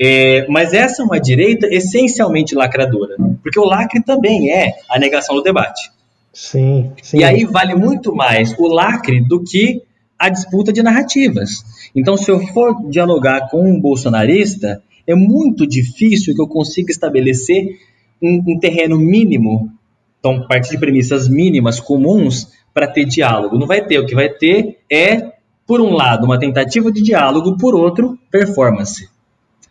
É, 0.00 0.46
mas 0.48 0.72
essa 0.72 1.02
é 1.02 1.04
uma 1.04 1.20
direita 1.20 1.66
essencialmente 1.72 2.54
lacradora, 2.54 3.16
porque 3.42 3.60
o 3.60 3.64
lacre 3.64 4.02
também 4.02 4.50
é 4.50 4.74
a 4.88 4.98
negação 4.98 5.36
do 5.36 5.42
debate. 5.42 5.90
Sim, 6.32 6.90
sim. 7.02 7.18
E 7.18 7.24
aí 7.24 7.44
vale 7.44 7.74
muito 7.74 8.14
mais 8.14 8.54
o 8.58 8.66
lacre 8.66 9.20
do 9.20 9.42
que 9.42 9.82
a 10.18 10.28
disputa 10.28 10.72
de 10.72 10.82
narrativas. 10.82 11.62
Então, 11.94 12.16
se 12.16 12.30
eu 12.30 12.40
for 12.48 12.88
dialogar 12.88 13.48
com 13.50 13.68
um 13.68 13.80
bolsonarista, 13.80 14.82
é 15.06 15.14
muito 15.14 15.66
difícil 15.66 16.34
que 16.34 16.40
eu 16.40 16.48
consiga 16.48 16.90
estabelecer 16.90 17.78
um, 18.22 18.42
um 18.46 18.58
terreno 18.58 18.98
mínimo, 18.98 19.70
então, 20.18 20.46
partir 20.46 20.70
de 20.70 20.78
premissas 20.78 21.28
mínimas, 21.28 21.80
comuns, 21.80 22.48
para 22.72 22.86
ter 22.86 23.04
diálogo. 23.04 23.58
Não 23.58 23.66
vai 23.66 23.84
ter. 23.84 23.98
O 23.98 24.06
que 24.06 24.14
vai 24.14 24.28
ter 24.28 24.78
é, 24.90 25.32
por 25.66 25.80
um 25.80 25.92
lado, 25.92 26.24
uma 26.24 26.38
tentativa 26.38 26.90
de 26.90 27.02
diálogo, 27.02 27.56
por 27.56 27.74
outro, 27.74 28.18
performance. 28.30 29.08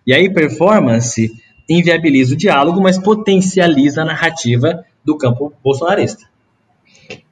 E 0.05 0.13
aí, 0.13 0.29
performance 0.29 1.31
inviabiliza 1.69 2.33
o 2.33 2.37
diálogo, 2.37 2.81
mas 2.81 2.97
potencializa 2.97 4.01
a 4.01 4.05
narrativa 4.05 4.83
do 5.05 5.17
campo 5.17 5.53
bolsonarista. 5.63 6.25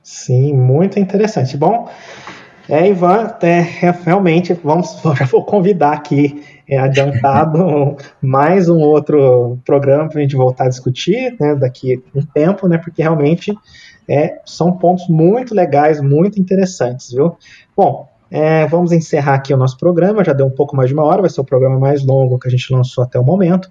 Sim, 0.02 0.54
muito 0.54 1.00
interessante. 1.00 1.58
Bom, 1.58 1.90
é, 2.68 2.88
Ivan, 2.88 3.36
é, 3.42 3.62
realmente, 4.06 4.54
vamos, 4.54 5.02
já 5.18 5.26
vou 5.26 5.44
convidar 5.44 5.94
aqui, 5.94 6.44
é, 6.68 6.78
adiantado, 6.78 7.98
mais 8.22 8.70
um 8.70 8.78
outro 8.78 9.58
programa 9.66 10.08
para 10.08 10.20
a 10.20 10.22
gente 10.22 10.36
voltar 10.36 10.66
a 10.66 10.70
discutir, 10.70 11.36
né, 11.40 11.56
daqui 11.56 12.04
um 12.14 12.22
tempo, 12.22 12.68
né, 12.68 12.78
porque 12.78 13.02
realmente 13.02 13.58
é, 14.10 14.40
são 14.44 14.72
pontos 14.72 15.08
muito 15.08 15.54
legais, 15.54 16.02
muito 16.02 16.42
interessantes, 16.42 17.12
viu? 17.12 17.38
Bom, 17.78 18.10
é, 18.32 18.66
vamos 18.68 18.92
encerrar 18.92 19.36
aqui 19.36 19.54
o 19.54 19.58
nosso 19.58 19.78
programa, 19.78 20.24
já 20.24 20.34
deu 20.34 20.48
um 20.48 20.52
pouco 20.52 20.76
mais 20.76 20.90
de 20.90 20.96
uma 20.96 21.04
hora, 21.04 21.22
vai 21.22 21.30
ser 21.30 21.42
o 21.42 21.46
programa 21.46 21.80
mais 21.80 22.04
longo 22.04 22.40
que 22.40 22.48
a 22.48 22.52
gente 22.52 22.74
lançou 22.74 23.04
até 23.04 23.20
o 23.20 23.24
momento. 23.24 23.70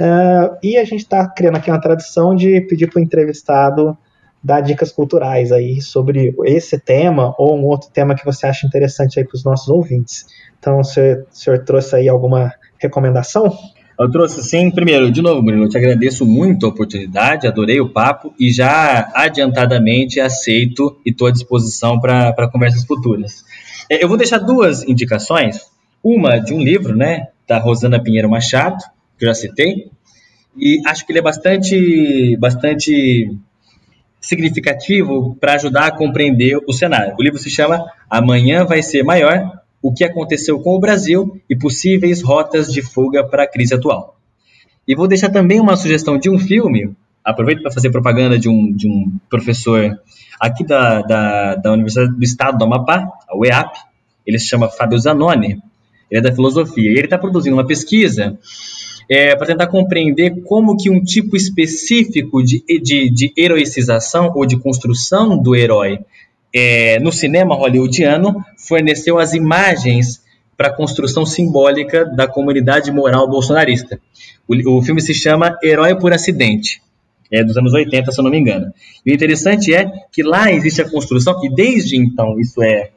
Uh, 0.00 0.56
e 0.62 0.76
a 0.76 0.84
gente 0.84 1.00
está 1.00 1.26
criando 1.28 1.56
aqui 1.56 1.70
uma 1.70 1.80
tradição 1.80 2.34
de 2.34 2.60
pedir 2.62 2.88
para 2.88 3.00
o 3.00 3.02
entrevistado 3.02 3.96
dar 4.42 4.60
dicas 4.60 4.92
culturais 4.92 5.50
aí 5.50 5.82
sobre 5.82 6.34
esse 6.44 6.78
tema 6.78 7.34
ou 7.36 7.58
um 7.58 7.64
outro 7.64 7.90
tema 7.90 8.14
que 8.14 8.24
você 8.24 8.46
acha 8.46 8.66
interessante 8.66 9.18
aí 9.18 9.26
para 9.26 9.34
os 9.34 9.44
nossos 9.44 9.68
ouvintes. 9.68 10.26
Então, 10.58 10.78
o 10.78 10.84
senhor, 10.84 11.26
o 11.30 11.36
senhor 11.36 11.64
trouxe 11.64 11.96
aí 11.96 12.08
alguma 12.08 12.52
recomendação? 12.78 13.52
Eu 13.98 14.08
trouxe 14.10 14.42
sim. 14.42 14.70
Primeiro, 14.70 15.10
de 15.10 15.20
novo, 15.20 15.42
Murilo, 15.42 15.64
eu 15.64 15.68
te 15.68 15.76
agradeço 15.76 16.24
muito 16.24 16.64
a 16.64 16.68
oportunidade, 16.68 17.48
adorei 17.48 17.80
o 17.80 17.88
papo 17.88 18.32
e 18.38 18.52
já 18.52 19.10
adiantadamente 19.12 20.20
aceito 20.20 21.00
e 21.04 21.10
estou 21.10 21.26
à 21.26 21.32
disposição 21.32 21.98
para 21.98 22.48
conversas 22.48 22.84
futuras. 22.84 23.44
É, 23.90 24.02
eu 24.02 24.08
vou 24.08 24.16
deixar 24.16 24.38
duas 24.38 24.84
indicações. 24.84 25.60
Uma 26.02 26.38
de 26.38 26.54
um 26.54 26.60
livro, 26.60 26.96
né, 26.96 27.28
da 27.46 27.58
Rosana 27.58 28.00
Pinheiro 28.00 28.30
Machado, 28.30 28.78
que 29.18 29.24
eu 29.24 29.28
já 29.28 29.34
citei, 29.34 29.90
e 30.56 30.80
acho 30.86 31.04
que 31.04 31.10
ele 31.10 31.18
é 31.18 31.22
bastante, 31.22 32.36
bastante 32.38 33.36
significativo 34.20 35.36
para 35.40 35.54
ajudar 35.54 35.86
a 35.86 35.90
compreender 35.90 36.56
o 36.68 36.72
cenário. 36.72 37.16
O 37.18 37.22
livro 37.22 37.38
se 37.38 37.50
chama 37.50 37.84
Amanhã 38.08 38.64
vai 38.64 38.80
ser 38.80 39.02
maior: 39.02 39.60
o 39.80 39.92
que 39.92 40.04
aconteceu 40.04 40.60
com 40.60 40.76
o 40.76 40.80
Brasil 40.80 41.40
e 41.48 41.56
possíveis 41.56 42.22
rotas 42.22 42.72
de 42.72 42.82
fuga 42.82 43.24
para 43.24 43.44
a 43.44 43.46
crise 43.46 43.74
atual. 43.74 44.16
E 44.86 44.94
vou 44.94 45.06
deixar 45.06 45.30
também 45.30 45.60
uma 45.60 45.76
sugestão 45.76 46.18
de 46.18 46.30
um 46.30 46.38
filme. 46.38 46.90
Aproveito 47.24 47.62
para 47.62 47.70
fazer 47.70 47.90
propaganda 47.90 48.38
de 48.38 48.48
um, 48.48 48.72
de 48.72 48.88
um 48.88 49.12
professor 49.28 49.98
aqui 50.40 50.64
da, 50.64 51.02
da, 51.02 51.54
da 51.56 51.72
Universidade 51.72 52.16
do 52.16 52.24
Estado 52.24 52.58
do 52.58 52.64
Amapá, 52.64 53.06
a 53.28 53.36
UEAP, 53.36 53.76
ele 54.26 54.38
se 54.38 54.46
chama 54.46 54.68
Fábio 54.68 54.98
Zanoni, 54.98 55.60
ele 56.10 56.20
é 56.20 56.20
da 56.20 56.32
filosofia, 56.32 56.90
e 56.90 56.94
ele 56.94 57.04
está 57.04 57.18
produzindo 57.18 57.56
uma 57.56 57.66
pesquisa 57.66 58.38
é, 59.08 59.34
para 59.34 59.46
tentar 59.46 59.66
compreender 59.68 60.42
como 60.42 60.76
que 60.76 60.90
um 60.90 61.02
tipo 61.02 61.36
específico 61.36 62.42
de, 62.42 62.62
de, 62.82 63.10
de 63.10 63.32
heroicização 63.36 64.32
ou 64.34 64.44
de 64.44 64.58
construção 64.58 65.40
do 65.40 65.56
herói 65.56 65.98
é, 66.54 66.98
no 67.00 67.12
cinema 67.12 67.54
hollywoodiano 67.54 68.44
forneceu 68.56 69.18
as 69.18 69.34
imagens 69.34 70.22
para 70.56 70.68
a 70.68 70.72
construção 70.72 71.24
simbólica 71.24 72.04
da 72.04 72.26
comunidade 72.26 72.90
moral 72.90 73.28
bolsonarista. 73.28 74.00
O, 74.46 74.78
o 74.78 74.82
filme 74.82 75.00
se 75.00 75.14
chama 75.14 75.56
Herói 75.62 75.94
por 75.94 76.12
Acidente 76.12 76.80
é 77.30 77.44
dos 77.44 77.56
anos 77.56 77.72
80, 77.74 78.10
se 78.10 78.20
eu 78.20 78.24
não 78.24 78.30
me 78.30 78.38
engano. 78.38 78.72
E 79.04 79.10
o 79.10 79.14
interessante 79.14 79.74
é 79.74 79.90
que 80.10 80.22
lá 80.22 80.50
existe 80.50 80.80
a 80.80 80.88
construção, 80.88 81.38
e 81.44 81.54
desde 81.54 81.96
então 81.96 82.40
isso 82.40 82.62
é, 82.62 82.90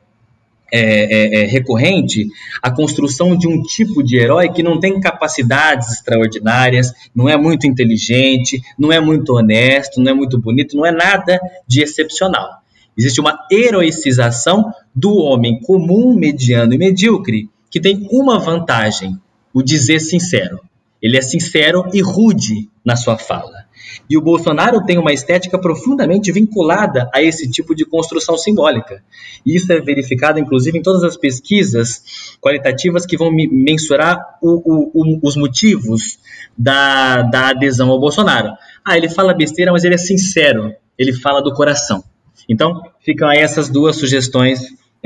é, 0.71 0.73
é, 0.73 1.41
é, 1.41 1.45
recorrente, 1.47 2.27
a 2.61 2.71
construção 2.71 3.37
de 3.37 3.47
um 3.47 3.61
tipo 3.61 4.01
de 4.01 4.17
herói 4.17 4.49
que 4.51 4.63
não 4.63 4.79
tem 4.79 4.99
capacidades 4.99 5.91
extraordinárias, 5.91 6.93
não 7.13 7.27
é 7.27 7.35
muito 7.35 7.67
inteligente, 7.67 8.61
não 8.79 8.91
é 8.91 8.99
muito 8.99 9.33
honesto, 9.33 9.99
não 10.01 10.11
é 10.11 10.13
muito 10.13 10.39
bonito, 10.39 10.77
não 10.77 10.85
é 10.85 10.91
nada 10.91 11.39
de 11.67 11.81
excepcional. 11.81 12.60
Existe 12.97 13.21
uma 13.21 13.37
heroicização 13.51 14.71
do 14.93 15.15
homem 15.15 15.59
comum, 15.61 16.13
mediano 16.13 16.73
e 16.73 16.77
medíocre 16.77 17.49
que 17.69 17.79
tem 17.79 18.07
uma 18.11 18.37
vantagem: 18.37 19.17
o 19.53 19.63
dizer 19.63 19.99
sincero. 19.99 20.59
Ele 21.01 21.17
é 21.17 21.21
sincero 21.21 21.85
e 21.93 22.01
rude 22.01 22.69
na 22.85 22.95
sua 22.95 23.17
fala. 23.17 23.65
E 24.09 24.17
o 24.17 24.21
Bolsonaro 24.21 24.85
tem 24.85 24.99
uma 24.99 25.11
estética 25.11 25.57
profundamente 25.57 26.31
vinculada 26.31 27.09
a 27.13 27.23
esse 27.23 27.49
tipo 27.49 27.73
de 27.73 27.85
construção 27.85 28.37
simbólica. 28.37 29.03
E 29.43 29.55
isso 29.55 29.71
é 29.73 29.79
verificado, 29.79 30.39
inclusive, 30.39 30.77
em 30.77 30.81
todas 30.81 31.03
as 31.03 31.17
pesquisas 31.17 32.37
qualitativas 32.39 33.05
que 33.05 33.17
vão 33.17 33.31
mensurar 33.31 34.37
o, 34.41 34.49
o, 34.49 34.91
o, 34.93 35.19
os 35.23 35.35
motivos 35.35 36.19
da, 36.55 37.23
da 37.23 37.49
adesão 37.49 37.89
ao 37.89 37.99
Bolsonaro. 37.99 38.51
Ah, 38.85 38.95
ele 38.95 39.09
fala 39.09 39.33
besteira, 39.33 39.71
mas 39.71 39.83
ele 39.83 39.95
é 39.95 39.97
sincero, 39.97 40.73
ele 40.97 41.13
fala 41.13 41.41
do 41.41 41.53
coração. 41.53 42.03
Então, 42.47 42.81
ficam 42.99 43.27
aí 43.27 43.39
essas 43.39 43.69
duas 43.69 43.95
sugestões, 43.95 44.61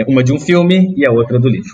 uma 0.07 0.23
de 0.23 0.33
um 0.33 0.39
filme 0.39 0.93
e 0.97 1.05
a 1.05 1.11
outra 1.11 1.39
do 1.39 1.47
livro. 1.47 1.71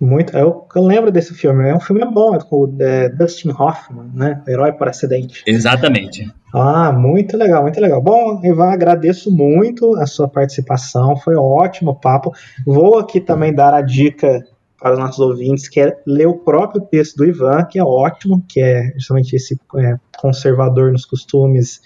Muito, 0.00 0.36
eu, 0.36 0.66
eu, 0.74 0.82
lembro 0.82 1.12
desse 1.12 1.32
filme. 1.32 1.68
É 1.68 1.74
um 1.74 1.78
filme 1.78 2.04
bom, 2.04 2.34
é 2.34 2.40
com 2.40 2.64
o 2.64 2.76
é, 2.80 3.08
Dustin 3.08 3.50
Hoffman, 3.50 4.10
né? 4.12 4.42
Herói 4.48 4.72
por 4.72 4.88
acidente. 4.88 5.44
Exatamente. 5.46 6.28
Ah, 6.52 6.90
muito 6.90 7.36
legal, 7.36 7.62
muito 7.62 7.80
legal. 7.80 8.02
Bom, 8.02 8.40
Ivan, 8.44 8.72
agradeço 8.72 9.30
muito 9.30 9.94
a 9.96 10.06
sua 10.06 10.26
participação. 10.26 11.16
Foi 11.16 11.36
um 11.36 11.42
ótimo 11.42 11.94
papo. 11.94 12.32
Vou 12.66 12.98
aqui 12.98 13.20
também 13.20 13.54
dar 13.54 13.72
a 13.72 13.80
dica 13.80 14.44
para 14.76 14.94
os 14.94 14.98
nossos 14.98 15.20
ouvintes, 15.20 15.68
que 15.68 15.80
é 15.80 15.96
ler 16.04 16.26
o 16.26 16.38
próprio 16.38 16.80
texto 16.80 17.18
do 17.18 17.24
Ivan, 17.24 17.64
que 17.64 17.78
é 17.78 17.84
ótimo, 17.84 18.44
que 18.48 18.60
é 18.60 18.92
justamente 18.94 19.36
esse 19.36 19.56
é, 19.76 19.94
conservador 20.18 20.90
nos 20.90 21.06
costumes 21.06 21.80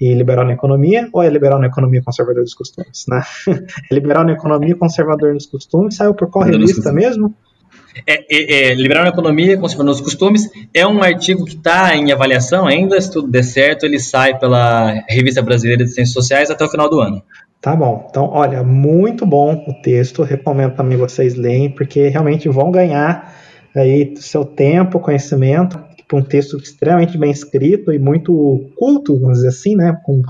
e 0.00 0.14
liberal 0.14 0.44
na 0.44 0.52
economia, 0.52 1.08
ou 1.12 1.22
é 1.22 1.28
liberal 1.28 1.58
na 1.58 1.66
economia 1.66 2.02
conservador 2.02 2.42
nos 2.42 2.54
costumes? 2.54 3.04
Né? 3.08 3.22
é 3.90 3.94
liberal 3.94 4.24
na 4.24 4.32
economia 4.32 4.74
conservador 4.74 5.34
nos 5.34 5.46
costumes, 5.46 5.96
saiu 5.96 6.14
por 6.14 6.30
qual 6.30 6.44
revista 6.44 6.92
mesmo? 6.92 7.34
É, 8.06 8.24
é, 8.30 8.70
é, 8.70 8.74
Liberal 8.74 9.04
na 9.04 9.10
Economia, 9.10 9.56
Conservando 9.56 9.92
os 9.92 10.00
Costumes, 10.00 10.50
é 10.74 10.86
um 10.86 11.02
artigo 11.02 11.44
que 11.44 11.54
está 11.54 11.96
em 11.96 12.12
avaliação 12.12 12.66
ainda, 12.66 13.00
se 13.00 13.10
tudo 13.10 13.28
der 13.28 13.44
certo, 13.44 13.86
ele 13.86 13.98
sai 13.98 14.38
pela 14.38 14.92
Revista 15.08 15.40
Brasileira 15.40 15.84
de 15.84 15.90
Ciências 15.90 16.12
Sociais 16.12 16.50
até 16.50 16.64
o 16.64 16.68
final 16.68 16.90
do 16.90 17.00
ano. 17.00 17.22
Tá 17.60 17.74
bom. 17.74 18.06
Então, 18.10 18.28
olha, 18.30 18.62
muito 18.62 19.24
bom 19.24 19.64
o 19.66 19.72
texto, 19.82 20.22
recomendo 20.22 20.74
também 20.74 20.98
vocês 20.98 21.34
leem, 21.34 21.70
porque 21.70 22.08
realmente 22.08 22.48
vão 22.48 22.70
ganhar 22.70 23.34
aí 23.74 24.14
seu 24.16 24.44
tempo, 24.44 25.00
conhecimento, 25.00 25.78
um 26.12 26.22
texto 26.22 26.56
extremamente 26.56 27.18
bem 27.18 27.30
escrito 27.30 27.92
e 27.92 27.98
muito 27.98 28.70
culto, 28.76 29.18
vamos 29.18 29.38
dizer 29.38 29.48
assim, 29.48 29.76
né? 29.76 29.98
Com, 30.04 30.22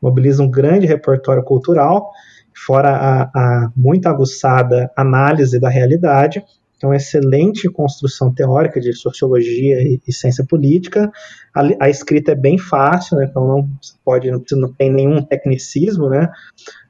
mobiliza 0.00 0.42
um 0.42 0.50
grande 0.50 0.86
repertório 0.86 1.42
cultural, 1.42 2.10
fora 2.54 2.90
a, 2.90 3.22
a 3.34 3.72
muito 3.76 4.06
aguçada 4.06 4.90
análise 4.96 5.58
da 5.58 5.68
realidade 5.68 6.44
uma 6.86 6.96
excelente 6.96 7.68
construção 7.68 8.32
teórica 8.32 8.80
de 8.80 8.92
sociologia 8.92 9.80
e, 9.82 10.00
e 10.06 10.12
ciência 10.12 10.44
política. 10.44 11.10
A, 11.54 11.84
a, 11.84 11.90
escrita 11.90 12.32
é 12.32 12.34
bem 12.34 12.58
fácil, 12.58 13.18
né? 13.18 13.26
então 13.30 13.46
não 13.46 13.68
pode, 14.04 14.30
não 14.30 14.72
tem 14.72 14.92
nenhum 14.92 15.22
tecnicismo, 15.22 16.08
né? 16.08 16.28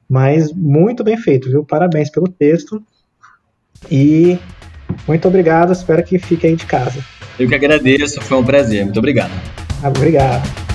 Mas 0.07 0.51
muito 0.53 1.03
bem 1.03 1.17
feito, 1.17 1.49
viu? 1.49 1.63
Parabéns 1.63 2.09
pelo 2.09 2.27
texto. 2.27 2.83
E 3.89 4.37
muito 5.07 5.27
obrigado, 5.27 5.71
espero 5.71 6.03
que 6.03 6.19
fique 6.19 6.47
aí 6.47 6.55
de 6.55 6.65
casa. 6.65 7.12
Eu 7.39 7.47
que 7.47 7.55
agradeço, 7.55 8.21
foi 8.21 8.37
um 8.37 8.43
prazer. 8.43 8.83
Muito 8.83 8.97
obrigado. 8.97 9.31
Obrigado. 9.83 10.72